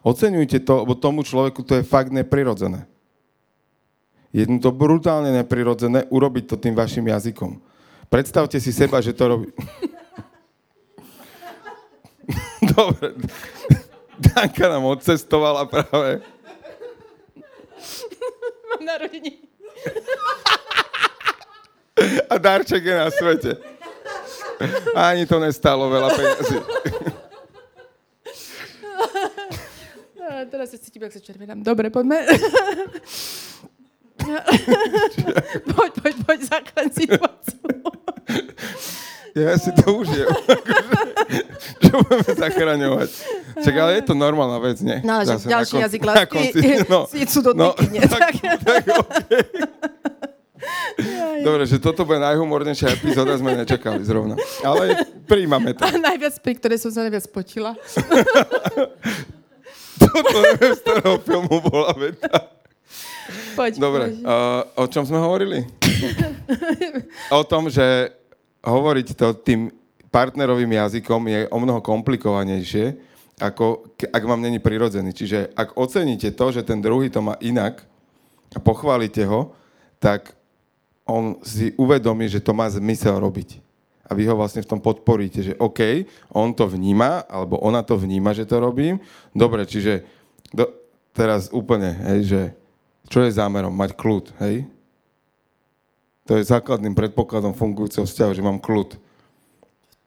Oceňujte 0.04 0.64
to, 0.64 0.84
lebo 0.84 1.00
tomu 1.00 1.24
človeku 1.24 1.64
to 1.64 1.80
je 1.80 1.88
fakt 1.88 2.12
neprirodzené. 2.12 2.88
Je 4.34 4.44
to 4.60 4.74
brutálne 4.74 5.30
neprirodzené 5.30 6.10
urobiť 6.10 6.44
to 6.50 6.56
tým 6.58 6.74
vašim 6.74 7.06
jazykom. 7.06 7.62
Predstavte 8.10 8.58
si 8.58 8.74
seba, 8.74 9.00
že 9.00 9.14
to 9.14 9.24
robí... 9.28 9.48
Dobre. 12.76 13.14
Danka 14.20 14.70
nám 14.70 14.86
odcestovala 14.86 15.66
práve. 15.66 16.22
Mám 18.70 18.82
narodení. 18.86 19.38
A 22.30 22.38
darček 22.38 22.86
je 22.86 22.96
na 22.96 23.10
svete. 23.12 23.58
Ani 24.96 25.26
to 25.26 25.40
nestalo 25.40 25.90
veľa 25.90 26.10
peniazy. 26.14 26.58
A 30.24 30.46
teraz 30.50 30.72
sa 30.72 30.78
cítim, 30.80 31.04
ak 31.04 31.14
sa 31.14 31.22
červenám. 31.22 31.62
Dobre, 31.62 31.90
poďme. 31.94 32.26
poď, 35.76 35.92
poď, 36.00 36.16
poď, 36.26 36.40
zachráň 36.48 36.90
situáciu. 36.90 37.68
Ja 39.34 39.58
si 39.58 39.74
to 39.74 39.98
užijem. 39.98 40.30
Čo 41.84 41.94
budeme 42.06 42.32
zachraňovať? 42.38 43.10
Čak, 43.66 43.74
ale 43.82 43.92
je 43.98 44.04
to 44.06 44.14
normálna 44.14 44.62
vec, 44.62 44.78
nie? 44.86 45.02
No 45.02 45.18
ale 45.18 45.26
Zase 45.26 45.50
ďalší 45.50 45.76
jazyk 45.82 46.02
lásky 46.06 46.42
no, 46.94 47.10
sú 47.10 47.40
do 47.42 47.52
no, 47.58 47.74
nie? 47.90 48.02
tak, 48.14 48.38
tak, 48.62 48.84
okay. 48.86 49.42
Dobre, 51.42 51.66
že 51.66 51.82
toto 51.82 52.06
bude 52.06 52.22
najhumornejšia 52.22 52.94
epizóda, 52.94 53.34
sme 53.36 53.58
nečakali 53.58 54.06
zrovna. 54.06 54.38
Ale 54.62 55.02
príjmame 55.26 55.74
to. 55.74 55.82
A 55.82 55.92
najviac, 55.98 56.38
pri 56.40 56.54
ktorej 56.56 56.78
som 56.80 56.94
sa 56.94 57.04
najviac 57.04 57.26
potila. 57.34 57.74
Toto 59.98 60.38
neviem, 60.40 60.74
z 60.78 60.82
ktorého 60.86 61.14
filmu 61.26 61.58
bola 61.68 61.92
veta. 61.98 62.54
Poď, 63.58 63.74
Dobre, 63.80 64.06
poď. 64.14 64.24
uh, 64.24 64.62
o 64.84 64.86
čom 64.88 65.04
sme 65.08 65.20
hovorili? 65.20 65.66
o 67.32 67.42
tom, 67.44 67.72
že 67.72 68.12
hovoriť 68.64 69.08
to 69.20 69.28
tým 69.44 69.70
partnerovým 70.10 70.72
jazykom 70.72 71.22
je 71.28 71.42
o 71.52 71.58
mnoho 71.60 71.84
komplikovanejšie, 71.84 72.96
ako 73.42 73.92
ak 74.14 74.24
vám 74.24 74.46
není 74.46 74.62
prirodzený. 74.62 75.12
Čiže 75.12 75.52
ak 75.58 75.76
oceníte 75.76 76.32
to, 76.32 76.46
že 76.54 76.62
ten 76.64 76.80
druhý 76.80 77.10
to 77.10 77.20
má 77.20 77.36
inak 77.42 77.82
a 78.54 78.62
pochválite 78.62 79.26
ho, 79.26 79.58
tak 79.98 80.38
on 81.04 81.42
si 81.44 81.76
uvedomí, 81.76 82.30
že 82.30 82.40
to 82.40 82.56
má 82.56 82.70
zmysel 82.70 83.20
robiť. 83.20 83.60
A 84.08 84.12
vy 84.14 84.28
ho 84.28 84.36
vlastne 84.36 84.62
v 84.62 84.70
tom 84.70 84.80
podporíte, 84.84 85.42
že 85.42 85.54
OK, 85.58 86.06
on 86.36 86.52
to 86.54 86.68
vníma, 86.68 87.26
alebo 87.28 87.58
ona 87.64 87.82
to 87.82 87.96
vníma, 87.96 88.36
že 88.36 88.46
to 88.46 88.60
robím. 88.60 89.00
Dobre, 89.32 89.64
čiže 89.64 90.04
do, 90.52 90.70
teraz 91.16 91.50
úplne, 91.50 91.96
hej, 92.12 92.20
že 92.28 92.42
čo 93.08 93.24
je 93.24 93.32
zámerom? 93.32 93.72
Mať 93.74 93.96
kľud, 93.96 94.26
hej? 94.44 94.68
To 96.24 96.40
je 96.40 96.44
základným 96.48 96.96
predpokladom 96.96 97.52
fungujúceho 97.52 98.08
vzťahu, 98.08 98.32
že 98.32 98.44
mám 98.44 98.60
kľud. 98.64 98.96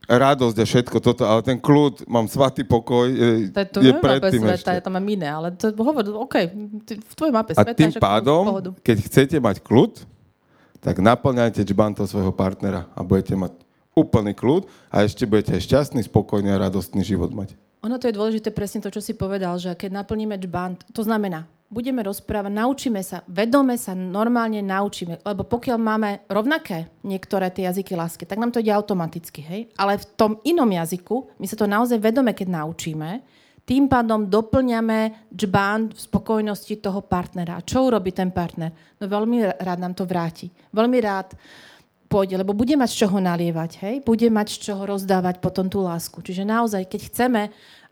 Radosť 0.06 0.56
a 0.62 0.64
všetko 0.64 0.96
toto, 1.02 1.26
ale 1.26 1.42
ten 1.42 1.58
kľud, 1.58 2.06
mám 2.06 2.30
svatý 2.30 2.62
pokoj, 2.62 3.10
je, 3.10 3.50
To 3.50 3.58
je 3.58 3.68
to 3.74 3.80
je 3.82 3.92
predtým 3.98 4.38
sveta, 4.38 4.54
ešte. 4.54 4.70
ja 4.78 4.82
tam 4.86 4.94
mám 4.94 5.06
iné, 5.10 5.26
ale 5.26 5.50
to 5.58 5.74
hovor, 5.74 6.06
OK, 6.22 6.46
v 6.86 7.14
tvojej 7.18 7.34
mape 7.34 7.58
A 7.58 7.66
sveta. 7.66 7.74
tým 7.74 7.90
však 7.90 7.98
pádom, 7.98 8.70
keď 8.86 8.96
chcete 9.02 9.36
mať 9.42 9.66
kľud, 9.66 10.06
tak 10.78 11.02
naplňajte 11.02 11.58
džbanto 11.66 12.06
svojho 12.06 12.30
partnera 12.30 12.86
a 12.94 13.02
budete 13.02 13.34
mať 13.34 13.58
úplný 13.98 14.30
kľud 14.30 14.70
a 14.94 15.02
ešte 15.02 15.26
budete 15.26 15.58
šťastný, 15.58 16.06
spokojný 16.06 16.54
a 16.54 16.62
radostný 16.70 17.02
život 17.02 17.34
mať. 17.34 17.58
Ono 17.82 17.98
to 17.98 18.06
je 18.06 18.14
dôležité 18.14 18.54
presne 18.54 18.78
to, 18.78 18.94
čo 18.94 19.02
si 19.02 19.10
povedal, 19.10 19.58
že 19.58 19.74
keď 19.74 20.06
naplníme 20.06 20.38
džbant, 20.38 20.86
to 20.94 21.02
znamená, 21.02 21.50
budeme 21.66 22.02
rozprávať, 22.06 22.52
naučíme 22.54 23.02
sa, 23.02 23.26
vedome 23.26 23.74
sa 23.74 23.92
normálne 23.92 24.62
naučíme, 24.62 25.18
lebo 25.26 25.42
pokiaľ 25.42 25.78
máme 25.78 26.10
rovnaké 26.30 26.86
niektoré 27.02 27.50
tie 27.50 27.66
jazyky 27.66 27.98
lásky, 27.98 28.22
tak 28.24 28.38
nám 28.38 28.54
to 28.54 28.62
ide 28.62 28.70
automaticky, 28.70 29.42
hej? 29.42 29.60
Ale 29.74 29.98
v 29.98 30.06
tom 30.14 30.32
inom 30.46 30.70
jazyku, 30.70 31.36
my 31.42 31.46
sa 31.46 31.58
to 31.58 31.66
naozaj 31.66 31.98
vedome, 31.98 32.30
keď 32.30 32.48
naučíme, 32.62 33.10
tým 33.66 33.90
pádom 33.90 34.30
doplňame 34.30 35.26
džbán 35.34 35.90
v 35.90 35.98
spokojnosti 35.98 36.78
toho 36.78 37.02
partnera. 37.02 37.58
A 37.58 37.66
čo 37.66 37.90
urobí 37.90 38.14
ten 38.14 38.30
partner? 38.30 38.70
No 39.02 39.10
veľmi 39.10 39.42
rád 39.58 39.82
nám 39.82 39.98
to 39.98 40.06
vráti. 40.06 40.54
Veľmi 40.70 41.02
rád 41.02 41.34
pôjde, 42.06 42.38
lebo 42.38 42.54
bude 42.54 42.78
mať 42.78 42.94
z 42.94 42.98
čoho 43.02 43.18
nalievať, 43.18 43.70
hej? 43.82 43.94
Bude 44.06 44.30
mať 44.30 44.54
z 44.54 44.70
čoho 44.70 44.86
rozdávať 44.86 45.42
potom 45.42 45.66
tú 45.66 45.82
lásku. 45.82 46.22
Čiže 46.22 46.46
naozaj, 46.46 46.86
keď 46.86 47.00
chceme, 47.10 47.42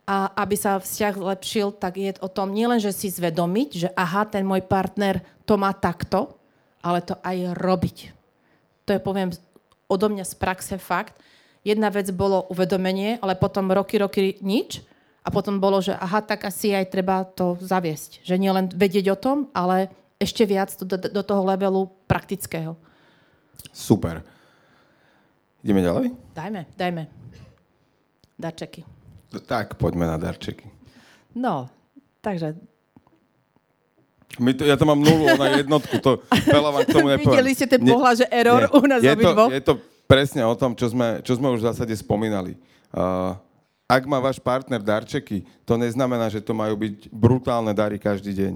a 0.05 0.29
aby 0.37 0.57
sa 0.57 0.77
vzťah 0.77 1.17
zlepšil, 1.17 1.73
tak 1.81 1.97
je 1.97 2.13
o 2.21 2.29
tom 2.29 2.53
nielen, 2.53 2.77
že 2.77 2.93
si 2.93 3.09
zvedomiť, 3.09 3.69
že 3.73 3.89
aha, 3.97 4.29
ten 4.29 4.45
môj 4.45 4.61
partner 4.69 5.25
to 5.49 5.57
má 5.57 5.73
takto, 5.73 6.37
ale 6.85 7.01
to 7.01 7.17
aj 7.25 7.57
robiť. 7.57 8.13
To 8.85 8.93
je, 8.93 9.01
poviem, 9.01 9.33
odo 9.89 10.07
mňa 10.13 10.25
z 10.29 10.35
praxe 10.37 10.77
fakt. 10.77 11.17
Jedna 11.65 11.89
vec 11.89 12.13
bolo 12.13 12.45
uvedomenie, 12.53 13.17
ale 13.25 13.33
potom 13.33 13.73
roky, 13.73 13.97
roky 13.97 14.37
nič. 14.45 14.85
A 15.25 15.33
potom 15.33 15.57
bolo, 15.57 15.81
že 15.81 15.97
aha, 15.97 16.21
tak 16.21 16.45
asi 16.45 16.77
aj 16.77 16.93
treba 16.93 17.25
to 17.25 17.57
zaviesť. 17.57 18.21
Že 18.29 18.35
nie 18.37 18.53
len 18.53 18.69
vedieť 18.69 19.09
o 19.09 19.17
tom, 19.17 19.49
ale 19.57 19.89
ešte 20.21 20.45
viac 20.45 20.77
do, 20.77 20.85
do, 20.85 21.01
do 21.01 21.23
toho 21.25 21.41
levelu 21.49 21.89
praktického. 22.05 22.77
Super. 23.73 24.21
Ideme 25.65 25.81
ďalej? 25.81 26.13
Dajme, 26.37 26.69
dajme. 26.77 27.09
Darčeky. 28.37 28.85
Tak, 29.43 29.74
poďme 29.80 30.07
na 30.07 30.20
darčeky. 30.20 30.70
No, 31.35 31.66
takže 32.22 32.55
My 34.39 34.51
to, 34.55 34.66
ja 34.66 34.74
to 34.74 34.82
mám 34.82 34.99
nulu, 34.99 35.30
ona 35.30 35.62
jednotku, 35.62 35.95
to 36.03 36.18
veľa 36.51 36.70
vám 36.74 36.82
k 36.87 36.91
tomu 36.91 37.07
nepoviem. 37.07 37.39
Videli 37.39 37.53
ste 37.55 37.66
ten 37.70 37.82
pohľad, 37.82 38.14
že 38.18 38.26
error 38.35 38.66
nie. 38.66 38.74
u 38.74 38.80
nás 38.91 39.01
je 39.03 39.14
to, 39.14 39.30
je 39.47 39.62
to 39.62 39.74
presne 40.11 40.43
o 40.43 40.55
tom, 40.59 40.74
čo 40.74 40.91
sme, 40.91 41.22
čo 41.22 41.39
sme 41.39 41.55
už 41.55 41.62
v 41.62 41.68
zásade 41.70 41.95
spomínali. 41.95 42.59
Uh, 42.91 43.39
ak 43.87 44.03
má 44.11 44.18
váš 44.18 44.43
partner 44.43 44.82
darčeky, 44.82 45.47
to 45.62 45.78
neznamená, 45.78 46.26
že 46.32 46.43
to 46.43 46.57
majú 46.57 46.74
byť 46.74 47.12
brutálne 47.14 47.70
dary 47.70 48.01
každý 48.01 48.32
deň. 48.35 48.55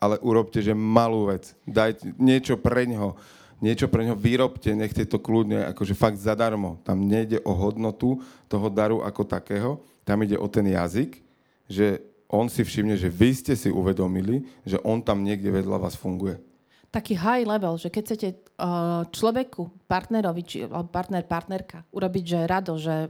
Ale 0.00 0.16
urobte, 0.24 0.64
že 0.64 0.72
malú 0.72 1.28
vec. 1.28 1.52
Dajte 1.68 2.16
niečo 2.16 2.56
pre 2.56 2.88
ňoho. 2.88 3.12
Niečo 3.60 3.92
pre 3.92 4.08
ňoho 4.08 4.16
vyrobte, 4.16 4.72
nechte 4.72 5.04
to 5.04 5.20
kľudne, 5.20 5.68
akože 5.76 5.92
fakt 5.92 6.16
zadarmo. 6.16 6.80
Tam 6.80 7.04
nejde 7.04 7.44
o 7.44 7.52
hodnotu 7.52 8.24
toho 8.48 8.72
daru 8.72 9.04
ako 9.04 9.28
takého, 9.28 9.84
tam 10.10 10.26
ide 10.26 10.34
o 10.34 10.50
ten 10.50 10.66
jazyk, 10.66 11.22
že 11.70 12.02
on 12.26 12.50
si 12.50 12.66
všimne, 12.66 12.98
že 12.98 13.06
vy 13.06 13.30
ste 13.30 13.54
si 13.54 13.70
uvedomili, 13.70 14.42
že 14.66 14.82
on 14.82 14.98
tam 14.98 15.22
niekde 15.22 15.54
vedľa 15.54 15.78
vás 15.78 15.94
funguje. 15.94 16.42
taký 16.90 17.14
high 17.14 17.46
level, 17.46 17.78
že 17.78 17.86
keď 17.86 18.02
chcete 18.02 18.28
uh, 18.34 19.06
človeku, 19.14 19.86
partnerovi, 19.86 20.42
či 20.42 20.66
partner, 20.66 21.22
partnerka, 21.22 21.86
urobiť, 21.94 22.24
že 22.26 22.40
rado, 22.50 22.74
že, 22.74 23.06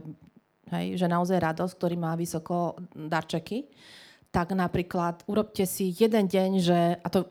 hej, 0.69 1.01
že 1.01 1.09
naozaj 1.09 1.41
radosť, 1.41 1.73
ktorý 1.73 1.97
má 1.97 2.13
vysoko 2.13 2.77
darčeky, 2.93 3.65
tak 4.29 4.53
napríklad 4.53 5.25
urobte 5.25 5.65
si 5.65 5.89
jeden 5.97 6.29
deň, 6.29 6.51
že, 6.61 6.79
a 7.01 7.07
to 7.09 7.25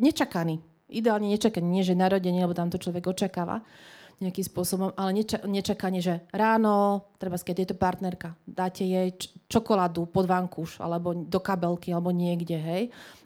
nečakaný, 0.00 0.64
ideálne 0.88 1.28
nečakaný, 1.28 1.68
nie 1.68 1.84
že 1.84 1.92
narodenie, 1.92 2.48
lebo 2.48 2.56
tam 2.56 2.72
to 2.72 2.80
človek 2.80 3.12
očakáva 3.12 3.60
nejakým 4.22 4.46
spôsobom, 4.46 4.94
ale 4.94 5.10
neča- 5.22 5.42
nečakanie, 5.42 5.98
že 5.98 6.22
ráno, 6.30 7.04
treba 7.18 7.34
keď 7.34 7.56
je 7.58 7.68
to 7.74 7.76
partnerka, 7.76 8.38
dáte 8.46 8.86
jej 8.86 9.10
č- 9.18 9.34
čokoládu 9.50 10.06
pod 10.06 10.30
vankúš, 10.30 10.78
alebo 10.78 11.12
do 11.12 11.40
kabelky, 11.42 11.90
alebo 11.90 12.14
niekde, 12.14 12.56
hej, 12.56 12.82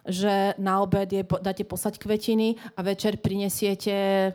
že 0.08 0.56
na 0.56 0.80
obed 0.80 1.06
je, 1.06 1.22
dáte 1.22 1.62
posať 1.68 2.00
kvetiny 2.00 2.56
a 2.74 2.80
večer 2.80 3.20
prinesiete 3.20 4.32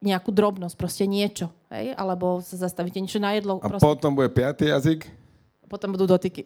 nejakú 0.00 0.32
drobnosť, 0.32 0.74
proste 0.76 1.04
niečo, 1.04 1.52
hej, 1.68 1.92
alebo 1.96 2.40
sa 2.40 2.56
zastavíte 2.56 3.00
niečo 3.00 3.20
na 3.20 3.36
jedlo. 3.36 3.60
A 3.60 3.68
proste. 3.68 3.84
potom 3.84 4.16
bude 4.16 4.32
piatý 4.32 4.72
jazyk? 4.72 5.08
Potom 5.68 5.94
budú 5.94 6.08
dotyky. 6.08 6.42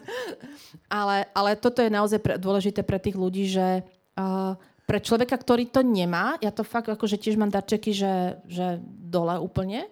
ale, 0.88 1.28
ale 1.36 1.50
toto 1.60 1.84
je 1.84 1.90
naozaj 1.92 2.18
pre, 2.18 2.34
dôležité 2.40 2.80
pre 2.82 2.98
tých 2.98 3.14
ľudí, 3.14 3.46
že 3.46 3.84
uh, 4.16 4.56
pre 4.92 5.00
človeka, 5.00 5.40
ktorý 5.40 5.72
to 5.72 5.80
nemá, 5.80 6.36
ja 6.44 6.52
to 6.52 6.68
fakt 6.68 6.92
akože 6.92 7.16
tiež 7.16 7.40
mám 7.40 7.48
darčeky, 7.48 7.96
že, 7.96 8.36
že 8.44 8.76
dole 8.84 9.40
úplne, 9.40 9.88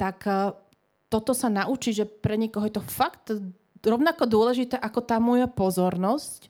tak 0.00 0.24
uh, 0.24 0.56
toto 1.12 1.36
sa 1.36 1.52
naučí, 1.52 1.92
že 1.92 2.08
pre 2.08 2.40
niekoho 2.40 2.64
je 2.64 2.80
to 2.80 2.84
fakt 2.88 3.28
rovnako 3.84 4.24
dôležité 4.24 4.80
ako 4.80 5.04
tá 5.04 5.20
moja 5.20 5.44
pozornosť, 5.52 6.48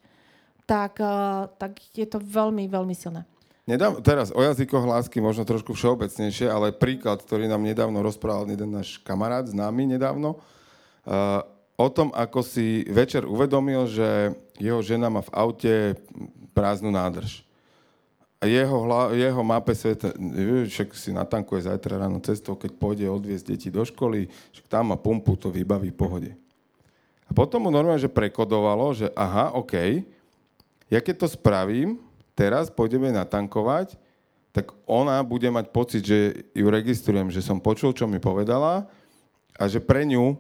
tak, 0.63 1.03
uh, 1.03 1.51
tak 1.59 1.83
je 1.91 2.07
to 2.07 2.23
veľmi, 2.23 2.71
veľmi 2.71 2.95
silné. 2.95 3.27
Nedám, 3.67 3.99
teraz 3.99 4.31
o 4.31 4.47
jazykoch 4.47 4.87
lásky 4.87 5.19
možno 5.19 5.43
trošku 5.43 5.75
všeobecnejšie, 5.75 6.47
ale 6.47 6.71
príklad, 6.71 7.19
ktorý 7.19 7.51
nám 7.51 7.67
nedávno 7.67 7.99
rozprával 7.99 8.47
jeden 8.47 8.79
náš 8.79 9.03
kamarát, 9.03 9.51
známy 9.51 9.99
nedávno, 9.99 10.39
uh, 10.39 11.43
o 11.75 11.89
tom, 11.91 12.15
ako 12.15 12.47
si 12.47 12.87
večer 12.87 13.27
uvedomil, 13.27 13.91
že 13.91 14.39
jeho 14.55 14.79
žena 14.87 15.11
má 15.11 15.19
v 15.19 15.35
aute 15.35 15.75
prázdnu 16.55 16.95
nádrž. 16.95 17.48
Jeho, 18.39 18.87
hla, 18.87 19.11
jeho 19.19 19.43
mape 19.43 19.75
sveta, 19.75 20.15
však 20.71 20.95
si 20.95 21.11
natankuje 21.11 21.67
zajtra 21.67 21.99
ráno 21.99 22.23
cestou, 22.23 22.55
keď 22.55 22.71
pôjde 22.79 23.11
odviezť 23.11 23.45
deti 23.51 23.67
do 23.67 23.83
školy, 23.83 24.31
však 24.55 24.71
tam 24.71 24.95
má 24.95 24.97
pumpu, 24.97 25.35
to 25.35 25.51
vybaví 25.51 25.91
v 25.91 25.99
pohode. 25.99 26.31
A 27.27 27.35
potom 27.35 27.67
mu 27.67 27.71
normálne, 27.75 27.99
že 27.99 28.07
prekodovalo, 28.07 28.95
že 28.95 29.11
aha, 29.19 29.51
OK, 29.59 30.07
ja 30.87 31.03
keď 31.03 31.27
to 31.27 31.35
spravím, 31.35 31.99
teraz 32.39 32.71
pôjdeme 32.71 33.11
natankovať, 33.11 33.99
tak 34.55 34.71
ona 34.87 35.19
bude 35.27 35.51
mať 35.51 35.75
pocit, 35.75 36.03
že 36.07 36.47
ju 36.55 36.67
registrujem, 36.71 37.35
že 37.35 37.43
som 37.45 37.59
počul, 37.59 37.91
čo 37.91 38.07
mi 38.07 38.23
povedala 38.23 38.87
a 39.59 39.67
že 39.67 39.83
pre 39.83 40.07
ňu 40.07 40.39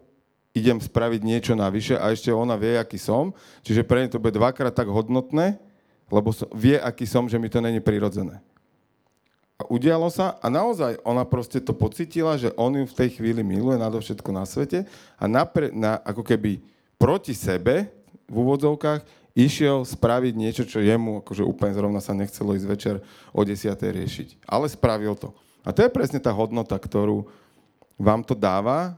idem 0.56 0.78
spraviť 0.80 1.20
niečo 1.22 1.54
navyše 1.58 1.98
a 1.98 2.14
ešte 2.14 2.30
ona 2.30 2.54
vie, 2.54 2.78
aký 2.78 2.96
som. 2.96 3.34
Čiže 3.66 3.84
pre 3.84 4.06
ňu 4.06 4.08
to 4.14 4.22
bude 4.22 4.38
dvakrát 4.38 4.72
tak 4.72 4.88
hodnotné, 4.88 5.60
lebo 6.08 6.32
vie, 6.56 6.80
aký 6.80 7.04
som, 7.04 7.28
že 7.28 7.36
mi 7.36 7.52
to 7.52 7.60
není 7.60 7.80
prirodzené. 7.80 8.40
A 9.58 9.66
udialo 9.66 10.06
sa 10.08 10.38
a 10.38 10.46
naozaj 10.46 11.02
ona 11.02 11.26
proste 11.26 11.58
to 11.58 11.74
pocitila, 11.74 12.38
že 12.38 12.54
on 12.54 12.78
ju 12.78 12.86
v 12.86 12.98
tej 12.98 13.18
chvíli 13.18 13.42
miluje 13.42 13.74
nadovšetko 13.74 14.30
na 14.30 14.46
svete 14.46 14.86
a 15.18 15.24
napre, 15.26 15.74
na, 15.74 15.98
ako 16.06 16.22
keby 16.22 16.62
proti 16.94 17.34
sebe 17.34 17.90
v 18.30 18.34
úvodzovkách 18.38 19.02
išiel 19.34 19.82
spraviť 19.82 20.34
niečo, 20.34 20.62
čo 20.62 20.78
jemu 20.78 21.26
akože 21.26 21.42
úplne 21.42 21.74
zrovna 21.74 21.98
sa 21.98 22.14
nechcelo 22.14 22.54
ísť 22.54 22.66
večer 22.66 22.96
o 23.34 23.42
10. 23.42 23.74
riešiť. 23.74 24.28
Ale 24.46 24.70
spravil 24.70 25.18
to. 25.18 25.34
A 25.66 25.74
to 25.74 25.82
je 25.82 25.90
presne 25.90 26.22
tá 26.22 26.30
hodnota, 26.30 26.78
ktorú 26.78 27.26
vám 27.98 28.22
to 28.22 28.38
dáva, 28.38 28.94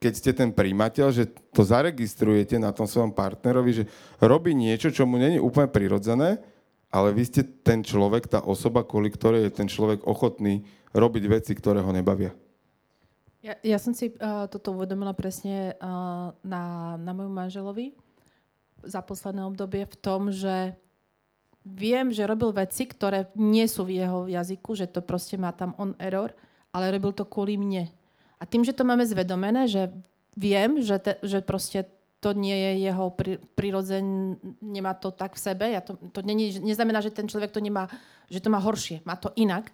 keď 0.00 0.12
ste 0.16 0.32
ten 0.32 0.50
príjimateľ, 0.56 1.06
že 1.12 1.28
to 1.52 1.60
zaregistrujete 1.60 2.56
na 2.56 2.72
tom 2.72 2.88
svojom 2.88 3.12
partnerovi, 3.12 3.84
že 3.84 3.84
robí 4.16 4.56
niečo, 4.56 4.88
čo 4.88 5.04
mu 5.04 5.20
není 5.20 5.36
úplne 5.36 5.68
prirodzené, 5.68 6.40
ale 6.88 7.12
vy 7.12 7.22
ste 7.28 7.44
ten 7.44 7.84
človek, 7.84 8.26
tá 8.26 8.40
osoba, 8.40 8.82
kvôli 8.82 9.12
ktorej 9.12 9.46
je 9.46 9.52
ten 9.60 9.68
človek 9.68 10.08
ochotný 10.08 10.64
robiť 10.96 11.24
veci, 11.28 11.52
ktoré 11.52 11.84
ho 11.84 11.92
nebavia. 11.92 12.32
Ja, 13.44 13.56
ja 13.60 13.78
som 13.80 13.92
si 13.92 14.12
uh, 14.16 14.48
toto 14.48 14.72
uvedomila 14.72 15.12
presne 15.12 15.76
uh, 15.76 16.32
na, 16.44 16.62
na 16.96 17.12
mojom 17.12 17.32
manželovi 17.32 17.96
za 18.80 19.04
posledné 19.04 19.44
obdobie 19.44 19.84
v 19.84 19.96
tom, 20.00 20.32
že 20.32 20.76
viem, 21.64 22.08
že 22.08 22.28
robil 22.28 22.56
veci, 22.56 22.88
ktoré 22.88 23.28
nie 23.36 23.68
sú 23.68 23.84
v 23.84 24.00
jeho 24.00 24.28
jazyku, 24.28 24.72
že 24.76 24.88
to 24.88 25.04
proste 25.04 25.36
má 25.36 25.52
tam 25.52 25.76
on 25.76 25.92
error, 26.00 26.32
ale 26.72 26.92
robil 26.96 27.12
to 27.12 27.28
kvôli 27.28 27.60
mne. 27.60 27.92
A 28.40 28.48
tým, 28.48 28.64
že 28.64 28.72
to 28.72 28.88
máme 28.88 29.04
zvedomené, 29.04 29.68
že 29.68 29.92
viem, 30.32 30.80
že, 30.80 30.96
te, 30.96 31.20
že 31.20 31.44
proste 31.44 31.84
to 32.20 32.36
nie 32.36 32.52
je 32.52 32.72
jeho 32.88 33.12
prirodzen, 33.56 34.36
nemá 34.60 34.92
to 34.96 35.12
tak 35.12 35.36
v 35.36 35.44
sebe. 35.44 35.64
Ja 35.72 35.80
to, 35.80 35.96
to 36.12 36.20
nie, 36.20 36.52
neznamená, 36.60 37.00
že 37.00 37.12
ten 37.12 37.28
človek 37.28 37.52
to 37.52 37.60
nemá, 37.60 37.88
že 38.28 38.44
to 38.44 38.52
má 38.52 38.60
horšie, 38.60 39.00
má 39.08 39.16
to 39.16 39.32
inak. 39.36 39.72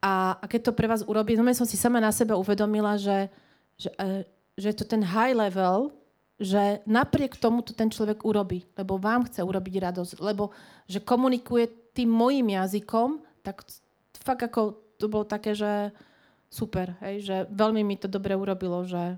A, 0.00 0.36
a 0.40 0.44
keď 0.48 0.70
to 0.70 0.76
pre 0.76 0.88
vás 0.88 1.04
urobí, 1.04 1.36
no 1.36 1.44
som 1.52 1.68
si 1.68 1.76
sama 1.76 2.00
na 2.00 2.12
seba 2.12 2.36
uvedomila, 2.36 2.96
že, 2.96 3.28
že, 3.76 3.92
e, 3.96 4.24
že 4.56 4.72
je 4.72 4.76
to 4.76 4.84
ten 4.88 5.04
high 5.04 5.36
level, 5.36 5.92
že 6.40 6.80
napriek 6.88 7.36
tomu 7.36 7.60
to 7.60 7.76
ten 7.76 7.92
človek 7.92 8.24
urobí, 8.24 8.64
lebo 8.76 8.96
vám 8.96 9.28
chce 9.28 9.44
urobiť 9.44 9.92
radosť, 9.92 10.24
lebo 10.24 10.56
že 10.88 11.04
komunikuje 11.04 11.92
tým 11.92 12.08
mojim 12.08 12.48
jazykom, 12.48 13.20
tak 13.44 13.60
fakt 14.24 14.48
ako 14.48 14.80
to 14.96 15.08
bolo 15.08 15.28
také, 15.28 15.52
že 15.52 15.92
super, 16.50 16.98
hej, 17.06 17.22
že 17.22 17.36
veľmi 17.48 17.86
mi 17.86 17.96
to 17.96 18.10
dobre 18.10 18.34
urobilo, 18.34 18.82
že 18.82 19.16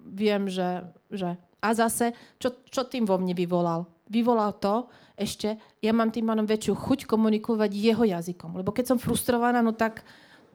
viem, 0.00 0.48
že... 0.48 0.82
že. 1.12 1.36
A 1.62 1.68
zase, 1.78 2.16
čo, 2.42 2.58
čo 2.66 2.82
tým 2.88 3.06
vo 3.06 3.20
mne 3.20 3.38
vyvolal? 3.38 3.86
Vyvolal 4.10 4.58
to 4.58 4.90
ešte, 5.14 5.54
ja 5.78 5.92
mám 5.94 6.10
tým 6.10 6.26
mám 6.26 6.42
väčšiu 6.42 6.74
chuť 6.74 7.06
komunikovať 7.06 7.70
jeho 7.70 8.02
jazykom. 8.02 8.58
Lebo 8.58 8.74
keď 8.74 8.90
som 8.90 8.98
frustrovaná, 8.98 9.62
no 9.62 9.70
tak, 9.70 10.02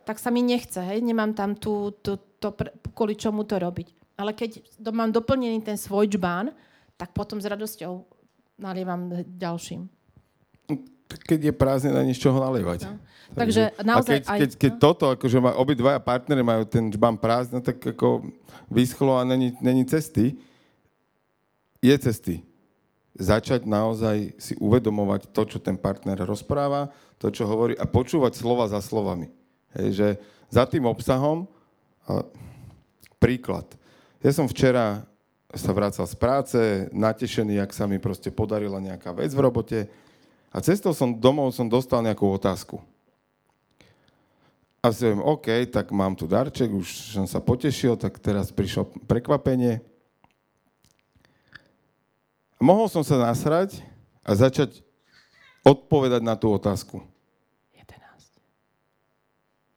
tak 0.03 0.20
sa 0.20 0.34
mi 0.34 0.43
nechce, 0.43 0.84
hej, 0.84 0.99
nemám 0.99 1.32
tam 1.32 1.55
tú, 1.55 1.95
tú, 2.03 2.20
to, 2.41 2.51
kvôli 2.91 3.15
čomu 3.15 3.47
to 3.47 3.55
robiť. 3.55 4.20
Ale 4.20 4.34
keď 4.34 4.59
do, 4.82 4.91
mám 4.91 5.13
doplnený 5.13 5.63
ten 5.63 5.80
svoj 5.80 6.09
džbán, 6.09 6.51
tak 6.97 7.13
potom 7.13 7.38
s 7.39 7.45
radosťou 7.47 8.03
nalievam 8.57 9.13
ďalším 9.38 9.88
keď 11.08 11.39
je 11.51 11.53
prázdne, 11.55 11.91
na 11.95 12.03
nič 12.03 12.20
čoho 12.20 12.36
nalievať. 12.38 12.88
No. 12.88 12.99
Takže, 13.36 13.76
Takže 13.76 13.84
naozaj 13.84 14.16
a 14.16 14.20
keď, 14.20 14.24
aj, 14.24 14.39
keď, 14.39 14.51
keď 14.55 14.72
no? 14.72 14.80
toto, 14.80 15.05
akože 15.12 15.38
má, 15.43 15.51
obidvaja 15.60 15.99
partnery 15.99 16.43
majú 16.43 16.64
ten 16.64 16.88
žban 16.88 17.20
prázdny, 17.20 17.60
tak 17.60 17.80
ako 17.84 18.24
vyschlo 18.72 19.20
a 19.20 19.28
není, 19.28 19.51
není 19.60 19.84
cesty, 19.84 20.39
je 21.84 21.95
cesty. 21.99 22.36
Začať 23.18 23.66
naozaj 23.66 24.38
si 24.38 24.53
uvedomovať 24.62 25.34
to, 25.34 25.41
čo 25.43 25.58
ten 25.58 25.76
partner 25.76 26.22
rozpráva, 26.24 26.93
to, 27.18 27.34
čo 27.34 27.49
hovorí 27.49 27.74
a 27.76 27.89
počúvať 27.89 28.38
slova 28.38 28.70
za 28.70 28.80
slovami. 28.80 29.34
Hej, 29.76 29.88
že 29.91 30.08
za 30.53 30.64
tým 30.70 30.86
obsahom, 30.86 31.49
a, 32.08 32.24
príklad. 33.18 33.66
Ja 34.22 34.32
som 34.32 34.45
včera 34.47 35.03
sa 35.51 35.72
vracal 35.74 36.05
z 36.05 36.16
práce, 36.16 36.60
natešený, 36.93 37.60
jak 37.60 37.72
sa 37.74 37.89
mi 37.89 37.97
proste 37.97 38.30
podarila 38.30 38.78
nejaká 38.78 39.16
vec 39.16 39.32
v 39.34 39.43
robote, 39.43 39.80
a 40.52 40.58
cestou 40.64 40.95
som 40.95 41.12
domov 41.12 41.52
som 41.52 41.68
dostal 41.68 42.00
nejakú 42.00 42.24
otázku. 42.28 42.80
A 44.82 44.93
si 44.95 45.04
viem, 45.04 45.20
OK, 45.20 45.68
tak 45.68 45.91
mám 45.91 46.16
tu 46.16 46.30
darček, 46.30 46.72
už 46.72 47.18
som 47.18 47.28
sa 47.28 47.43
potešil, 47.43 48.00
tak 48.00 48.22
teraz 48.24 48.56
prišlo 48.56 48.88
prekvapenie. 49.04 49.84
A 52.58 52.62
mohol 52.64 52.88
som 52.88 53.04
sa 53.04 53.20
nasrať 53.20 53.84
a 54.24 54.32
začať 54.32 54.80
odpovedať 55.68 56.24
na 56.24 56.39
tú 56.39 56.50
otázku. 56.56 57.04
11. 57.76 57.91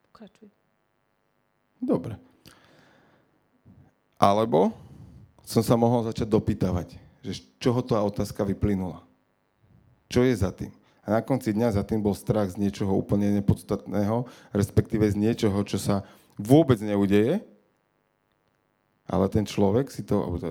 Pokračuj. 0.06 0.48
Dobre. 1.82 2.14
Alebo 4.20 4.70
som 5.42 5.66
sa 5.66 5.74
mohol 5.74 6.06
začať 6.06 6.30
dopýtavať, 6.30 6.94
že 7.26 7.40
z 7.40 7.40
čoho 7.58 7.82
tá 7.82 7.98
otázka 7.98 8.46
vyplynula. 8.46 9.09
Čo 10.10 10.26
je 10.26 10.34
za 10.34 10.50
tým? 10.50 10.74
A 11.06 11.16
na 11.16 11.20
konci 11.22 11.54
dňa 11.54 11.78
za 11.78 11.82
tým 11.86 12.02
bol 12.02 12.12
strach 12.12 12.50
z 12.50 12.60
niečoho 12.60 12.92
úplne 12.92 13.30
nepodstatného, 13.40 14.26
respektíve 14.50 15.06
z 15.06 15.16
niečoho, 15.16 15.56
čo 15.62 15.78
sa 15.78 16.02
vôbec 16.34 16.82
neudeje, 16.82 17.40
ale 19.06 19.26
ten 19.30 19.46
človek 19.46 19.88
si 19.88 20.02
to, 20.02 20.18
alebo 20.22 20.38
to, 20.38 20.50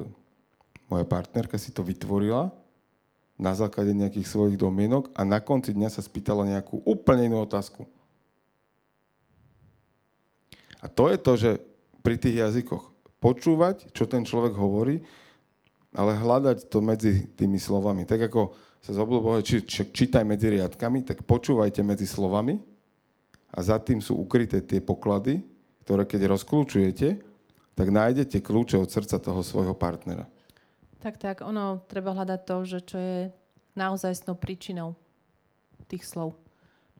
moja 0.89 1.05
partnerka 1.05 1.59
si 1.59 1.69
to 1.69 1.85
vytvorila 1.85 2.49
na 3.39 3.55
základe 3.55 3.95
nejakých 3.95 4.27
svojich 4.27 4.59
domienok 4.59 5.11
a 5.15 5.23
na 5.23 5.39
konci 5.39 5.71
dňa 5.71 5.89
sa 5.91 6.03
spýtala 6.03 6.43
nejakú 6.43 6.83
úplne 6.83 7.31
inú 7.31 7.39
otázku. 7.43 7.87
A 10.83 10.91
to 10.91 11.07
je 11.11 11.17
to, 11.19 11.33
že 11.35 11.51
pri 12.03 12.15
tých 12.19 12.39
jazykoch 12.39 12.83
počúvať, 13.19 13.91
čo 13.91 14.07
ten 14.07 14.23
človek 14.23 14.55
hovorí, 14.55 15.03
ale 15.93 16.13
hľadať 16.13 16.69
to 16.69 16.79
medzi 16.83 17.25
tými 17.33 17.57
slovami. 17.57 18.05
Tak 18.05 18.29
ako 18.29 18.53
sa 18.79 18.91
z 18.93 18.99
obľúbového 19.01 19.41
či, 19.41 19.65
či, 19.65 19.89
čítaj 19.89 20.23
medzi 20.23 20.53
riadkami, 20.53 21.03
tak 21.03 21.25
počúvajte 21.25 21.81
medzi 21.81 22.05
slovami 22.05 22.61
a 23.49 23.59
za 23.65 23.81
tým 23.81 23.99
sú 23.99 24.15
ukryté 24.21 24.61
tie 24.61 24.79
poklady, 24.79 25.41
ktoré 25.83 26.05
keď 26.05 26.29
rozklúčujete, 26.29 27.19
tak 27.73 27.87
nájdete 27.89 28.43
kľúče 28.45 28.77
od 28.77 28.89
srdca 28.91 29.17
toho 29.17 29.41
svojho 29.41 29.73
partnera. 29.73 30.29
Tak, 30.99 31.15
tak, 31.15 31.37
ono 31.41 31.79
treba 31.87 32.11
hľadať 32.11 32.39
to, 32.43 32.55
že 32.67 32.79
čo 32.83 32.97
je 32.99 33.19
naozaj 33.73 34.19
príčinou 34.35 34.99
tých 35.87 36.03
slov. 36.03 36.35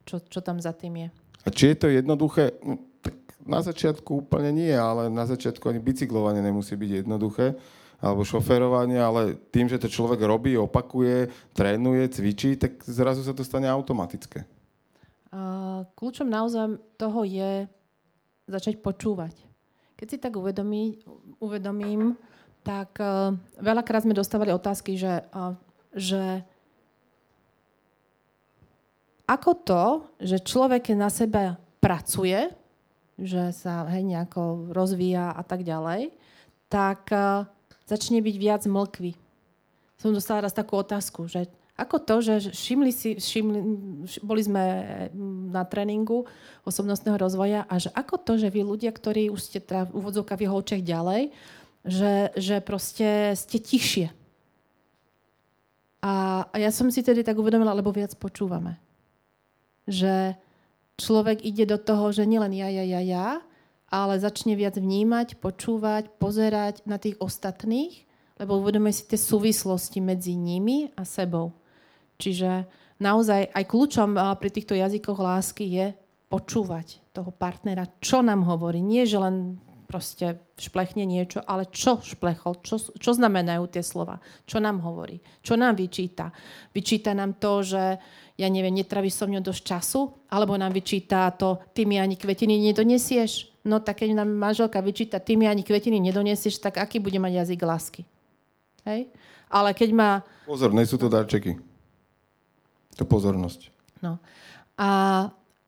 Čo, 0.08 0.24
čo 0.26 0.40
tam 0.40 0.58
za 0.58 0.72
tým 0.74 1.06
je. 1.06 1.08
A 1.46 1.48
či 1.52 1.76
je 1.76 1.78
to 1.78 1.88
jednoduché? 1.92 2.56
No, 2.64 2.80
tak 3.04 3.14
na 3.44 3.62
začiatku 3.62 4.26
úplne 4.26 4.50
nie, 4.56 4.72
ale 4.74 5.12
na 5.12 5.28
začiatku 5.28 5.68
ani 5.70 5.84
bicyklovanie 5.84 6.42
nemusí 6.42 6.74
byť 6.74 7.06
jednoduché 7.06 7.60
alebo 8.00 8.24
šoferovanie, 8.24 8.96
ale 8.96 9.36
tým, 9.52 9.68
že 9.68 9.80
to 9.80 9.92
človek 9.92 10.24
robí, 10.24 10.56
opakuje, 10.56 11.28
trénuje, 11.52 12.08
cvičí, 12.08 12.56
tak 12.56 12.80
zrazu 12.88 13.28
sa 13.28 13.36
to 13.36 13.44
stane 13.44 13.68
automatické. 13.68 14.48
Uh, 15.30 15.84
kľúčom 16.00 16.26
naozaj 16.26 16.80
toho 16.96 17.22
je 17.28 17.68
začať 18.50 18.82
počúvať. 18.82 19.36
Keď 20.00 20.08
si 20.08 20.18
tak 20.18 20.34
uvedomí, 20.40 21.04
uvedomím, 21.44 22.16
tak 22.64 22.98
uh, 23.04 23.36
veľakrát 23.60 24.08
sme 24.08 24.18
dostávali 24.18 24.56
otázky, 24.56 24.96
že, 24.96 25.28
uh, 25.36 25.54
že 25.92 26.42
ako 29.28 29.52
to, 29.62 29.84
že 30.24 30.42
človek 30.42 30.96
na 30.96 31.12
sebe 31.12 31.60
pracuje, 31.84 32.50
že 33.20 33.52
sa 33.52 33.86
hej, 33.92 34.08
nejako 34.08 34.72
rozvíja 34.72 35.36
a 35.36 35.44
tak 35.44 35.68
ďalej, 35.68 36.16
tak 36.72 37.12
uh, 37.12 37.44
začne 37.90 38.22
byť 38.22 38.36
viac 38.38 38.64
mlkvy. 38.70 39.18
Som 40.00 40.16
dostala 40.16 40.46
raz 40.46 40.54
takú 40.54 40.80
otázku, 40.80 41.28
že 41.28 41.50
ako 41.80 41.98
to, 42.04 42.16
že 42.20 42.36
všimli 42.52 42.92
si, 42.92 43.10
všimli, 43.16 43.60
boli 44.20 44.42
sme 44.44 44.64
na 45.50 45.64
tréningu 45.64 46.28
osobnostného 46.68 47.16
rozvoja 47.16 47.64
a 47.72 47.80
že 47.80 47.88
ako 47.96 48.20
to, 48.20 48.36
že 48.36 48.52
vy 48.52 48.68
ľudia, 48.68 48.92
ktorí 48.92 49.32
už 49.32 49.40
ste 49.40 49.60
teda 49.64 49.88
v 49.88 49.96
úvodzovkách 50.04 50.44
očiach 50.44 50.84
ďalej, 50.84 51.32
že, 51.88 52.36
že 52.36 52.60
proste 52.60 53.32
ste 53.40 53.58
tichšie. 53.64 54.12
A, 56.04 56.48
a 56.52 56.56
ja 56.60 56.72
som 56.72 56.92
si 56.92 57.00
tedy 57.00 57.24
tak 57.24 57.40
uvedomila, 57.40 57.76
lebo 57.76 57.96
viac 57.96 58.12
počúvame. 58.20 58.76
Že 59.88 60.36
človek 61.00 61.44
ide 61.44 61.64
do 61.64 61.80
toho, 61.80 62.12
že 62.12 62.28
nielen 62.28 62.52
ja, 62.56 62.68
ja, 62.68 62.84
ja, 62.84 63.02
ja, 63.04 63.28
ale 63.90 64.22
začne 64.22 64.54
viac 64.54 64.78
vnímať, 64.78 65.42
počúvať, 65.42 66.14
pozerať 66.22 66.86
na 66.86 67.02
tých 67.02 67.18
ostatných, 67.18 68.06
lebo 68.40 68.62
uvedomuje 68.62 68.96
si 68.96 69.04
tie 69.10 69.20
súvislosti 69.20 70.00
medzi 70.00 70.38
nimi 70.38 70.94
a 70.96 71.04
sebou. 71.04 71.52
Čiže 72.22 72.70
naozaj 73.02 73.52
aj 73.52 73.64
kľúčom 73.68 74.16
pri 74.16 74.50
týchto 74.54 74.78
jazykoch 74.78 75.20
lásky 75.20 75.66
je 75.68 75.88
počúvať 76.30 77.02
toho 77.12 77.34
partnera, 77.34 77.90
čo 78.00 78.22
nám 78.22 78.46
hovorí. 78.46 78.80
Nie, 78.80 79.10
že 79.10 79.18
len 79.18 79.58
proste 79.90 80.38
šplechne 80.62 81.02
niečo, 81.02 81.42
ale 81.42 81.66
čo 81.74 81.98
šplechol, 81.98 82.62
čo, 82.62 82.78
čo 82.78 83.12
znamenajú 83.18 83.66
tie 83.74 83.82
slova, 83.82 84.22
čo 84.46 84.62
nám 84.62 84.86
hovorí, 84.86 85.18
čo 85.42 85.58
nám 85.58 85.74
vyčíta. 85.74 86.30
Vyčíta 86.70 87.18
nám 87.18 87.42
to, 87.42 87.66
že 87.66 87.98
ja 88.38 88.48
neviem, 88.48 88.78
netravíš 88.78 89.18
so 89.18 89.26
mňou 89.26 89.42
dosť 89.42 89.62
času, 89.66 90.02
alebo 90.30 90.54
nám 90.54 90.78
vyčíta 90.78 91.34
to, 91.34 91.58
ty 91.74 91.90
mi 91.90 91.98
ani 91.98 92.22
kvetiny 92.22 92.62
nedonesieš. 92.70 93.49
No 93.64 93.84
tak 93.84 94.04
keď 94.04 94.24
nám 94.24 94.30
manželka 94.32 94.80
vyčíta, 94.80 95.20
ty 95.20 95.36
mi 95.36 95.46
ani 95.46 95.64
kvetiny 95.64 96.00
nedonesieš, 96.00 96.64
tak 96.64 96.80
aký 96.80 97.04
bude 97.04 97.20
mať 97.20 97.44
jazyk 97.44 97.60
lásky? 97.64 98.02
Hej? 98.88 99.12
Ale 99.52 99.76
keď 99.76 99.90
má... 99.92 100.10
Pozor, 100.48 100.72
nie 100.72 100.88
sú 100.88 100.96
to 100.96 101.12
darčeky. 101.12 101.60
To 102.96 103.04
pozornosť. 103.04 103.72
No. 104.00 104.18
A 104.80 104.90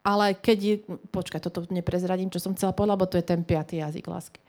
ale 0.01 0.33
keď... 0.33 0.81
Počkaj, 1.13 1.41
toto 1.41 1.65
neprezradím, 1.69 2.33
čo 2.33 2.41
som 2.41 2.57
chcela 2.57 2.73
povedať, 2.73 2.93
lebo 2.97 3.05
to 3.05 3.15
je 3.21 3.25
ten 3.25 3.41
piatý 3.45 3.85
jazyk 3.85 4.05
lásky. 4.09 4.41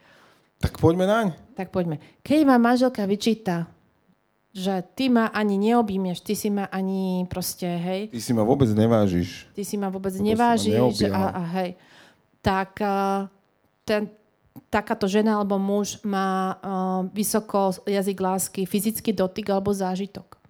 Tak 0.62 0.80
poďme 0.80 1.04
naň. 1.04 1.26
Tak 1.52 1.68
poďme. 1.68 2.00
Keď 2.24 2.40
ma 2.48 2.56
manželka 2.56 3.04
vyčíta, 3.04 3.68
že 4.52 4.84
ty 4.96 5.12
ma 5.12 5.28
ani 5.32 5.56
neobímeš, 5.60 6.24
ty 6.24 6.36
si 6.36 6.48
ma 6.48 6.68
ani 6.72 7.24
proste, 7.28 7.68
hej... 7.68 8.12
Ty 8.12 8.20
si 8.20 8.32
ma 8.32 8.44
vôbec 8.44 8.68
nevážiš. 8.68 9.48
Ty 9.52 9.62
si 9.64 9.76
ma 9.76 9.88
vôbec 9.88 10.12
Toto 10.12 10.24
nevážiš 10.24 11.08
a, 11.08 11.22
a 11.36 11.42
hej. 11.60 11.70
Tak 12.42 12.82
ten, 13.86 14.10
takáto 14.66 15.06
žena 15.06 15.38
alebo 15.38 15.62
muž 15.62 16.02
má 16.02 16.58
uh, 16.58 17.06
vysoko 17.14 17.70
jazyk 17.86 18.18
lásky, 18.18 18.66
fyzický 18.66 19.14
dotyk 19.14 19.46
alebo 19.54 19.70
zážitok. 19.70 20.42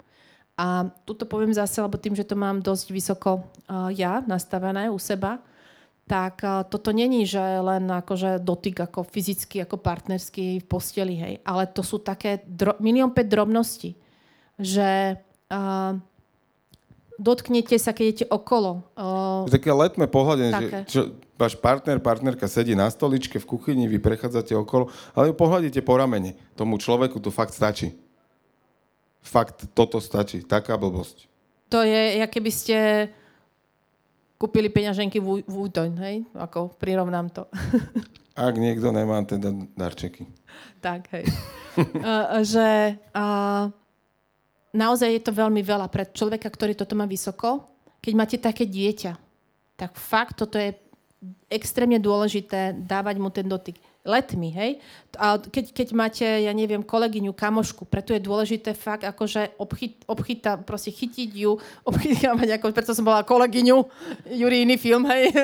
A 0.57 0.89
tuto 1.05 1.29
poviem 1.29 1.53
zase, 1.53 1.81
lebo 1.81 2.01
tým, 2.01 2.17
že 2.17 2.25
to 2.25 2.33
mám 2.33 2.65
dosť 2.65 2.87
vysoko 2.89 3.31
uh, 3.69 3.93
ja 3.93 4.25
nastavené 4.25 4.89
u 4.89 4.97
seba, 4.97 5.37
tak 6.09 6.41
uh, 6.41 6.65
toto 6.65 6.89
není, 6.89 7.29
že 7.29 7.41
len 7.41 7.85
akože 7.89 8.41
dotyk 8.41 8.89
ako 8.89 9.05
fyzicky, 9.07 9.63
ako 9.63 9.77
partnerský 9.77 10.61
v 10.61 10.65
posteli, 10.65 11.13
hej. 11.13 11.33
Ale 11.45 11.69
to 11.69 11.85
sú 11.85 12.01
také 12.01 12.41
dro- 12.45 12.77
milión 12.81 13.13
päť 13.13 13.27
drobnosti, 13.33 13.91
že 14.57 15.17
uh, 15.53 15.93
dotknete 17.21 17.77
sa, 17.79 17.93
keď 17.93 18.05
idete 18.05 18.25
okolo. 18.29 18.83
Uh, 18.93 19.45
také 19.47 19.71
letné 19.73 20.05
pohľadenie, 20.09 20.51
že 20.53 20.67
čo, 20.89 21.01
váš 21.37 21.57
partner, 21.57 21.97
partnerka 21.99 22.45
sedí 22.45 22.77
na 22.77 22.89
stoličke 22.89 23.41
v 23.41 23.49
kuchyni, 23.49 23.89
vy 23.89 23.97
prechádzate 23.97 24.53
okolo, 24.53 24.93
ale 25.17 25.31
ju 25.31 25.33
pohľadíte 25.33 25.81
po 25.81 25.97
ramene. 25.97 26.37
Tomu 26.53 26.77
človeku 26.77 27.17
to 27.17 27.33
fakt 27.33 27.53
stačí. 27.57 27.97
Fakt, 29.23 29.65
toto 29.73 29.97
stačí. 30.03 30.43
Taká 30.43 30.75
blbosť. 30.77 31.25
To 31.71 31.81
je, 31.81 32.21
ja 32.21 32.27
keby 32.27 32.51
ste 32.53 32.77
kúpili 34.37 34.67
peňaženky 34.67 35.23
v, 35.23 35.41
v 35.47 35.55
útoň, 35.55 35.89
hej? 36.03 36.15
Ako 36.35 36.75
prirovnám 36.75 37.31
to. 37.31 37.47
Ak 38.35 38.57
niekto 38.57 38.91
nemá 38.91 39.23
teda 39.23 39.55
darčeky. 39.77 40.27
Tak, 40.83 41.07
hej. 41.15 41.25
uh, 41.79 42.43
že 42.53 42.99
uh, 43.15 43.71
naozaj 44.75 45.09
je 45.15 45.21
to 45.23 45.31
veľmi 45.31 45.63
veľa 45.63 45.87
pre 45.87 46.09
človeka, 46.11 46.51
ktorý 46.51 46.75
toto 46.75 46.93
má 46.97 47.07
vysoko. 47.07 47.71
Keď 48.03 48.13
máte 48.13 48.37
také 48.41 48.67
dieťa, 48.67 49.15
tak 49.79 49.95
fakt 49.95 50.43
toto 50.43 50.59
je 50.59 50.75
extrémne 51.47 51.99
dôležité 51.99 52.75
dávať 52.75 53.15
mu 53.19 53.29
ten 53.31 53.47
dotyk 53.47 53.79
letmi, 54.03 54.51
hej? 54.51 54.71
A 55.15 55.39
keď, 55.39 55.71
keď 55.71 55.87
máte, 55.95 56.27
ja 56.27 56.51
neviem, 56.51 56.83
kolegyňu, 56.83 57.31
kamošku, 57.31 57.87
preto 57.87 58.11
je 58.11 58.19
dôležité 58.19 58.75
fakt 58.75 59.07
akože 59.07 59.55
obchyt, 59.55 60.03
obchyta, 60.03 60.59
proste 60.59 60.91
chytiť 60.91 61.29
ju, 61.31 61.55
obchytávať, 61.89 62.59
ako, 62.59 62.75
preto 62.75 62.91
som 62.91 63.07
bola 63.07 63.23
kolegyňu, 63.23 63.77
Juri 64.35 64.67
film, 64.75 65.07
hej? 65.07 65.31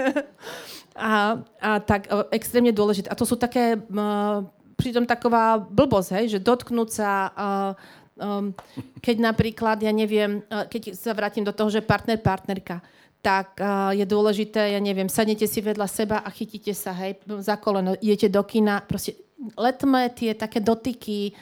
A, 1.00 1.40
a 1.64 1.80
tak 1.80 2.12
e, 2.12 2.36
extrémne 2.36 2.76
dôležité. 2.76 3.08
A 3.08 3.16
to 3.16 3.24
sú 3.24 3.40
také, 3.40 3.80
uh, 3.80 4.44
pritom 4.76 5.08
taková 5.08 5.56
blbosť, 5.56 6.10
hej, 6.20 6.26
že 6.36 6.44
dotknúť 6.44 6.90
sa 6.92 7.32
uh, 7.32 7.72
um, 8.20 8.52
keď 9.00 9.16
napríklad, 9.32 9.80
ja 9.80 9.96
neviem, 9.96 10.44
keď 10.52 10.94
sa 10.94 11.16
vrátim 11.16 11.48
do 11.48 11.56
toho, 11.56 11.72
že 11.72 11.80
partner, 11.80 12.20
partnerka, 12.20 12.84
tak 13.20 13.60
uh, 13.60 13.92
je 13.92 14.08
dôležité, 14.08 14.74
ja 14.74 14.80
neviem, 14.80 15.12
sadnete 15.12 15.44
si 15.44 15.60
vedľa 15.60 15.88
seba 15.92 16.18
a 16.24 16.30
chytíte 16.32 16.72
sa, 16.72 16.96
hej, 16.96 17.20
za 17.44 17.60
koleno, 17.60 17.96
idete 18.00 18.32
do 18.32 18.44
kina, 18.48 18.80
proste 18.84 19.20
letme 19.60 20.08
tie 20.12 20.36
také 20.36 20.60
dotyky, 20.60 21.36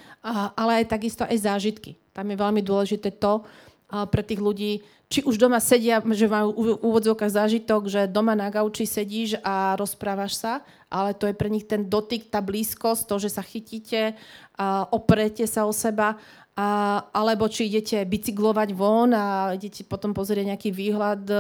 ale 0.57 0.83
aj 0.83 0.93
takisto 0.93 1.25
aj 1.25 1.37
zážitky. 1.37 1.97
Tam 2.13 2.29
je 2.29 2.37
veľmi 2.37 2.61
dôležité 2.65 3.13
to 3.17 3.41
uh, 3.41 4.05
pre 4.09 4.25
tých 4.25 4.41
ľudí, 4.41 4.81
či 5.07 5.23
už 5.23 5.39
doma 5.39 5.63
sedia, 5.63 6.03
že 6.03 6.27
majú 6.27 6.51
v 6.51 6.67
úvodzovkách 6.83 7.31
zážitok, 7.31 7.87
že 7.87 8.11
doma 8.11 8.35
na 8.35 8.51
gauči 8.51 8.83
sedíš 8.83 9.39
a 9.39 9.71
rozprávaš 9.79 10.35
sa, 10.35 10.53
ale 10.91 11.15
to 11.15 11.31
je 11.31 11.35
pre 11.37 11.47
nich 11.47 11.63
ten 11.63 11.87
dotyk, 11.87 12.27
tá 12.27 12.43
blízkosť, 12.43 13.07
to, 13.07 13.15
že 13.15 13.31
sa 13.31 13.39
chytíte, 13.39 14.19
oprete 14.91 15.47
sa 15.47 15.63
o 15.63 15.71
seba 15.71 16.19
a, 16.57 16.69
alebo 17.13 17.45
či 17.45 17.69
idete 17.69 18.01
bicyklovať 18.01 18.73
von 18.73 19.13
a 19.13 19.53
idete 19.53 19.85
potom 19.85 20.09
pozrieť 20.09 20.57
nejaký 20.57 20.73
výhľad, 20.73 21.21
e, 21.29 21.35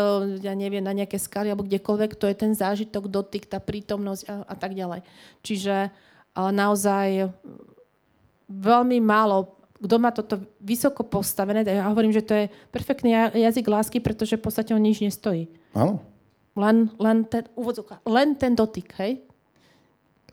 ja 0.45 0.53
neviem, 0.53 0.85
na 0.85 0.93
nejaké 0.93 1.17
skaly 1.17 1.49
alebo 1.49 1.65
kdekoľvek, 1.65 2.13
to 2.13 2.29
je 2.29 2.35
ten 2.37 2.53
zážitok, 2.53 3.09
dotyk, 3.09 3.49
tá 3.49 3.57
prítomnosť 3.57 4.23
a, 4.29 4.45
a 4.45 4.53
tak 4.53 4.77
ďalej. 4.77 5.01
Čiže 5.41 5.89
a 6.37 6.53
naozaj 6.53 7.33
veľmi 8.45 9.01
málo, 9.01 9.57
kto 9.81 9.95
má 9.97 10.13
toto 10.13 10.37
vysoko 10.61 11.01
postavené, 11.01 11.65
ja 11.65 11.89
hovorím, 11.89 12.13
že 12.13 12.21
to 12.21 12.33
je 12.37 12.45
perfektný 12.69 13.33
jazyk 13.33 13.65
lásky, 13.65 13.97
pretože 13.97 14.37
v 14.37 14.45
podstate 14.45 14.77
on 14.77 14.85
nič 14.85 15.01
nestojí. 15.01 15.49
Áno. 15.73 15.97
Len, 16.53 16.93
len, 17.01 17.25
ten, 17.25 17.45
len 18.05 18.27
ten 18.37 18.53
dotyk, 18.53 18.93
hej? 19.01 19.21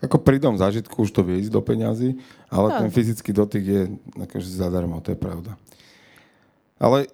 Ako 0.02 0.18
pri 0.18 0.42
tom 0.42 0.58
zážitku 0.58 1.06
už 1.06 1.14
to 1.14 1.22
vie 1.22 1.38
ísť 1.44 1.52
do 1.54 1.62
peňazí, 1.62 2.18
ale 2.50 2.66
no. 2.70 2.76
ten 2.82 2.90
fyzický 2.90 3.30
dotyk 3.30 3.64
je 3.64 3.82
akože 4.26 4.48
zadarmo, 4.50 4.98
to 4.98 5.14
je 5.14 5.18
pravda. 5.18 5.54
Ale 6.82 7.06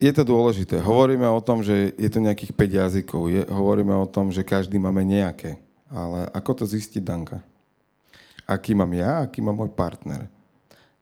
je 0.00 0.12
to 0.16 0.24
dôležité. 0.24 0.80
Hovoríme 0.80 1.28
o 1.28 1.44
tom, 1.44 1.60
že 1.60 1.92
je 1.94 2.08
to 2.08 2.24
nejakých 2.24 2.56
5 2.56 2.78
jazykov. 2.80 3.22
Je, 3.28 3.44
hovoríme 3.46 3.92
o 3.92 4.08
tom, 4.08 4.32
že 4.32 4.40
každý 4.40 4.80
máme 4.80 5.04
nejaké. 5.04 5.60
Ale 5.92 6.24
ako 6.32 6.62
to 6.62 6.64
zistiť, 6.64 7.02
Danka? 7.04 7.44
Aký 8.48 8.72
mám 8.72 8.90
ja, 8.96 9.22
aký 9.22 9.44
má 9.44 9.52
môj 9.52 9.70
partner? 9.70 10.26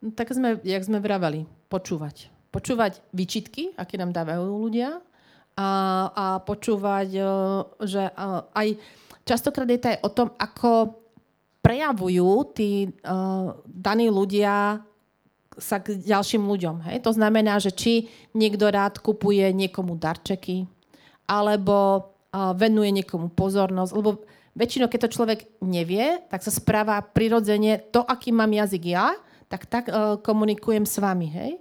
No, 0.03 0.11
tak 0.13 0.35
sme, 0.35 0.59
jak 0.67 0.83
sme 0.83 0.99
vravali, 0.99 1.47
počúvať. 1.71 2.29
Počúvať 2.51 2.99
výčitky, 3.15 3.73
aké 3.79 3.97
nám 3.97 4.11
dávajú 4.11 4.43
ľudia 4.47 4.99
a, 5.59 5.71
a 6.11 6.27
počúvať, 6.43 7.09
e, 7.19 7.23
že 7.87 8.03
aj 8.55 8.69
častokrát 9.29 9.69
je 9.69 9.77
to 9.77 9.93
aj 9.93 9.99
o 10.01 10.11
tom, 10.11 10.29
ako 10.41 10.97
prejavujú 11.61 12.57
tí 12.57 12.89
uh, 13.05 13.53
daní 13.69 14.09
ľudia 14.09 14.81
sa 15.59 15.83
k 15.83 16.01
ďalším 16.01 16.49
ľuďom. 16.49 16.87
Hej? 16.89 17.05
To 17.05 17.13
znamená, 17.13 17.61
že 17.61 17.75
či 17.75 18.09
niekto 18.33 18.71
rád 18.71 19.03
kupuje 19.03 19.53
niekomu 19.53 19.99
darčeky, 20.01 20.65
alebo 21.29 21.77
uh, 22.33 22.57
venuje 22.57 23.03
niekomu 23.03 23.29
pozornosť, 23.35 23.93
lebo 23.93 24.25
väčšinou, 24.57 24.89
keď 24.89 25.01
to 25.05 25.15
človek 25.15 25.41
nevie, 25.61 26.25
tak 26.33 26.41
sa 26.41 26.55
správa 26.55 27.03
prirodzene 27.05 27.85
to, 27.93 28.01
aký 28.01 28.33
mám 28.33 28.49
jazyk 28.49 28.85
ja, 28.89 29.13
tak 29.51 29.69
tak 29.69 29.85
uh, 29.91 30.17
komunikujem 30.23 30.89
s 30.89 30.97
vami. 31.03 31.29
Hej? 31.29 31.53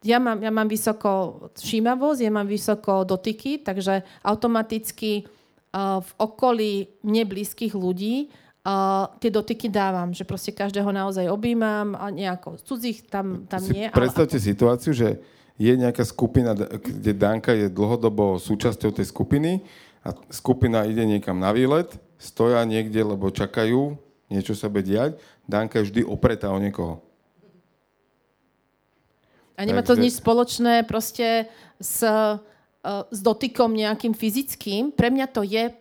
Ja 0.00 0.16
mám, 0.16 0.40
ja 0.40 0.48
mám 0.48 0.68
vysoko 0.68 1.44
všímavosť, 1.56 2.20
ja 2.24 2.32
mám 2.32 2.48
vysoko 2.48 3.04
dotyky, 3.04 3.60
takže 3.60 4.00
automaticky 4.24 5.28
v 5.74 6.10
okolí 6.18 6.72
mne 7.06 7.22
blízkych 7.30 7.78
ľudí 7.78 8.26
uh, 8.66 9.06
tie 9.22 9.30
dotyky 9.30 9.70
dávam, 9.70 10.10
že 10.10 10.26
proste 10.26 10.50
každého 10.50 10.90
naozaj 10.90 11.30
objímam 11.30 11.94
a 11.94 12.10
nejako 12.10 12.58
cudzích 12.66 13.06
tam, 13.06 13.46
tam 13.46 13.62
si 13.62 13.72
nie. 13.72 13.86
Predstavte 13.94 14.36
ale... 14.36 14.48
situáciu, 14.50 14.92
že 14.92 15.22
je 15.60 15.72
nejaká 15.76 16.02
skupina, 16.08 16.56
kde 16.56 17.12
Danka 17.12 17.52
je 17.52 17.68
dlhodobo 17.68 18.40
súčasťou 18.40 18.96
tej 18.96 19.06
skupiny 19.12 19.60
a 20.00 20.16
skupina 20.32 20.88
ide 20.88 21.04
niekam 21.04 21.36
na 21.36 21.52
výlet, 21.52 21.92
stoja 22.16 22.64
niekde, 22.64 23.04
lebo 23.04 23.28
čakajú, 23.28 23.94
niečo 24.32 24.56
sa 24.56 24.72
bude 24.72 24.88
diať, 24.88 25.20
Danka 25.44 25.80
je 25.80 25.92
vždy 25.92 26.00
opretá 26.08 26.48
o 26.48 26.58
niekoho. 26.58 27.04
A 29.60 29.68
nemá 29.68 29.84
Takže... 29.84 30.00
to 30.00 30.02
nič 30.08 30.14
spoločné 30.16 30.88
proste 30.88 31.44
s, 31.76 32.00
s 32.84 33.20
dotykom 33.20 33.76
nejakým 33.76 34.16
fyzickým. 34.16 34.92
Pre 34.96 35.08
mňa 35.12 35.26
to 35.28 35.44
je 35.44 35.72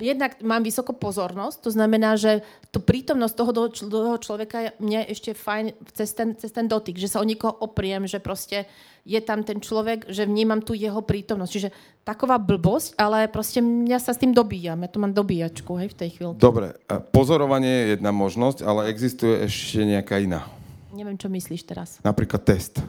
jednak 0.00 0.40
mám 0.40 0.64
vysoko 0.64 0.96
pozornosť, 0.96 1.60
to 1.60 1.70
znamená, 1.70 2.16
že 2.16 2.40
tú 2.72 2.80
prítomnosť 2.80 3.34
toho, 3.36 3.52
toho 3.68 4.16
človeka 4.16 4.72
mne 4.80 5.04
ešte 5.04 5.36
fajn 5.36 5.76
cez 5.92 6.16
ten, 6.16 6.32
cez 6.34 6.50
ten 6.50 6.64
dotyk, 6.64 6.96
že 6.96 7.12
sa 7.12 7.20
o 7.20 7.28
niekoho 7.28 7.52
opriem, 7.60 8.08
že 8.08 8.18
proste 8.18 8.64
je 9.04 9.20
tam 9.20 9.44
ten 9.44 9.60
človek, 9.60 10.08
že 10.08 10.24
vnímam 10.24 10.60
tu 10.64 10.72
jeho 10.72 11.00
prítomnosť. 11.04 11.52
Čiže 11.52 11.68
taková 12.04 12.40
blbosť, 12.40 12.96
ale 12.96 13.28
proste 13.28 13.60
mňa 13.60 13.98
sa 14.00 14.12
s 14.16 14.20
tým 14.20 14.32
dobíjam. 14.32 14.80
Ja 14.80 14.88
tu 14.88 15.00
mám 15.00 15.12
dobíjačku 15.12 15.72
hej, 15.80 15.92
v 15.92 15.96
tej 15.96 16.08
chvíli. 16.16 16.32
Dobre, 16.36 16.76
pozorovanie 17.12 17.68
je 17.68 17.86
jedna 17.96 18.12
možnosť, 18.12 18.64
ale 18.64 18.88
existuje 18.92 19.44
ešte 19.44 19.84
nejaká 19.84 20.20
iná. 20.20 20.48
Neviem, 20.92 21.16
čo 21.16 21.30
myslíš 21.32 21.62
teraz. 21.64 21.88
Napríklad 22.04 22.44
test. 22.44 22.82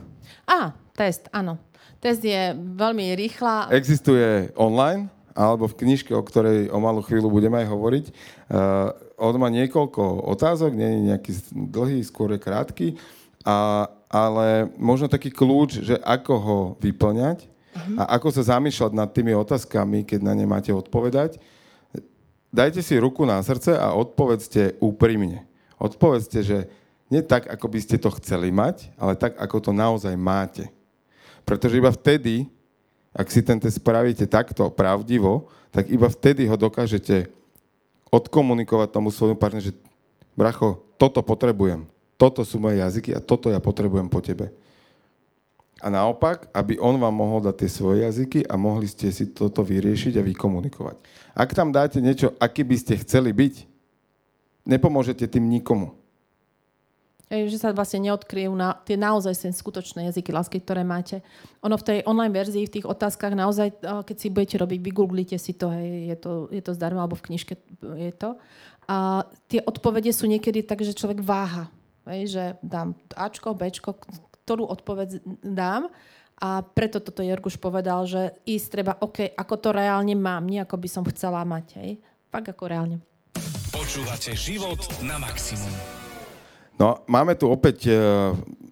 Á, 0.48 0.74
test, 0.96 1.32
áno. 1.32 1.60
Test 2.02 2.26
je 2.26 2.58
veľmi 2.58 3.14
rýchla. 3.14 3.70
Existuje 3.70 4.50
online, 4.58 5.06
alebo 5.38 5.70
v 5.70 5.86
knižke, 5.86 6.10
o 6.18 6.26
ktorej 6.26 6.74
o 6.74 6.82
malú 6.82 7.06
chvíľu 7.06 7.30
budeme 7.30 7.62
aj 7.62 7.68
hovoriť. 7.70 8.06
Uh, 8.50 8.90
on 9.22 9.38
má 9.38 9.54
niekoľko 9.54 10.26
otázok, 10.34 10.74
nie 10.74 10.90
je 10.90 11.00
nejaký 11.14 11.32
dlhý, 11.54 12.02
skôr 12.02 12.34
je 12.34 12.42
krátky, 12.42 12.88
a, 13.46 13.86
ale 14.10 14.74
možno 14.82 15.06
taký 15.06 15.30
kľúč, 15.30 15.86
že 15.86 15.96
ako 16.02 16.34
ho 16.42 16.60
vyplňať 16.82 17.46
uh-huh. 17.46 18.02
a 18.02 18.18
ako 18.18 18.34
sa 18.34 18.58
zamýšľať 18.58 18.92
nad 18.98 19.10
tými 19.14 19.38
otázkami, 19.38 20.02
keď 20.06 20.20
na 20.26 20.34
ne 20.34 20.50
máte 20.50 20.74
odpovedať. 20.74 21.38
Dajte 22.50 22.82
si 22.82 22.98
ruku 22.98 23.24
na 23.30 23.38
srdce 23.46 23.78
a 23.78 23.94
odpovedzte 23.94 24.82
úprimne. 24.82 25.46
Odpovedzte, 25.78 26.42
že 26.42 26.58
nie 27.14 27.22
tak, 27.22 27.46
ako 27.46 27.66
by 27.70 27.80
ste 27.82 28.02
to 28.02 28.10
chceli 28.18 28.50
mať, 28.50 28.90
ale 28.98 29.14
tak, 29.14 29.38
ako 29.38 29.70
to 29.70 29.72
naozaj 29.72 30.14
máte. 30.18 30.70
Pretože 31.44 31.78
iba 31.78 31.92
vtedy 31.92 32.48
ak 33.12 33.28
si 33.28 33.44
ten 33.44 33.60
test 33.60 33.80
spravíte 33.80 34.24
takto 34.24 34.72
pravdivo, 34.72 35.52
tak 35.72 35.92
iba 35.92 36.08
vtedy 36.08 36.48
ho 36.48 36.56
dokážete 36.56 37.28
odkomunikovať 38.08 38.88
tomu 38.92 39.12
svojmu 39.12 39.36
partneru, 39.36 39.72
že 39.72 39.76
bracho, 40.36 40.80
toto 40.96 41.20
potrebujem, 41.20 41.88
toto 42.16 42.44
sú 42.48 42.60
moje 42.60 42.80
jazyky 42.80 43.12
a 43.16 43.24
toto 43.24 43.52
ja 43.52 43.60
potrebujem 43.60 44.08
po 44.08 44.24
tebe. 44.24 44.52
A 45.82 45.90
naopak, 45.90 46.46
aby 46.54 46.78
on 46.78 46.96
vám 47.02 47.16
mohol 47.16 47.42
dať 47.42 47.66
tie 47.66 47.70
svoje 47.72 48.06
jazyky 48.06 48.46
a 48.46 48.54
mohli 48.54 48.86
ste 48.86 49.10
si 49.10 49.34
toto 49.34 49.66
vyriešiť 49.66 50.14
a 50.22 50.24
vykomunikovať. 50.24 50.96
Ak 51.34 51.58
tam 51.58 51.74
dáte 51.74 51.98
niečo, 51.98 52.38
aký 52.38 52.62
by 52.62 52.76
ste 52.78 53.02
chceli 53.02 53.34
byť, 53.34 53.66
nepomôžete 54.62 55.26
tým 55.26 55.50
nikomu 55.50 55.98
že 57.32 57.56
sa 57.56 57.72
vlastne 57.72 58.12
neodkryjú 58.12 58.52
na 58.52 58.76
tie 58.84 59.00
naozaj 59.00 59.32
sen 59.32 59.56
skutočné 59.56 60.12
jazyky 60.12 60.36
lásky, 60.36 60.60
ktoré 60.60 60.84
máte. 60.84 61.24
Ono 61.64 61.80
v 61.80 61.88
tej 61.88 61.98
online 62.04 62.36
verzii, 62.36 62.68
v 62.68 62.76
tých 62.76 62.88
otázkach 62.88 63.32
naozaj, 63.32 63.80
keď 63.80 64.16
si 64.20 64.28
budete 64.28 64.60
robiť, 64.60 64.80
vygooglite 64.84 65.40
si 65.40 65.56
to, 65.56 65.72
hej, 65.72 66.12
je 66.12 66.18
to, 66.20 66.32
je 66.52 66.60
to 66.60 66.76
zdarma, 66.76 67.08
alebo 67.08 67.16
v 67.16 67.32
knižke 67.32 67.56
je 67.80 68.12
to. 68.12 68.36
A 68.92 69.24
tie 69.48 69.64
odpovede 69.64 70.12
sú 70.12 70.28
niekedy 70.28 70.68
tak, 70.68 70.84
že 70.84 70.92
človek 70.92 71.24
váha. 71.24 71.72
Hej, 72.04 72.36
že 72.36 72.44
dám 72.60 72.98
Ačko, 73.16 73.56
Bčko, 73.56 73.96
ktorú 74.44 74.68
odpoveď 74.68 75.24
dám. 75.40 75.88
A 76.42 76.66
preto 76.66 76.98
toto 76.98 77.22
Jorguš 77.22 77.62
povedal, 77.62 78.10
že 78.10 78.34
ísť 78.50 78.68
treba, 78.74 78.98
OK, 78.98 79.38
ako 79.38 79.56
to 79.62 79.70
reálne 79.70 80.18
mám, 80.18 80.50
nie 80.50 80.58
ako 80.58 80.82
by 80.82 80.90
som 80.90 81.06
chcela 81.06 81.46
mať. 81.46 81.78
Hej. 81.78 82.02
Pak 82.34 82.58
ako 82.58 82.64
reálne. 82.66 82.98
Počúvate 83.70 84.34
život 84.34 84.82
na 85.06 85.22
maximum. 85.22 86.01
No, 86.82 87.06
máme 87.06 87.38
tu 87.38 87.46
opäť 87.46 87.94
e, 87.94 87.94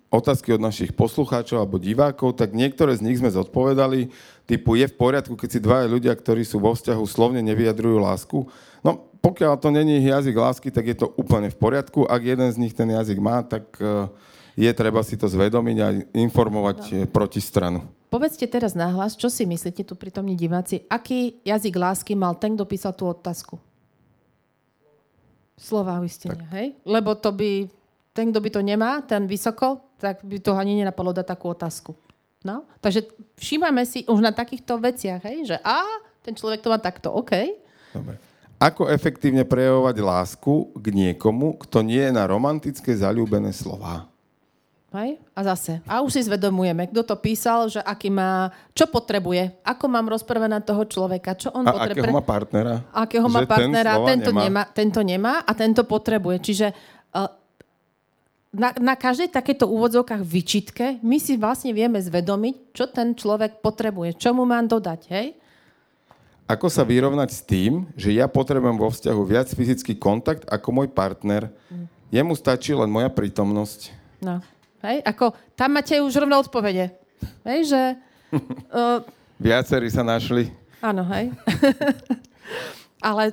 otázky 0.10 0.50
od 0.58 0.66
našich 0.66 0.90
poslucháčov 0.98 1.62
alebo 1.62 1.78
divákov, 1.78 2.42
tak 2.42 2.58
niektoré 2.58 2.98
z 2.98 3.06
nich 3.06 3.22
sme 3.22 3.30
zodpovedali. 3.30 4.10
Typu, 4.50 4.74
je 4.74 4.90
v 4.90 4.98
poriadku, 4.98 5.38
keď 5.38 5.50
si 5.54 5.60
dvaja 5.62 5.86
ľudia, 5.86 6.18
ktorí 6.18 6.42
sú 6.42 6.58
vo 6.58 6.74
vzťahu, 6.74 7.06
slovne 7.06 7.46
nevyjadrujú 7.46 8.02
lásku? 8.02 8.50
No, 8.82 9.14
pokiaľ 9.22 9.62
to 9.62 9.70
není 9.70 10.02
jazyk 10.02 10.34
lásky, 10.34 10.74
tak 10.74 10.90
je 10.90 10.98
to 11.06 11.14
úplne 11.22 11.54
v 11.54 11.58
poriadku. 11.62 12.10
Ak 12.10 12.26
jeden 12.26 12.50
z 12.50 12.58
nich 12.58 12.74
ten 12.74 12.90
jazyk 12.90 13.22
má, 13.22 13.46
tak 13.46 13.70
e, 13.78 14.10
je 14.58 14.72
treba 14.74 15.06
si 15.06 15.14
to 15.14 15.30
zvedomiť 15.30 15.78
a 15.78 15.88
informovať 16.18 16.80
no. 16.82 17.06
protistranu. 17.14 17.86
Povedzte 18.10 18.50
teraz 18.50 18.74
nahlas, 18.74 19.14
čo 19.14 19.30
si 19.30 19.46
myslíte 19.46 19.86
tu 19.86 19.94
prítomní 19.94 20.34
diváci, 20.34 20.82
aký 20.90 21.46
jazyk 21.46 21.78
lásky 21.78 22.18
mal 22.18 22.34
ten, 22.42 22.58
kto 22.58 22.66
písal 22.66 22.98
tú 22.98 23.06
otázku? 23.06 23.62
Slova 25.62 26.02
uistenia, 26.02 26.50
hej? 26.58 26.74
Lebo 26.82 27.14
to 27.14 27.30
by 27.30 27.70
ten, 28.20 28.36
kto 28.36 28.44
by 28.44 28.50
to 28.52 28.60
nemá, 28.60 29.00
ten 29.08 29.24
vysoko, 29.24 29.96
tak 29.96 30.20
by 30.28 30.44
to 30.44 30.52
ani 30.60 30.84
nenapadlo 30.84 31.16
dať 31.16 31.24
takú 31.24 31.56
otázku. 31.56 31.96
No? 32.44 32.68
Takže 32.84 33.08
všímame 33.40 33.88
si 33.88 34.04
už 34.04 34.20
na 34.20 34.36
takýchto 34.36 34.76
veciach, 34.76 35.24
hej, 35.24 35.56
že 35.56 35.58
a 35.64 35.88
ten 36.20 36.36
človek 36.36 36.60
to 36.60 36.68
má 36.68 36.80
takto, 36.84 37.16
OK. 37.16 37.32
Dobre. 37.96 38.20
Ako 38.60 38.92
efektívne 38.92 39.48
prejavovať 39.48 39.96
lásku 40.04 40.68
k 40.76 40.86
niekomu, 40.92 41.56
kto 41.64 41.80
nie 41.80 42.04
je 42.04 42.12
na 42.12 42.28
romantické 42.28 42.92
zalúbené 42.92 43.56
slova? 43.56 44.12
Hej? 44.90 45.22
A 45.38 45.40
zase. 45.54 45.80
A 45.86 46.02
už 46.02 46.18
si 46.18 46.22
zvedomujeme, 46.26 46.90
kto 46.90 47.06
to 47.06 47.16
písal, 47.22 47.70
že 47.70 47.78
aký 47.80 48.10
má, 48.10 48.50
čo 48.74 48.90
potrebuje, 48.90 49.62
ako 49.62 49.86
mám 49.86 50.10
rozprávať 50.10 50.50
na 50.50 50.62
toho 50.66 50.84
človeka, 50.84 51.38
čo 51.38 51.54
on 51.54 51.62
a 51.62 51.72
potrebuje. 51.72 52.04
akého 52.04 52.12
má 52.12 52.24
partnera? 52.26 52.76
Akého 52.92 53.28
má 53.30 53.42
partnera, 53.46 53.92
ten 54.02 54.08
tento 54.18 54.32
nemá. 54.34 54.44
nemá. 54.44 54.64
Tento 54.74 55.02
nemá 55.06 55.34
a 55.46 55.52
tento 55.54 55.82
potrebuje. 55.86 56.38
Čiže 56.42 56.68
na, 58.50 58.74
na 58.82 58.96
každej 58.98 59.30
takéto 59.30 59.70
úvodzovkách 59.70 60.26
vyčitke 60.26 60.98
my 61.06 61.22
si 61.22 61.38
vlastne 61.38 61.70
vieme 61.70 62.02
zvedomiť, 62.02 62.74
čo 62.74 62.90
ten 62.90 63.14
človek 63.14 63.62
potrebuje, 63.62 64.18
čo 64.18 64.34
mu 64.34 64.46
mám 64.46 64.66
dodať, 64.66 65.02
hej? 65.14 65.28
Ako 66.50 66.66
sa 66.66 66.82
vyrovnať 66.82 67.30
s 67.30 67.46
tým, 67.46 67.86
že 67.94 68.10
ja 68.10 68.26
potrebujem 68.26 68.74
vo 68.74 68.90
vzťahu 68.90 69.22
viac 69.22 69.54
fyzický 69.54 69.94
kontakt 70.02 70.50
ako 70.50 70.82
môj 70.82 70.90
partner, 70.90 71.54
mm. 71.70 71.86
jemu 72.10 72.34
stačí 72.34 72.74
len 72.74 72.90
moja 72.90 73.06
prítomnosť. 73.14 73.94
No, 74.18 74.42
hej, 74.82 75.06
ako 75.06 75.38
tam 75.54 75.78
máte 75.78 76.02
už 76.02 76.10
rovno 76.18 76.42
odpovede. 76.42 76.90
Hej, 77.46 77.70
že... 77.70 77.82
Uh, 78.74 79.06
Viacerí 79.46 79.94
sa 79.94 80.02
našli. 80.02 80.50
Áno, 80.82 81.06
hej. 81.14 81.30
Ale 83.08 83.32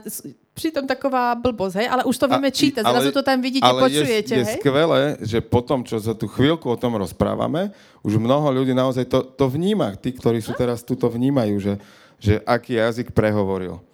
pritom 0.56 0.88
taková 0.88 1.36
blbosť, 1.36 1.84
hej? 1.84 1.88
Ale 1.92 2.02
už 2.08 2.16
to 2.16 2.26
vieme 2.32 2.48
čítať, 2.48 2.80
zrazu 2.80 3.12
to 3.12 3.20
tam 3.20 3.44
vidíte, 3.44 3.68
ale 3.68 3.84
počujete, 3.84 4.32
je, 4.32 4.40
je 4.40 4.46
hej? 4.48 4.56
skvelé, 4.56 5.20
že 5.20 5.38
po 5.44 5.60
tom, 5.60 5.84
čo 5.84 6.00
za 6.00 6.16
tú 6.16 6.24
chvíľku 6.32 6.64
o 6.72 6.80
tom 6.80 6.96
rozprávame, 6.96 7.76
už 8.00 8.16
mnoho 8.16 8.48
ľudí 8.48 8.72
naozaj 8.72 9.04
to, 9.04 9.20
to 9.20 9.52
vníma. 9.52 9.92
Tí, 10.00 10.16
ktorí 10.16 10.40
sú 10.40 10.56
teraz 10.56 10.80
tu, 10.80 10.96
to 10.96 11.12
vnímajú, 11.12 11.60
že, 11.60 11.74
že 12.16 12.40
aký 12.48 12.80
jazyk 12.80 13.12
prehovoril. 13.12 13.84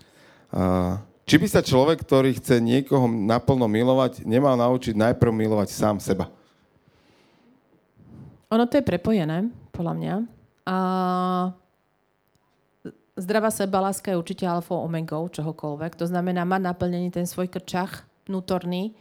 Uh, 0.54 1.02
či 1.26 1.42
by 1.42 1.46
sa 1.50 1.66
človek, 1.66 1.98
ktorý 2.06 2.38
chce 2.38 2.62
niekoho 2.62 3.10
naplno 3.10 3.66
milovať, 3.66 4.22
nemal 4.22 4.54
naučiť 4.54 4.94
najprv 4.94 5.32
milovať 5.34 5.68
sám 5.74 5.98
seba? 5.98 6.30
Ono 8.52 8.64
to 8.70 8.78
je 8.78 8.84
prepojené, 8.84 9.50
podľa 9.74 9.94
mňa. 9.98 10.14
A 10.68 10.76
zdravá 13.22 13.54
sebaláska 13.54 14.10
je 14.10 14.18
určite 14.18 14.44
alfa 14.44 14.74
omegou 14.74 15.30
čohokoľvek. 15.30 15.94
To 16.02 16.06
znamená, 16.10 16.42
mať 16.42 16.62
naplnený 16.66 17.08
ten 17.14 17.24
svoj 17.24 17.46
krčach 17.46 18.04
vnútorný, 18.26 18.92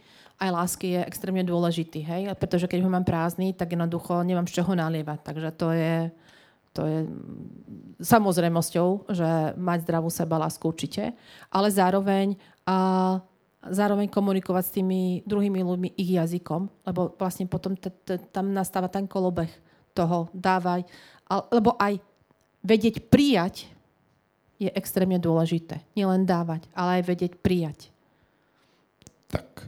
aj 0.42 0.50
lásky 0.50 0.98
je 0.98 1.00
extrémne 1.06 1.46
dôležitý, 1.46 2.02
hej? 2.02 2.22
Pretože 2.34 2.66
keď 2.66 2.82
ho 2.82 2.90
mám 2.90 3.06
prázdny, 3.06 3.54
tak 3.54 3.78
jednoducho 3.78 4.26
nemám 4.26 4.50
z 4.50 4.58
čoho 4.58 4.74
nalievať. 4.74 5.18
Takže 5.22 5.48
to 5.54 5.68
je, 5.70 5.96
to 6.74 6.82
je 6.82 6.98
samozrejmosťou, 8.02 9.12
že 9.14 9.54
mať 9.54 9.78
zdravú 9.86 10.10
sebalásku 10.10 10.66
určite. 10.66 11.14
Ale 11.46 11.70
zároveň 11.70 12.34
a 12.66 13.18
zároveň 13.62 14.10
komunikovať 14.10 14.64
s 14.66 14.74
tými 14.74 15.00
druhými 15.22 15.62
ľuďmi 15.62 15.88
ich 15.94 16.18
jazykom, 16.18 16.66
lebo 16.90 17.14
vlastne 17.14 17.46
potom 17.46 17.78
t- 17.78 17.94
t- 18.02 18.18
tam 18.34 18.50
nastáva 18.50 18.90
ten 18.90 19.06
kolobeh 19.06 19.50
toho 19.94 20.26
dávaj, 20.34 20.82
lebo 21.54 21.78
aj 21.78 22.02
vedieť 22.66 23.06
prijať 23.06 23.70
je 24.62 24.70
extrémne 24.78 25.18
dôležité. 25.18 25.82
Nielen 25.98 26.22
dávať, 26.22 26.66
ale 26.76 27.00
aj 27.00 27.02
vedieť 27.08 27.32
prijať. 27.42 27.90
Tak. 29.26 29.66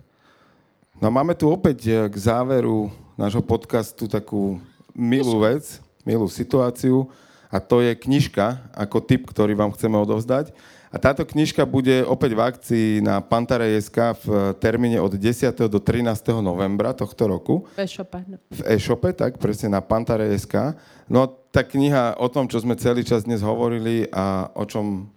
No 1.02 1.10
máme 1.10 1.34
tu 1.34 1.50
opäť 1.50 1.78
eh, 1.90 2.06
k 2.06 2.14
záveru 2.14 2.94
nášho 3.18 3.42
podcastu 3.42 4.06
takú 4.06 4.62
milú 4.94 5.42
vec, 5.42 5.82
milú 6.06 6.30
situáciu 6.30 7.10
a 7.50 7.58
to 7.58 7.82
je 7.82 7.94
knižka 7.94 8.62
ako 8.74 9.02
tip, 9.02 9.26
ktorý 9.26 9.54
vám 9.58 9.74
chceme 9.74 9.98
odovzdať. 9.98 10.54
A 10.94 10.96
táto 11.02 11.26
knižka 11.26 11.66
bude 11.66 12.06
opäť 12.06 12.38
v 12.38 12.40
akcii 12.46 12.88
na 13.02 13.18
Pantare.sk 13.18 14.14
v 14.22 14.54
termíne 14.62 15.02
od 15.02 15.18
10. 15.18 15.50
do 15.66 15.82
13. 15.82 16.06
novembra 16.38 16.94
tohto 16.94 17.26
roku. 17.26 17.66
V 17.74 17.82
e-shope. 17.82 18.22
V 18.54 18.60
e-shope, 18.62 19.10
tak 19.10 19.42
presne 19.42 19.74
na 19.74 19.82
Pantare.sk. 19.82 20.78
No 21.10 21.26
tá 21.26 21.66
kniha 21.66 22.14
o 22.22 22.30
tom, 22.30 22.46
čo 22.46 22.62
sme 22.62 22.78
celý 22.78 23.02
čas 23.02 23.26
dnes 23.26 23.42
hovorili 23.42 24.06
a 24.14 24.54
o 24.54 24.62
čom 24.62 25.10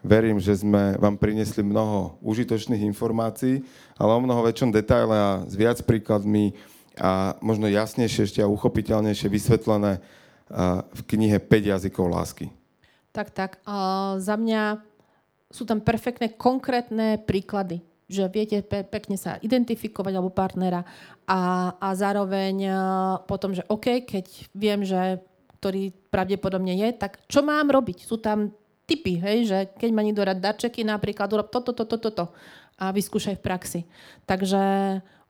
verím, 0.00 0.40
že 0.40 0.64
sme 0.64 0.96
vám 0.96 1.20
priniesli 1.20 1.60
mnoho 1.60 2.16
užitočných 2.24 2.80
informácií, 2.80 3.68
ale 4.00 4.16
o 4.16 4.20
mnoho 4.24 4.48
väčšom 4.48 4.72
detaile 4.72 5.12
a 5.12 5.30
s 5.44 5.52
viac 5.52 5.76
príkladmi 5.84 6.56
a 6.96 7.36
možno 7.44 7.68
jasnejšie 7.68 8.32
ešte 8.32 8.40
a 8.40 8.48
uchopiteľnejšie 8.48 9.28
vysvetlené 9.28 10.00
v 10.88 11.00
knihe 11.04 11.36
5 11.36 11.52
jazykov 11.76 12.08
lásky. 12.08 12.48
Tak, 13.12 13.28
tak. 13.36 13.60
Uh, 13.68 14.16
za 14.16 14.40
mňa 14.40 14.91
sú 15.52 15.68
tam 15.68 15.84
perfektné, 15.84 16.34
konkrétne 16.34 17.20
príklady 17.22 17.84
že 18.12 18.28
viete 18.28 18.60
pe- 18.60 18.84
pekne 18.84 19.16
sa 19.16 19.40
identifikovať 19.40 20.12
alebo 20.12 20.28
partnera 20.28 20.84
a, 21.24 21.72
a 21.80 21.88
zároveň 21.96 22.56
uh, 22.68 22.76
potom, 23.24 23.56
že 23.56 23.64
OK, 23.72 24.04
keď 24.04 24.26
viem, 24.52 24.84
že 24.84 25.24
ktorý 25.56 25.96
pravdepodobne 26.12 26.76
je, 26.76 26.88
tak 26.92 27.24
čo 27.24 27.40
mám 27.40 27.72
robiť? 27.72 28.04
Sú 28.04 28.20
tam 28.20 28.52
typy, 28.84 29.16
hej, 29.16 29.38
že 29.48 29.58
keď 29.78 29.90
ma 29.94 30.04
niekto 30.04 30.26
rád 30.26 30.44
darčeky, 30.44 30.84
napríklad 30.84 31.32
urob 31.32 31.48
toto, 31.48 31.72
toto, 31.72 31.96
toto, 31.96 32.10
toto 32.12 32.24
a 32.76 32.92
vyskúšaj 32.92 33.38
v 33.38 33.44
praxi. 33.46 33.80
Takže 34.26 34.60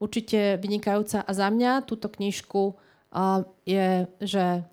určite 0.02 0.58
vynikajúca 0.58 1.22
a 1.22 1.30
za 1.30 1.52
mňa 1.52 1.84
túto 1.86 2.10
knižku 2.10 2.74
uh, 2.74 3.46
je, 3.62 4.08
že 4.24 4.66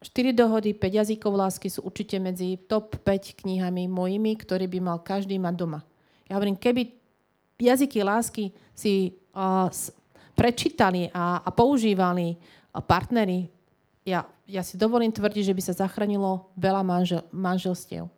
4 0.00 0.32
dohody, 0.32 0.72
5 0.72 0.80
jazykov 1.04 1.36
lásky 1.36 1.68
sú 1.68 1.84
určite 1.84 2.16
medzi 2.16 2.56
top 2.56 2.96
5 3.04 3.44
knihami 3.44 3.84
mojimi, 3.84 4.32
ktoré 4.32 4.64
by 4.64 4.78
mal 4.80 4.98
každý 5.04 5.36
mať 5.36 5.54
doma. 5.60 5.80
Ja 6.24 6.40
hovorím, 6.40 6.56
keby 6.56 6.88
jazyky 7.60 8.00
lásky 8.00 8.56
si 8.72 9.12
uh, 9.36 9.68
prečítali 10.32 11.12
a, 11.12 11.44
a 11.44 11.50
používali 11.52 12.40
partnery, 12.72 13.52
ja, 14.08 14.24
ja 14.48 14.64
si 14.64 14.80
dovolím 14.80 15.12
tvrdiť, 15.12 15.52
že 15.52 15.56
by 15.56 15.62
sa 15.68 15.74
zachránilo 15.84 16.48
veľa 16.56 16.80
manžel, 16.80 17.20
manželstiev. 17.28 18.08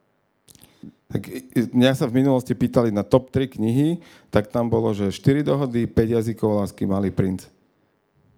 Tak 1.10 1.28
mňa 1.74 1.92
sa 1.98 2.08
v 2.08 2.24
minulosti 2.24 2.54
pýtali 2.54 2.94
na 2.94 3.02
top 3.04 3.28
3 3.34 3.58
knihy, 3.58 4.00
tak 4.30 4.48
tam 4.48 4.70
bolo, 4.70 4.94
že 4.94 5.10
4 5.10 5.44
dohody, 5.44 5.90
5 5.90 6.16
jazykov 6.16 6.62
lásky, 6.62 6.86
Malý 6.86 7.10
princ. 7.10 7.50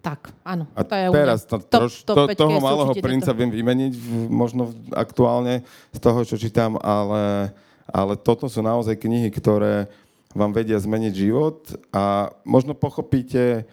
Tak, 0.05 0.37
áno. 0.45 0.69
A 0.77 0.85
to 0.85 0.93
je 0.93 1.07
teraz 1.17 1.49
to, 1.49 1.57
troš, 1.65 2.05
to, 2.05 2.13
to, 2.13 2.37
toho 2.37 2.61
malého 2.61 2.93
princa 3.01 3.33
to. 3.33 3.39
viem 3.41 3.49
vymeniť 3.49 3.93
možno 4.29 4.77
aktuálne 4.93 5.65
z 5.97 5.99
toho, 6.05 6.21
čo 6.29 6.37
čítam, 6.37 6.77
ale, 6.85 7.57
ale 7.89 8.13
toto 8.21 8.45
sú 8.45 8.61
naozaj 8.61 9.01
knihy, 9.01 9.33
ktoré 9.33 9.89
vám 10.37 10.53
vedia 10.53 10.77
zmeniť 10.77 11.13
život 11.17 11.73
a 11.89 12.29
možno 12.45 12.77
pochopíte, 12.77 13.65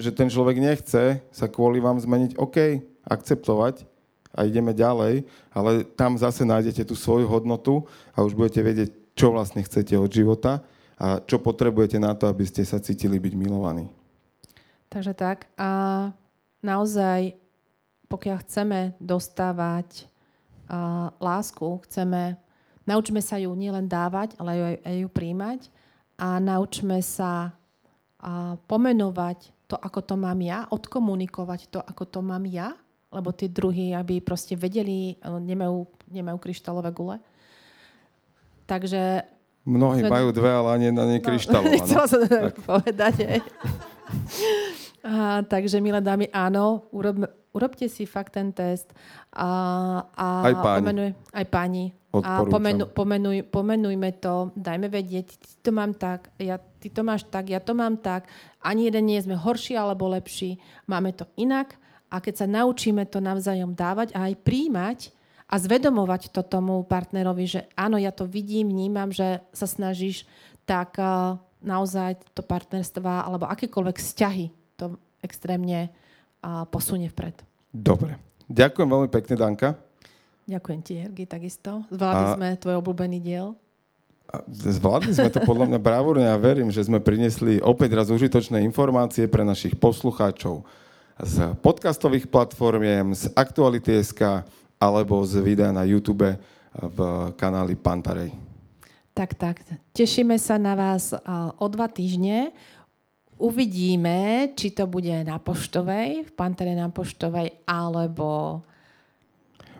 že 0.00 0.10
ten 0.16 0.32
človek 0.32 0.56
nechce 0.56 1.20
sa 1.28 1.46
kvôli 1.50 1.76
vám 1.76 2.00
zmeniť, 2.00 2.40
OK, 2.40 2.80
akceptovať 3.04 3.84
a 4.32 4.48
ideme 4.48 4.72
ďalej, 4.72 5.28
ale 5.52 5.84
tam 5.92 6.16
zase 6.16 6.48
nájdete 6.48 6.88
tú 6.88 6.96
svoju 6.96 7.28
hodnotu 7.28 7.84
a 8.16 8.24
už 8.24 8.32
budete 8.32 8.64
vedieť, 8.64 8.90
čo 9.12 9.34
vlastne 9.34 9.60
chcete 9.60 9.92
od 10.00 10.08
života 10.08 10.64
a 10.96 11.20
čo 11.20 11.36
potrebujete 11.36 12.00
na 12.00 12.16
to, 12.16 12.32
aby 12.32 12.48
ste 12.48 12.64
sa 12.64 12.80
cítili 12.80 13.20
byť 13.20 13.34
milovaní. 13.36 13.99
Takže 14.90 15.14
tak. 15.14 15.46
A 15.54 16.10
naozaj, 16.66 17.38
pokiaľ 18.10 18.36
chceme 18.42 18.78
dostávať 18.98 20.10
uh, 20.66 21.14
lásku, 21.22 21.78
chceme, 21.86 22.34
naučme 22.90 23.22
sa 23.22 23.38
ju 23.38 23.54
nielen 23.54 23.86
dávať, 23.86 24.34
ale 24.42 24.50
aj, 24.58 24.76
aj 24.82 24.94
ju 25.06 25.08
príjmať 25.08 25.60
a 26.18 26.42
naučme 26.42 26.98
sa 27.06 27.54
uh, 27.54 28.58
pomenovať 28.66 29.54
to, 29.70 29.78
ako 29.78 30.02
to 30.02 30.14
mám 30.18 30.42
ja, 30.42 30.66
odkomunikovať 30.66 31.70
to, 31.70 31.78
ako 31.78 32.02
to 32.10 32.18
mám 32.18 32.42
ja, 32.50 32.74
lebo 33.14 33.30
tí 33.30 33.46
druhí, 33.46 33.94
aby 33.94 34.18
proste 34.18 34.58
vedeli, 34.58 35.14
nemajú, 35.22 35.86
nemajú 36.10 36.36
kryštálové 36.42 36.90
gule. 36.90 37.16
Takže... 38.66 39.22
Mnohí 39.66 40.02
sme... 40.02 40.10
majú 40.10 40.28
dve, 40.34 40.50
ale 40.50 40.68
ani 40.74 40.86
na 40.90 41.06
nie 41.06 41.22
kryštálové. 41.22 41.78
No, 41.78 41.82
Chcela 41.86 42.06
som 42.10 42.22
povedať. 42.66 43.42
A, 45.00 45.40
takže, 45.48 45.80
milé 45.80 46.04
dámy, 46.04 46.28
áno, 46.28 46.84
urob, 46.92 47.24
urobte 47.56 47.88
si 47.88 48.04
fakt 48.04 48.36
ten 48.36 48.52
test. 48.52 48.92
A, 49.32 49.48
a 50.12 50.26
aj 50.44 50.54
páni. 50.60 50.78
Pomenuj, 50.84 51.10
aj 51.32 51.46
páni. 51.48 51.84
A 52.10 52.42
pomenu, 52.42 52.90
pomenuj, 52.90 53.46
pomenujme 53.54 54.10
to, 54.18 54.50
dajme 54.58 54.90
vedieť, 54.90 55.26
ty 55.30 55.52
to 55.62 55.70
mám 55.70 55.94
tak, 55.94 56.34
ja, 56.42 56.58
ty 56.58 56.90
to 56.90 57.06
máš 57.06 57.22
tak, 57.30 57.46
ja 57.46 57.62
to 57.62 57.70
mám 57.70 58.02
tak. 58.02 58.26
Ani 58.58 58.90
jeden 58.90 59.06
nie 59.06 59.22
sme 59.22 59.38
horší 59.38 59.78
alebo 59.78 60.10
lepší, 60.10 60.58
máme 60.90 61.14
to 61.14 61.30
inak. 61.38 61.78
A 62.10 62.18
keď 62.18 62.42
sa 62.42 62.46
naučíme 62.50 63.06
to 63.06 63.22
navzájom 63.22 63.78
dávať 63.78 64.10
a 64.18 64.26
aj 64.26 64.42
príjmať 64.42 64.98
a 65.46 65.54
zvedomovať 65.62 66.34
to 66.34 66.42
tomu 66.42 66.82
partnerovi, 66.82 67.46
že 67.46 67.60
áno, 67.78 67.94
ja 67.94 68.10
to 68.10 68.26
vidím, 68.26 68.74
vnímam, 68.74 69.14
že 69.14 69.46
sa 69.54 69.70
snažíš, 69.70 70.26
tak 70.66 70.98
naozaj 71.60 72.20
to 72.32 72.42
partnerstva 72.42 73.28
alebo 73.28 73.48
akékoľvek 73.48 73.96
vzťahy 73.96 74.46
to 74.76 74.96
extrémne 75.20 75.88
uh, 75.88 76.64
posunie 76.68 77.12
vpred. 77.12 77.36
Dobre. 77.70 78.16
Ďakujem 78.50 78.88
veľmi 78.88 79.08
pekne, 79.12 79.34
Danka. 79.38 79.68
Ďakujem 80.48 80.80
ti, 80.82 80.94
Hergy, 80.98 81.24
takisto. 81.28 81.86
Zvládli 81.92 82.26
a... 82.26 82.34
sme 82.34 82.48
tvoj 82.58 82.82
obľúbený 82.82 83.22
diel. 83.22 83.54
A 84.30 84.42
zvládli 84.50 85.14
sme 85.14 85.30
to 85.30 85.42
podľa 85.46 85.70
mňa 85.70 85.78
bravúrne 85.78 86.26
a 86.26 86.38
verím, 86.38 86.70
že 86.74 86.82
sme 86.82 86.98
priniesli 86.98 87.62
opäť 87.62 87.94
raz 87.98 88.08
užitočné 88.10 88.62
informácie 88.66 89.30
pre 89.30 89.46
našich 89.46 89.78
poslucháčov 89.78 90.66
z 91.20 91.52
podcastových 91.60 92.26
platformiem, 92.32 93.12
z 93.12 93.30
Aktuality.sk 93.36 94.46
alebo 94.80 95.20
z 95.22 95.38
videa 95.44 95.70
na 95.70 95.84
YouTube 95.84 96.26
v 96.74 96.98
kanáli 97.36 97.76
Pantarej. 97.76 98.49
Tak, 99.10 99.34
tak. 99.34 99.56
Tešíme 99.92 100.38
sa 100.38 100.56
na 100.56 100.78
vás 100.78 101.10
o 101.58 101.66
dva 101.66 101.90
týždne. 101.90 102.54
Uvidíme, 103.40 104.52
či 104.52 104.70
to 104.70 104.84
bude 104.84 105.12
na 105.24 105.40
poštovej, 105.40 106.28
v 106.28 106.32
Pantere 106.36 106.76
na 106.76 106.92
poštovej, 106.92 107.64
alebo 107.64 108.60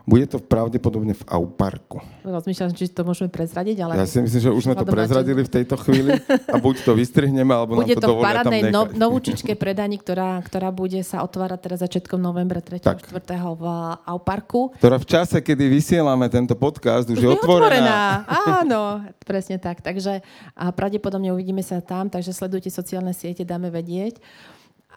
bude 0.05 0.25
to 0.25 0.41
pravdepodobne 0.41 1.13
v 1.13 1.23
Auparku. 1.29 2.01
Rozmýšľam, 2.25 2.73
či 2.73 2.89
to 2.89 3.05
môžeme 3.05 3.29
prezradiť, 3.29 3.77
ale... 3.85 3.97
Ja 3.97 4.09
si 4.09 4.21
myslím, 4.21 4.41
že 4.41 4.51
už 4.53 4.63
sme 4.65 4.75
to 4.77 4.85
prezradili 4.85 5.41
v 5.45 5.51
tejto 5.51 5.77
chvíli 5.77 6.17
a 6.49 6.55
buď 6.57 6.75
to 6.85 6.91
vystrihneme, 6.97 7.53
alebo 7.53 7.77
bude 7.77 7.93
nám 7.93 8.01
to, 8.01 8.07
to 8.09 8.13
v 8.17 8.21
parádnej 8.21 8.61
no, 8.73 8.89
novúčičke 8.89 9.53
predaní, 9.53 10.01
ktorá, 10.01 10.41
ktorá 10.41 10.73
bude 10.73 11.01
sa 11.05 11.21
otvárať 11.21 11.59
teraz 11.61 11.79
začiatkom 11.85 12.17
novembra 12.17 12.61
3. 12.61 12.81
a 12.81 12.93
4. 12.97 13.57
v 13.57 13.65
Auparku. 14.05 14.73
Ktorá 14.81 14.97
v 14.97 15.07
čase, 15.07 15.37
kedy 15.41 15.69
vysielame 15.69 16.25
tento 16.29 16.57
podcast, 16.57 17.05
už, 17.09 17.17
už 17.17 17.21
je 17.21 17.29
otvorená. 17.29 18.25
otvorená. 18.25 18.61
Áno, 18.61 18.81
presne 19.21 19.61
tak. 19.61 19.85
Takže 19.85 20.25
a 20.57 20.65
pravdepodobne 20.73 21.29
uvidíme 21.33 21.61
sa 21.61 21.81
tam, 21.81 22.09
takže 22.09 22.33
sledujte 22.33 22.73
sociálne 22.73 23.13
siete, 23.13 23.45
dáme 23.45 23.69
vedieť. 23.69 24.17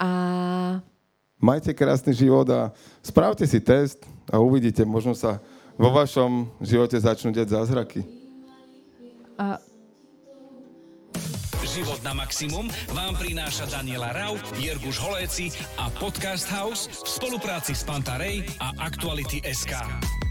A 0.01 0.11
Majte 1.45 1.77
krásny 1.77 2.17
život 2.17 2.49
a 2.49 2.73
spravte 3.05 3.45
si 3.45 3.61
test 3.61 4.01
a 4.33 4.41
uvidíte, 4.41 4.81
možno 4.89 5.13
sa 5.13 5.45
vo 5.77 5.93
vašom 5.93 6.49
živote 6.65 6.97
začnú 6.97 7.37
deť 7.37 7.53
zázraky. 7.53 8.01
A... 9.37 9.61
Život 11.61 12.01
na 12.01 12.17
maximum 12.17 12.65
vám 12.97 13.13
prináša 13.21 13.69
Daniela 13.69 14.15
Rau, 14.17 14.41
Jirguš 14.57 14.97
Holéci 15.05 15.53
a 15.77 15.93
Podcast 15.93 16.49
House 16.49 16.89
v 16.89 17.09
spolupráci 17.13 17.77
s 17.77 17.85
Pantarej 17.85 18.49
a 18.63 18.73
Aktuality 18.81 19.45
SK. 19.45 20.24